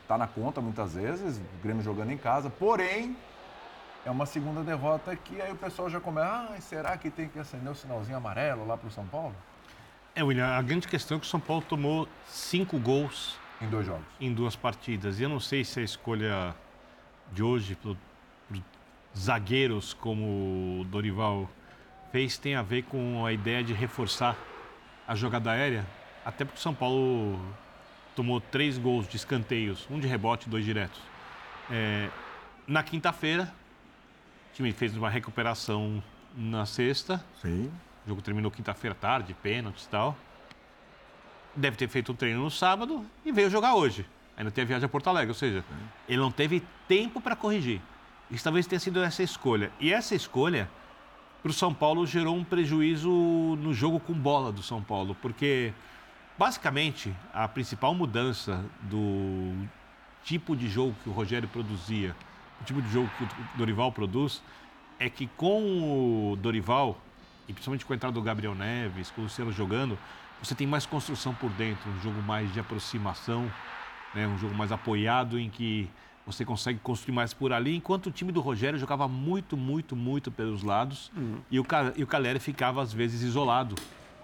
[0.01, 3.15] está na conta muitas vezes, o Grêmio jogando em casa, porém
[4.05, 7.39] é uma segunda derrota que aí o pessoal já começa, ah, será que tem que
[7.39, 9.33] acender o sinalzinho amarelo lá para o São Paulo?
[10.13, 13.85] É, William, a grande questão é que o São Paulo tomou cinco gols em dois
[13.85, 15.21] jogos, em duas partidas.
[15.21, 16.53] E eu não sei se a escolha
[17.31, 17.95] de hoje por,
[18.49, 18.57] por
[19.17, 21.49] zagueiros como o Dorival
[22.11, 24.35] fez tem a ver com a ideia de reforçar
[25.07, 25.85] a jogada aérea,
[26.25, 27.39] até porque o São Paulo
[28.15, 31.01] tomou três gols de escanteios, um de rebote e dois diretos.
[31.69, 32.09] É,
[32.67, 33.53] na quinta-feira,
[34.51, 36.01] o time fez uma recuperação
[36.35, 37.23] na sexta.
[37.41, 37.71] Sim.
[38.05, 40.15] O jogo terminou quinta-feira tarde, pênaltis e tal.
[41.55, 44.05] Deve ter feito o treino no sábado e veio jogar hoje.
[44.37, 45.63] Ainda tem a viagem a Porto Alegre, ou seja,
[46.07, 47.81] ele não teve tempo para corrigir.
[48.29, 49.71] Isso talvez tenha sido essa escolha.
[49.79, 50.69] E essa escolha,
[51.45, 53.07] para o São Paulo, gerou um prejuízo
[53.61, 55.71] no jogo com bola do São Paulo, porque
[56.39, 59.53] basicamente a principal mudança do
[60.23, 62.15] tipo de jogo que o Rogério produzia,
[62.59, 63.27] o tipo de jogo que o
[63.59, 64.41] Dorival produz,
[64.97, 66.99] é que com o Dorival,
[67.47, 69.99] e principalmente com a entrada do Gabriel Neves, com o Luciano jogando,
[70.41, 73.51] você tem mais construção por dentro, um jogo mais de aproximação,
[74.15, 74.27] né?
[74.27, 75.91] um jogo mais apoiado em que
[76.25, 80.31] você consegue construir mais por ali, enquanto o time do Rogério jogava muito, muito, muito
[80.31, 81.11] pelos lados
[81.51, 81.65] e, o,
[81.95, 83.75] e o Caleri ficava às vezes isolado,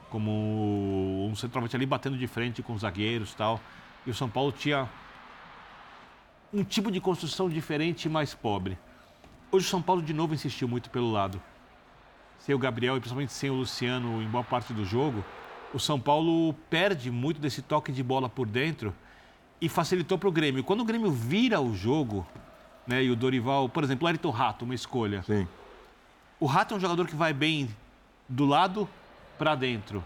[0.09, 3.59] como um centroavante ali batendo de frente com os zagueiros e tal.
[4.05, 4.89] E o São Paulo tinha
[6.51, 8.77] um tipo de construção diferente e mais pobre.
[9.51, 11.41] Hoje o São Paulo de novo insistiu muito pelo lado.
[12.39, 15.23] Sem o Gabriel e principalmente sem o Luciano em boa parte do jogo,
[15.71, 18.93] o São Paulo perde muito desse toque de bola por dentro
[19.61, 20.63] e facilitou para o Grêmio.
[20.63, 22.25] Quando o Grêmio vira o jogo,
[22.87, 25.23] né, e o Dorival, por exemplo, o Ayrton Rato, uma escolha.
[25.23, 25.47] Sim.
[26.39, 27.69] O Rato é um jogador que vai bem
[28.27, 28.89] do lado
[29.37, 30.03] para dentro,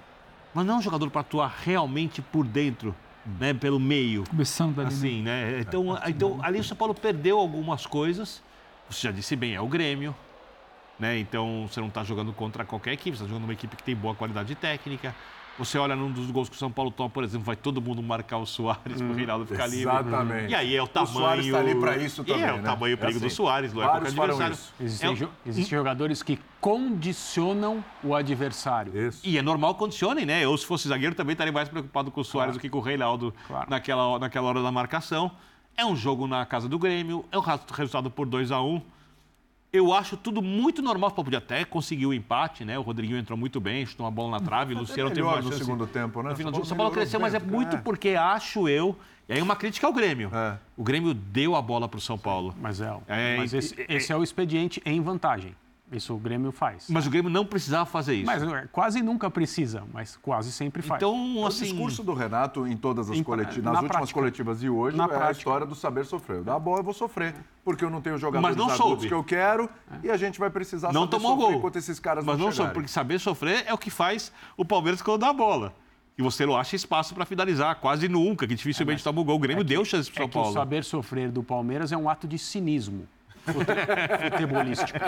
[0.53, 2.93] mas não é um jogador para atuar realmente por dentro,
[3.39, 4.25] né, pelo meio.
[4.29, 5.61] Começando dali, assim, né?
[5.61, 8.43] Então, então ali o São Paulo perdeu algumas coisas.
[8.89, 10.13] Você já disse bem, é o Grêmio.
[10.99, 11.19] Né?
[11.19, 13.95] Então você não está jogando contra qualquer equipe, você está jogando uma equipe que tem
[13.95, 15.15] boa qualidade técnica.
[15.57, 18.03] Você olha num dos gols que o São Paulo toma, por exemplo, vai todo mundo
[18.03, 19.83] marcar o Soares para o Reinaldo ficar livre.
[19.89, 20.51] exatamente.
[20.51, 21.13] E aí é o O tamanho.
[21.13, 22.63] Soares tá ali pra isso E também, é o né?
[22.63, 23.35] tamanho e o É perigo do assim.
[23.35, 24.53] Soares, não é qualquer adversário.
[24.53, 24.73] isso.
[24.81, 28.91] Existem, É um- jo- existem jogadores que condicionam o adversário.
[29.23, 30.43] E é normal que condicionem, né?
[30.43, 32.81] Eu, se fosse zagueiro, também estaria mais preocupado com o Soares do que com o
[32.81, 33.33] Reinaldo
[33.69, 35.31] naquela, naquela hora da marcação.
[35.77, 38.81] É um jogo na casa do Grêmio, é um rato- resultado por 2 a 1
[39.71, 41.11] Eu acho tudo muito normal.
[41.11, 42.79] Pô, Podia até conseguir o empate, né?
[42.79, 45.43] O Rodriguinho entrou muito bem, chutou uma bola na trave, o Luciano teve uma no
[45.43, 45.57] chance.
[45.57, 46.29] segundo tempo, né?
[46.29, 47.81] No final do São Paulo cresceu, mas é muito é.
[47.81, 48.95] porque acho eu.
[49.27, 50.29] E aí uma crítica ao Grêmio.
[50.77, 52.53] O Grêmio deu a bola para o São Paulo.
[52.61, 55.55] Mas é, É, mas esse, esse é o expediente em vantagem.
[55.91, 56.87] Isso o Grêmio faz.
[56.89, 58.25] Mas o Grêmio não precisava fazer isso.
[58.25, 60.97] Mas é, quase nunca precisa, mas quase sempre faz.
[60.99, 64.19] Então, O discurso do Renato em todas as Em- coletivas, na nas últimas prática.
[64.19, 65.37] coletivas e hoje, Na é a prática.
[65.37, 66.41] história do saber sofrer.
[66.43, 69.07] Dá bola, eu vou sofrer, porque eu não tenho jogadores Mas não adultos soube.
[69.07, 69.69] que eu quero
[70.03, 71.57] e a gente vai precisar não saber tomou sofrer gol.
[71.59, 72.65] enquanto esses caras Mas não não chegarem.
[72.67, 75.71] soube, porque saber sofrer é o que faz o Palmeiras quando dá a bola.
[76.17, 79.35] E você não acha espaço para finalizar, quase nunca, que dificilmente toma o gol.
[79.35, 80.53] O Grêmio deu chance para É São que o Paulo.
[80.53, 83.07] saber sofrer do Palmeiras é um ato de cinismo
[83.45, 84.99] futebolístico.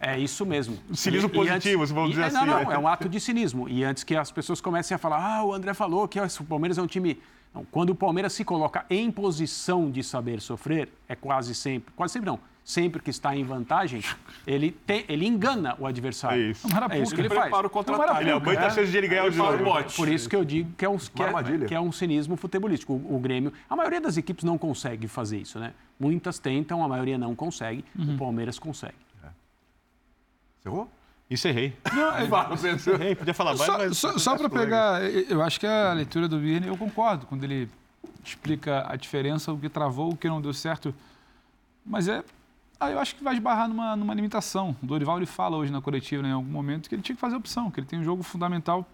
[0.00, 0.78] É isso mesmo.
[0.94, 2.64] Cinismo positivo, se vamos e- dizer é, assim, Não, né?
[2.64, 3.68] não, é um ato de cinismo.
[3.68, 6.78] E antes que as pessoas comecem a falar, ah, o André falou que o Palmeiras
[6.78, 7.20] é um time...
[7.54, 12.14] Não, quando o Palmeiras se coloca em posição de saber sofrer, é quase sempre, quase
[12.14, 14.02] sempre não, sempre que está em vantagem,
[14.46, 16.42] ele, tem, ele engana o adversário.
[16.42, 16.66] É isso.
[16.90, 17.42] É isso que ele Ele faz.
[17.48, 18.10] prepara o contra-ataque.
[18.12, 19.58] É um Ele aumenta a chance de ele ganhar o jogo.
[19.94, 22.94] por isso que eu digo que é um, que é, que é um cinismo futebolístico.
[22.94, 25.74] O, o Grêmio, a maioria das equipes não consegue fazer isso, né?
[26.00, 27.84] Muitas tentam, a maioria não consegue.
[27.98, 28.94] O Palmeiras consegue.
[30.60, 30.90] Encerrou?
[31.30, 31.76] Encerrei.
[31.92, 32.68] Não, é- Pedro.
[32.74, 33.14] Encerrei.
[33.14, 33.98] Podia falar mais, Só, mas...
[33.98, 37.44] só, só para pegar, eu eu acho que a leitura do Birne, eu concordo, quando
[37.44, 37.68] ele
[38.24, 40.94] explica a diferença, o que travou, o que não deu certo.
[41.84, 42.24] Mas é.
[42.84, 44.76] Ah, eu acho que vai esbarrar numa, numa limitação.
[44.82, 47.20] O Dorival ele fala hoje na coletiva, né, em algum momento, que ele tinha que
[47.20, 48.86] fazer opção, que ele tem um jogo fundamental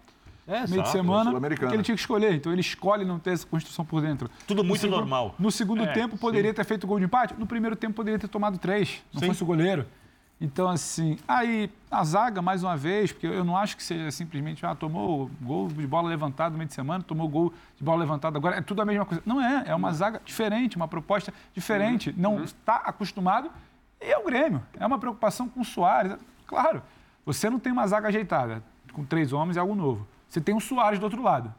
[0.47, 2.33] É, meio de semana, que ele tinha que escolher.
[2.33, 4.29] Então ele escolhe não ter essa construção por dentro.
[4.47, 5.35] Tudo No muito segundo- normal.
[5.37, 8.27] No segundo É, tempo poderia ter feito gol de empate, no primeiro tempo poderia ter
[8.27, 9.27] tomado três, não Sim.
[9.27, 9.85] fosse o goleiro.
[10.43, 14.65] Então, assim, aí a zaga, mais uma vez, porque eu não acho que seja simplesmente,
[14.65, 18.39] ah, tomou gol de bola levantada no meio de semana, tomou gol de bola levantada
[18.39, 19.21] agora, é tudo a mesma coisa.
[19.23, 22.11] Não é, é uma zaga diferente, uma proposta diferente.
[22.17, 23.51] Não está acostumado
[24.01, 24.63] e é o Grêmio.
[24.79, 26.17] É uma preocupação com o Soares.
[26.47, 26.81] Claro,
[27.25, 28.63] você não tem uma zaga ajeitada,
[28.93, 30.07] com três homens é algo novo.
[30.27, 31.53] Você tem o Soares do outro lado.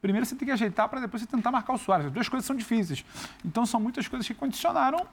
[0.00, 2.06] Primeiro você tem que ajeitar para depois você tentar marcar o Soares.
[2.06, 3.04] As duas coisas são difíceis.
[3.44, 5.06] Então são muitas coisas que condicionaram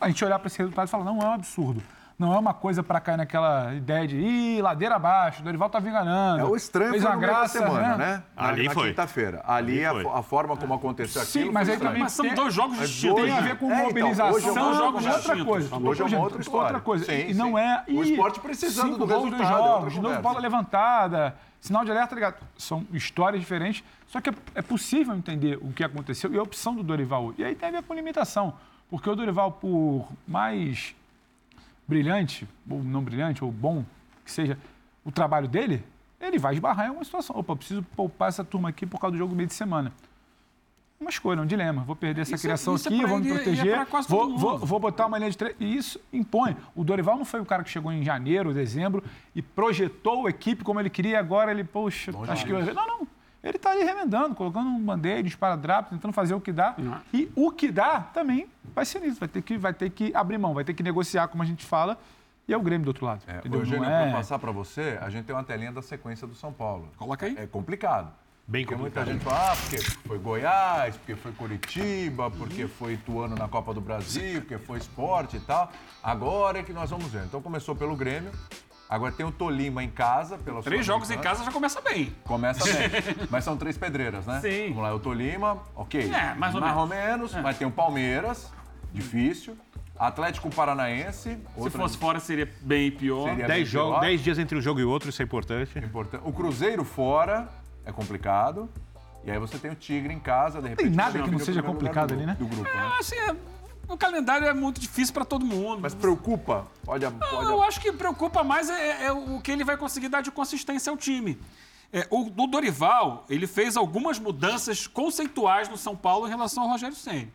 [0.00, 1.82] a gente olhar para esse resultado e falar, não é um absurdo.
[2.16, 5.80] Não é uma coisa para cair naquela ideia de ih, ladeira abaixo, o Dorival tá
[5.80, 6.42] me enganando.
[6.42, 8.22] É, o estranho Fez foi uma graça, semana, né?
[8.36, 8.88] Na- Ali na foi.
[8.90, 9.42] quinta-feira.
[9.44, 12.02] Ali, Ali a, a forma como aconteceu Sim, aquilo mas foi aí também.
[12.02, 13.16] Mas são tem- dois jogos É distintos.
[13.16, 13.48] dois, tem a né?
[13.48, 15.44] ver com É, então, mobilização, hoje é um São jogos é outra distintos.
[15.44, 15.66] coisa.
[15.74, 16.62] Hoje é uma Hoje outra história.
[16.66, 17.04] Outra coisa.
[17.04, 17.58] Sim, e não sim.
[17.58, 17.84] é.
[17.88, 20.38] O ih, esporte precisando cinco do gols, resultado, dois é outra jogos, de novo bola
[20.38, 22.36] levantada, sinal de alerta ligado.
[22.56, 26.76] São histórias diferentes, só que é, é possível entender o que aconteceu e a opção
[26.76, 27.34] do Dorival.
[27.36, 28.54] E aí tem a ver com limitação,
[28.88, 30.94] porque o Dorival, por mais
[31.86, 33.84] brilhante, ou não brilhante, ou bom
[34.24, 34.58] que seja
[35.04, 35.84] o trabalho dele,
[36.20, 37.36] ele vai esbarrar em alguma situação.
[37.38, 39.92] Opa, eu preciso poupar essa turma aqui por causa do jogo do meio de semana.
[40.98, 41.82] Uma escolha, um dilema.
[41.82, 44.38] Vou perder essa Isso é- criação isso é aqui, pra vou me é proteger, vou,
[44.38, 45.54] vou, vou botar uma linha de três.
[45.60, 46.56] E isso impõe.
[46.74, 49.02] O Dorival não foi o cara que chegou em janeiro, dezembro
[49.34, 51.18] e projetou a equipe como ele queria.
[51.18, 52.74] Agora ele, poxa, acho que eu...
[52.74, 53.08] Não, não.
[53.44, 56.74] Ele está ali remendando, colocando um band-aid, esparadrapo, tentando fazer o que dá.
[57.12, 59.20] E o que dá também vai ser nisso.
[59.20, 61.64] Vai ter, que, vai ter que abrir mão, vai ter que negociar, como a gente
[61.64, 61.98] fala.
[62.48, 63.22] E é o Grêmio do outro lado.
[63.26, 63.60] É, entendeu?
[63.60, 64.12] Eugênio, Não para é...
[64.12, 66.88] passar para você, a gente tem uma telinha da sequência do São Paulo.
[66.96, 67.36] Coloca aí.
[67.38, 68.10] É complicado.
[68.46, 69.06] Bem Porque complicado.
[69.06, 73.72] muita gente fala, ah, porque foi Goiás, porque foi Curitiba, porque foi Ituano na Copa
[73.72, 75.72] do Brasil, porque foi esporte e tal.
[76.02, 77.24] Agora é que nós vamos ver.
[77.24, 78.30] Então começou pelo Grêmio,
[78.88, 80.38] agora tem o Tolima em casa.
[80.38, 82.14] Pela Três jogos em casa já começa bem.
[82.24, 82.90] Começa bem.
[83.30, 84.40] Mas são três pedreiras, né?
[84.40, 84.68] Sim.
[84.68, 86.10] Vamos lá, é o Tolima, ok.
[86.12, 87.34] É, mais ou menos.
[87.34, 88.52] Mas tem o Palmeiras,
[88.92, 89.56] difícil.
[89.98, 91.38] Atlético Paranaense.
[91.62, 93.28] Se fosse fora, seria bem pior.
[93.28, 94.00] Seria Dez, bem jogos, pior.
[94.00, 95.78] dez dias entre um jogo e outro, isso é importante.
[95.78, 96.22] Importante.
[96.24, 97.48] O Cruzeiro fora
[97.86, 98.68] é complicado.
[99.24, 100.90] E aí você tem o Tigre em casa, de repente.
[100.94, 102.36] nada você que não seja complicado ali, né?
[102.38, 102.92] Do grupo, né?
[102.96, 103.36] É, assim, é-
[103.88, 105.80] o calendário é muito difícil para todo mundo.
[105.80, 106.66] Mas preocupa?
[106.84, 107.46] Pode, pode...
[107.46, 110.90] Eu acho que preocupa mais é, é o que ele vai conseguir dar de consistência
[110.90, 111.38] ao time.
[111.92, 116.70] É, o, o Dorival, ele fez algumas mudanças conceituais no São Paulo em relação ao
[116.70, 117.32] Rogério Ceni.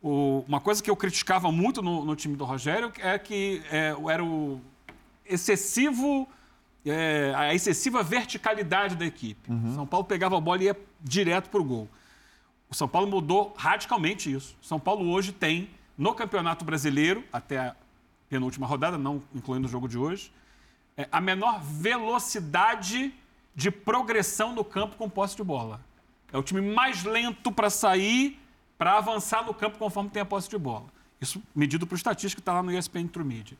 [0.00, 4.24] uma coisa que eu criticava muito no, no time do Rogério é que é, era
[4.24, 4.60] o
[5.26, 6.28] excessivo,
[6.86, 9.50] é, a excessiva verticalidade da equipe.
[9.50, 11.88] O São Paulo pegava a bola e ia direto para o gol.
[12.70, 14.56] O São Paulo mudou radicalmente isso.
[14.62, 15.68] O São Paulo hoje tem,
[15.98, 17.76] no Campeonato Brasileiro, até a
[18.28, 20.32] penúltima rodada, não incluindo o jogo de hoje,
[20.96, 23.12] é, a menor velocidade
[23.54, 25.80] de progressão no campo com posse de bola.
[26.32, 28.38] É o time mais lento para sair,
[28.78, 30.86] para avançar no campo conforme tem a posse de bola.
[31.20, 33.58] Isso medido por estatística que está lá no ESPN Intermídia.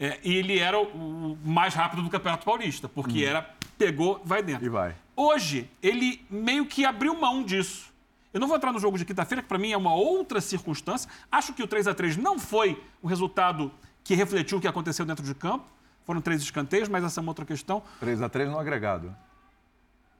[0.00, 4.42] É, e ele era o, o mais rápido do Campeonato Paulista, porque era pegou, vai
[4.42, 4.64] dentro.
[4.64, 4.94] E vai.
[5.14, 7.92] Hoje, ele meio que abriu mão disso.
[8.34, 11.08] Eu não vou entrar no jogo de quinta-feira, que para mim é uma outra circunstância.
[11.30, 13.70] Acho que o 3 a 3 não foi o resultado
[14.02, 15.64] que refletiu o que aconteceu dentro de campo.
[16.04, 17.80] Foram três escanteios, mas essa é uma outra questão.
[18.02, 19.14] 3x3 no agregado.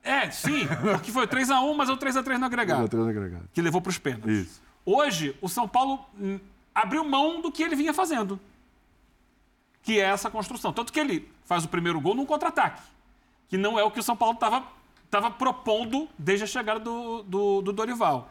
[0.01, 2.89] É, sim, porque foi 3 a 1 mas é o 3 a 3 no agregado,
[2.89, 3.49] 3x3 no agregado.
[3.53, 4.47] que levou para os pênaltis.
[4.47, 4.63] Isso.
[4.87, 6.39] Hoje, o São Paulo hum,
[6.73, 8.39] abriu mão do que ele vinha fazendo,
[9.83, 10.73] que é essa construção.
[10.73, 12.81] Tanto que ele faz o primeiro gol num contra-ataque,
[13.49, 14.63] que não é o que o São Paulo estava
[15.39, 18.31] propondo desde a chegada do, do, do Dorival.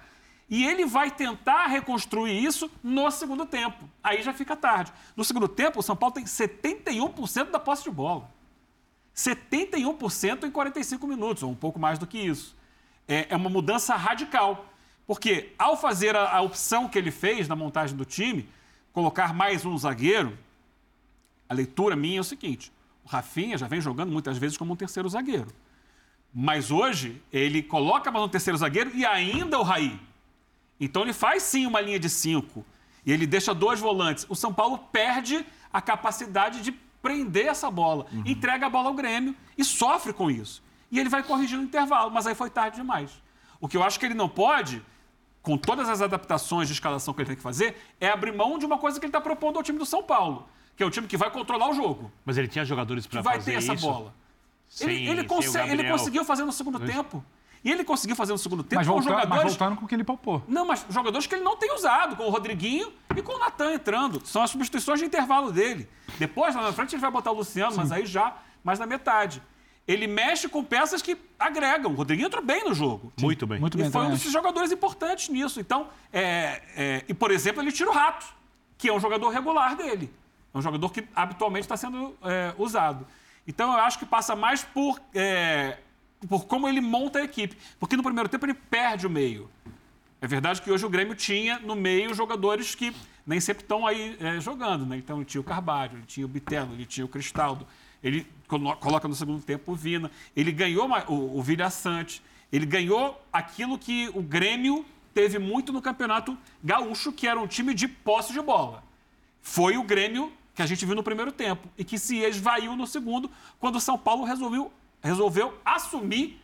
[0.49, 3.89] E ele vai tentar reconstruir isso no segundo tempo.
[4.03, 4.91] Aí já fica tarde.
[5.15, 8.29] No segundo tempo, o São Paulo tem 71% da posse de bola.
[9.15, 12.55] 71% em 45 minutos, ou um pouco mais do que isso.
[13.07, 14.65] é, é uma mudança radical.
[15.05, 18.47] Porque ao fazer a, a opção que ele fez na montagem do time,
[18.91, 20.37] colocar mais um zagueiro,
[21.47, 22.71] a leitura minha é o seguinte:
[23.03, 25.47] o Rafinha já vem jogando muitas vezes como um terceiro zagueiro.
[26.33, 29.99] Mas hoje ele coloca mais um terceiro zagueiro e ainda o Raí.
[30.79, 32.65] Então ele faz sim uma linha de cinco.
[33.05, 34.25] E ele deixa dois volantes.
[34.27, 38.07] O São Paulo perde a capacidade de prender essa bola.
[38.11, 38.23] Uhum.
[38.25, 40.63] Entrega a bola ao Grêmio e sofre com isso.
[40.89, 43.11] E ele vai corrigir no intervalo, mas aí foi tarde demais.
[43.59, 44.81] O que eu acho que ele não pode,
[45.41, 48.65] com todas as adaptações de escalação que ele tem que fazer, é abrir mão de
[48.65, 51.07] uma coisa que ele está propondo ao time do São Paulo, que é o time
[51.07, 52.11] que vai controlar o jogo.
[52.25, 53.67] Mas ele tinha jogadores para fazer isso?
[53.67, 54.13] vai ter essa bola.
[54.73, 57.23] Sem, ele, ele, consegue, ele conseguiu fazer no segundo tempo.
[57.63, 59.29] E ele conseguiu fazer no segundo tempo mas com jogadores.
[59.29, 60.43] Mas voltando com o que ele poupou.
[60.47, 63.71] Não, mas jogadores que ele não tem usado, com o Rodriguinho e com o Natan
[63.71, 64.19] entrando.
[64.25, 65.87] São as substituições de intervalo dele.
[66.17, 67.77] Depois, lá na frente, ele vai botar o Luciano, Sim.
[67.77, 69.43] mas aí já mais na metade.
[69.87, 71.91] Ele mexe com peças que agregam.
[71.91, 73.13] O Rodriguinho entrou bem no jogo.
[73.15, 73.25] Sim.
[73.25, 73.59] Muito bem.
[73.59, 73.87] Muito bem.
[73.87, 75.59] E foi um desses jogadores importantes nisso.
[75.59, 78.25] Então, é, é, e por exemplo, ele tira o Rato,
[78.75, 80.11] que é um jogador regular dele.
[80.51, 83.05] É um jogador que habitualmente está sendo é, usado.
[83.47, 85.77] Então, eu acho que passa mais por é,
[86.27, 87.57] por como ele monta a equipe.
[87.79, 89.49] Porque no primeiro tempo ele perde o meio.
[90.21, 92.95] É verdade que hoje o Grêmio tinha no meio jogadores que
[93.25, 94.97] nem sempre estão aí é, jogando, né?
[94.97, 97.67] Então ele tinha o Carvalho, ele tinha o Bitelo, ele tinha o Cristaldo,
[98.01, 102.21] ele coloca no segundo tempo o Vina, ele ganhou o, o Vilha Sante,
[102.51, 107.73] ele ganhou aquilo que o Grêmio teve muito no campeonato gaúcho, que era um time
[107.73, 108.83] de posse de bola.
[109.41, 112.85] Foi o Grêmio que a gente viu no primeiro tempo e que se esvaiu no
[112.85, 114.71] segundo, quando o São Paulo resolveu
[115.03, 116.41] resolveu assumir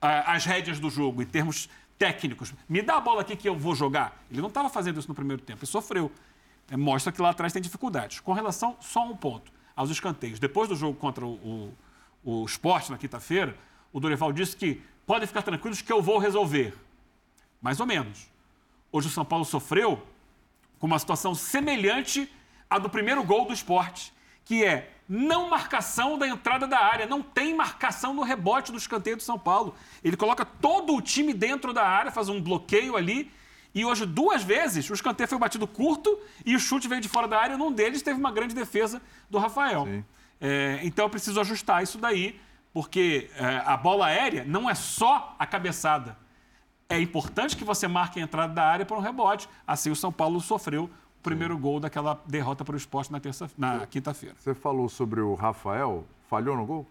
[0.00, 1.68] uh, as rédeas do jogo em termos
[1.98, 2.54] técnicos.
[2.68, 4.22] Me dá a bola aqui que eu vou jogar.
[4.30, 6.10] Ele não estava fazendo isso no primeiro tempo, ele sofreu.
[6.70, 8.20] É, mostra que lá atrás tem dificuldades.
[8.20, 10.38] Com relação, só um ponto, aos escanteios.
[10.38, 11.74] Depois do jogo contra o,
[12.24, 13.56] o, o Sport na quinta-feira,
[13.92, 16.72] o Dorival disse que podem ficar tranquilos que eu vou resolver.
[17.60, 18.30] Mais ou menos.
[18.92, 20.00] Hoje o São Paulo sofreu
[20.78, 22.30] com uma situação semelhante
[22.70, 24.14] à do primeiro gol do esporte,
[24.44, 29.16] que é não marcação da entrada da área, não tem marcação no rebote do escanteio
[29.16, 29.74] do São Paulo.
[30.04, 33.28] Ele coloca todo o time dentro da área, faz um bloqueio ali.
[33.74, 36.16] E hoje, duas vezes, o escanteio foi batido curto
[36.46, 37.56] e o chute veio de fora da área.
[37.56, 39.84] Num deles teve uma grande defesa do Rafael.
[40.40, 42.40] É, então eu preciso ajustar isso daí,
[42.72, 46.16] porque é, a bola aérea não é só a cabeçada.
[46.88, 49.48] É importante que você marque a entrada da área para um rebote.
[49.66, 50.88] Assim o São Paulo sofreu
[51.22, 51.60] primeiro Sim.
[51.60, 54.34] gol daquela derrota para o esporte na, terça, na quinta-feira.
[54.38, 56.86] Você falou sobre o Rafael, falhou no gol?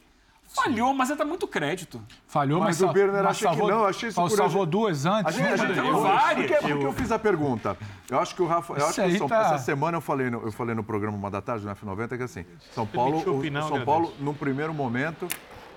[0.49, 2.01] Falhou, mas ele dá muito crédito.
[2.26, 3.85] Falhou, mas, mas o Berner achei que não.
[3.85, 5.27] Achei isso salvou duas antes.
[5.27, 6.51] A gente, a gente, eu, várias.
[6.51, 7.77] Por que, eu fiz a pergunta?
[8.10, 9.41] Eu acho que o Rafa, eu acho que São, tá...
[9.41, 12.23] essa semana eu falei, no, eu falei no programa Uma da Tarde, no F90, que
[12.23, 15.27] assim, São Paulo, o, o São Paulo, no primeiro momento,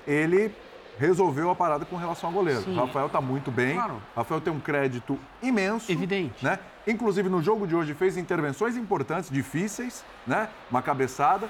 [0.06, 0.50] ele
[0.98, 2.62] resolveu a parada com relação ao goleiro.
[2.62, 2.74] Sim.
[2.74, 3.74] Rafael está muito bem.
[3.74, 4.02] Claro.
[4.14, 5.90] Rafael tem um crédito imenso.
[5.90, 6.44] Evidente.
[6.44, 6.58] Né?
[6.86, 10.48] Inclusive, no jogo de hoje, fez intervenções importantes, difíceis, né?
[10.70, 11.48] Uma cabeçada.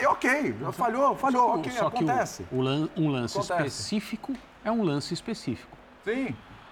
[0.00, 2.44] E ok, falhou, falhou, ok, só acontece.
[2.44, 2.60] Que o, o
[2.96, 3.66] um lance acontece.
[3.66, 4.32] específico
[4.64, 5.76] é um lance específico.
[6.04, 6.26] Sim.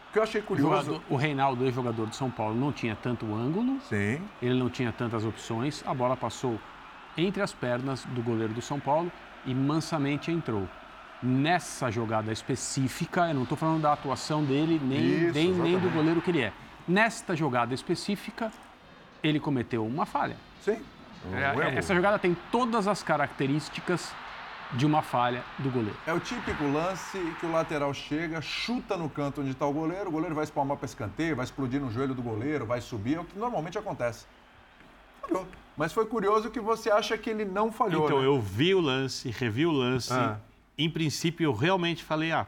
[0.08, 0.72] O que eu achei curioso.
[0.72, 3.80] O, jogador, o Reinaldo, ex-jogador de São Paulo, não tinha tanto ângulo.
[3.88, 4.20] Sim.
[4.40, 5.82] Ele não tinha tantas opções.
[5.86, 6.58] A bola passou
[7.16, 9.10] entre as pernas do goleiro do São Paulo
[9.44, 10.68] e mansamente entrou
[11.22, 15.90] nessa jogada específica, eu não estou falando da atuação dele, nem, Isso, nem, nem, do
[15.90, 16.52] goleiro que ele é.
[16.86, 18.52] Nesta jogada específica,
[19.22, 20.36] ele cometeu uma falha.
[20.62, 20.78] Sim.
[21.32, 24.12] É, essa jogada tem todas as características
[24.72, 25.96] de uma falha do goleiro.
[26.06, 30.08] É o típico lance que o lateral chega, chuta no canto onde está o goleiro,
[30.08, 33.20] o goleiro vai espalmar para escanteio, vai explodir no joelho do goleiro, vai subir, é
[33.20, 34.26] o que normalmente acontece.
[35.20, 35.46] Falhou.
[35.76, 38.06] Mas foi curioso que você acha que ele não falhou.
[38.06, 38.26] Então, né?
[38.26, 40.12] eu vi o lance, revi o lance.
[40.12, 40.38] Ah
[40.78, 42.46] em princípio, eu realmente falei, ah,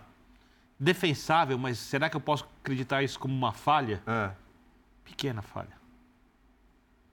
[0.78, 4.02] defensável, mas será que eu posso acreditar isso como uma falha?
[4.06, 4.30] É.
[5.04, 5.78] Pequena falha.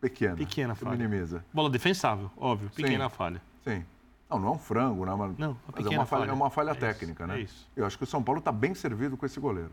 [0.02, 0.36] Pequena.
[0.36, 0.98] Pequena falha.
[0.98, 1.44] Minimiza.
[1.54, 2.70] Bola defensável, óbvio.
[2.70, 3.16] Pequena Sim.
[3.16, 3.42] falha.
[3.64, 3.86] Sim.
[4.30, 5.16] Não, não é um frango, né?
[5.16, 6.30] Mas, não, mas é uma falha, falha.
[6.30, 7.40] É uma falha é técnica, isso, né?
[7.40, 7.70] É isso.
[7.76, 9.72] Eu acho que o São Paulo está bem servido com esse goleiro.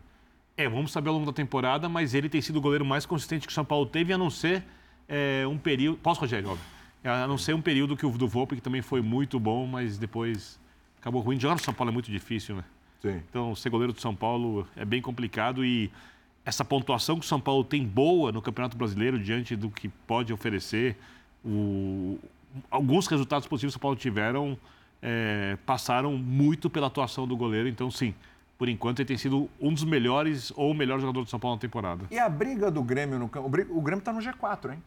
[0.56, 3.46] É, vamos saber ao longo da temporada, mas ele tem sido o goleiro mais consistente
[3.46, 4.62] que o São Paulo teve, a não ser
[5.08, 5.98] é, um período.
[5.98, 6.50] Posso, Rogério?
[6.50, 6.64] Óbvio.
[7.04, 9.98] A não ser um período que o do Volpe, que também foi muito bom, mas
[9.98, 10.60] depois
[11.02, 11.38] acabou ruim.
[11.38, 12.64] Jogar no São Paulo é muito difícil, né?
[13.02, 13.20] Sim.
[13.28, 15.90] Então, ser goleiro do São Paulo é bem complicado e
[16.44, 20.32] essa pontuação que o São Paulo tem boa no Campeonato Brasileiro, diante do que pode
[20.32, 20.96] oferecer,
[21.44, 22.18] o...
[22.70, 24.56] alguns resultados positivos que o São Paulo tiveram
[25.02, 27.68] é, passaram muito pela atuação do goleiro.
[27.68, 28.14] Então, sim,
[28.56, 31.56] por enquanto ele tem sido um dos melhores ou o melhor jogador do São Paulo
[31.56, 32.04] na temporada.
[32.08, 33.48] E a briga do Grêmio no campo?
[33.48, 34.82] O Grêmio está no G4, hein?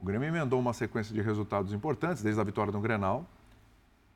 [0.00, 3.24] O Grêmio emendou uma sequência de resultados importantes, desde a vitória do Grenal,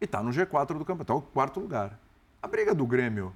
[0.00, 1.98] e está no G4 do campeonato, está no quarto lugar.
[2.42, 3.32] A briga do Grêmio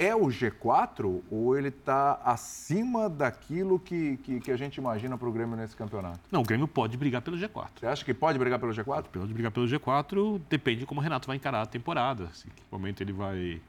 [0.00, 5.28] é o G4 ou ele está acima daquilo que, que, que a gente imagina para
[5.28, 6.20] o Grêmio nesse campeonato?
[6.32, 7.68] Não, o Grêmio pode brigar pelo G4.
[7.78, 9.04] Você acha que pode brigar pelo G4?
[9.12, 12.24] Pode brigar pelo G4, depende de como o Renato vai encarar a temporada.
[12.24, 13.60] Assim, que momento ele vai.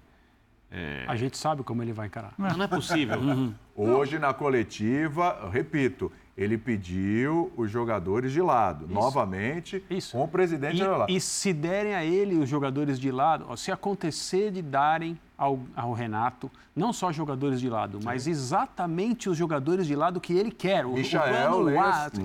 [0.71, 1.03] É...
[1.05, 2.33] A gente sabe como ele vai encarar.
[2.37, 3.19] Não, não é possível.
[3.19, 3.53] Uhum.
[3.75, 8.93] Hoje, na coletiva, repito, ele pediu os jogadores de lado, Isso.
[8.93, 10.13] novamente, Isso.
[10.13, 11.05] com o presidente e, lá.
[11.09, 15.91] E se derem a ele os jogadores de lado, se acontecer de darem ao, ao,
[15.93, 18.05] Renato, não só jogadores de lado, Sim.
[18.05, 20.85] mas exatamente os jogadores de lado que ele quer.
[20.85, 21.69] O, Michael, o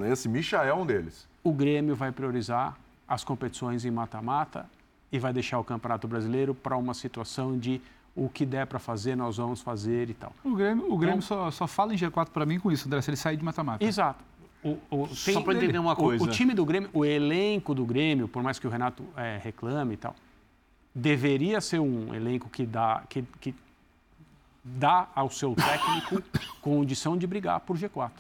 [0.05, 1.29] esse Michael é um deles.
[1.43, 2.77] O Grêmio vai priorizar
[3.09, 4.69] as competições em mata-mata
[5.11, 7.81] e vai deixar o Campeonato Brasileiro para uma situação de
[8.17, 10.33] o que der para fazer, nós vamos fazer e tal.
[10.43, 13.03] O Grêmio, o Grêmio então, só, só fala em G4 para mim com isso, André,
[13.03, 13.85] se ele sair de mata-mata.
[13.85, 14.25] Exato.
[14.65, 16.25] O, o, só para entender uma coisa.
[16.25, 19.39] O, o, time do Grêmio, o elenco do Grêmio, por mais que o Renato é,
[19.41, 20.17] reclame e tal,
[20.95, 23.55] deveria ser um elenco que dá, que, que
[24.65, 26.23] dá ao seu técnico
[26.61, 28.11] condição de brigar por G4.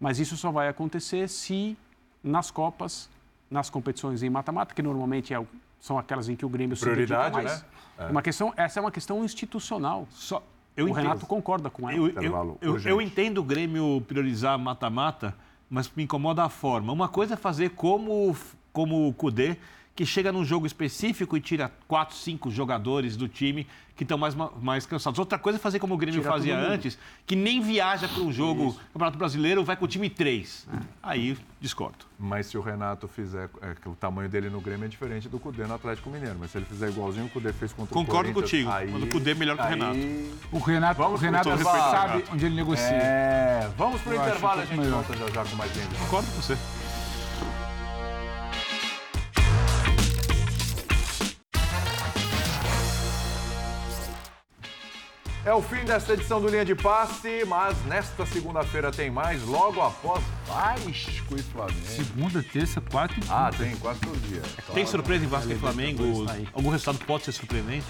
[0.00, 1.76] Mas isso só vai acontecer se
[2.22, 3.08] nas Copas,
[3.50, 5.46] nas competições em mata-mata, que normalmente é,
[5.84, 7.62] são aquelas em que o Grêmio Prioridade, se dedica mais.
[7.98, 8.06] Né?
[8.06, 8.10] É.
[8.10, 10.08] Uma questão, essa é uma questão institucional.
[10.10, 10.42] Só,
[10.74, 11.02] eu o entendo.
[11.02, 11.98] Renato concorda com ela.
[11.98, 15.36] Eu, eu, eu, eu entendo o Grêmio priorizar mata-mata,
[15.68, 16.90] mas me incomoda a forma.
[16.90, 18.34] Uma coisa é fazer como,
[18.72, 19.58] como o Cudê,
[19.94, 23.66] que chega num jogo específico e tira quatro, cinco jogadores do time
[23.96, 25.20] que estão mais, mais cansados.
[25.20, 28.32] Outra coisa é fazer como o Grêmio tira fazia antes, que nem viaja para um
[28.32, 28.80] jogo Isso.
[28.92, 30.66] Campeonato Brasileiro, vai com o time três.
[30.72, 30.78] É.
[31.00, 32.04] Aí discordo.
[32.18, 35.64] Mas se o Renato fizer, é, o tamanho dele no Grêmio é diferente do Cudê
[35.64, 36.36] no Atlético Mineiro.
[36.40, 38.64] Mas se ele fizer igualzinho o Cudê fez contra Concordo o Corinthians...
[38.64, 39.98] Concordo contigo, aí, o Cudê é melhor que o Renato.
[40.50, 42.84] O Renato, Vamos o Renato sabe onde ele negocia.
[42.84, 45.94] É, vamos para o intervalo, a gente volta já já com mais gente.
[45.94, 46.83] Concordo com você.
[55.46, 59.78] É o fim desta edição do Linha de Passe, mas nesta segunda-feira tem mais, logo
[59.82, 61.86] após Vasco e Flamengo.
[61.86, 63.34] Segunda, terça, quarta e quinta.
[63.34, 64.38] Ah, tem quase todo dia.
[64.38, 64.72] É claro.
[64.72, 66.02] Tem surpresa em Vasco e Flamengo?
[66.50, 67.84] Algum resultado pode ser surpreendente?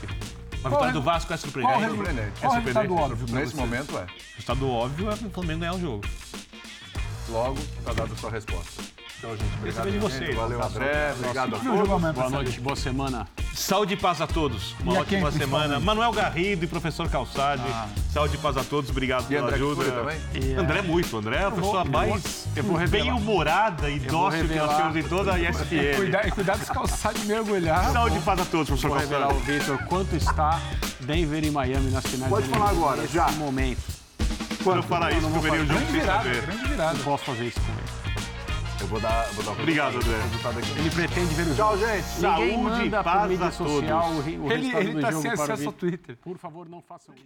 [0.64, 1.78] A vitória do Vasco é surpreendente?
[1.78, 2.44] Qual é surpreendente?
[2.44, 2.92] É surpreendente.
[2.92, 3.34] óbvio.
[3.36, 4.02] Nesse momento é.
[4.02, 6.04] O resultado óbvio é o Flamengo ganhar o jogo.
[7.28, 8.93] Logo, está dada a sua resposta.
[9.24, 9.90] Então, gente, obrigado.
[9.90, 10.32] de você.
[10.32, 11.14] Valeu, André.
[11.18, 12.14] Obrigado a todos.
[12.14, 13.26] Boa noite, boa semana.
[13.54, 14.74] Saúde e paz a todos.
[14.80, 15.80] Uma ótima semana.
[15.80, 17.62] Manuel Garrido e professor Calçade.
[17.66, 17.88] Ah.
[18.12, 18.90] Saúde e paz a todos.
[18.90, 19.84] Obrigado pela André ajuda.
[19.90, 20.18] Também?
[20.34, 20.62] Yeah.
[20.62, 21.16] André muito.
[21.16, 22.46] André é a pessoa mais
[22.90, 25.96] bem-humorada e dócil que nós temos em toda a ESPN.
[25.96, 27.92] Cuidado, cuidado dos calçados de mergulhar.
[27.92, 29.22] Saúde e paz a todos, professor Vou Calçade.
[29.22, 30.60] revelar o Victor quanto está
[31.00, 33.30] Denver e Miami nas finais Pode falar agora, já.
[33.32, 33.80] momento.
[34.62, 36.42] Quando eu falar isso, eu veria o jogo sem saber.
[36.42, 36.92] Grande virada.
[36.92, 38.03] Não posso fazer isso com ele.
[38.80, 40.22] Eu vou dar, vou dar o Obrigado, André.
[40.22, 40.70] resultado aqui.
[40.78, 41.86] Ele pretende ver o Tchau, jogo.
[41.92, 42.04] gente.
[42.04, 43.72] Ninguém Saúde e manda paz por mídia a todos.
[43.72, 45.72] social o, o Ele, resultado ele do tá jogo sem acesso ao.
[45.72, 46.16] Twitter.
[46.22, 47.24] Por favor, não façam isso.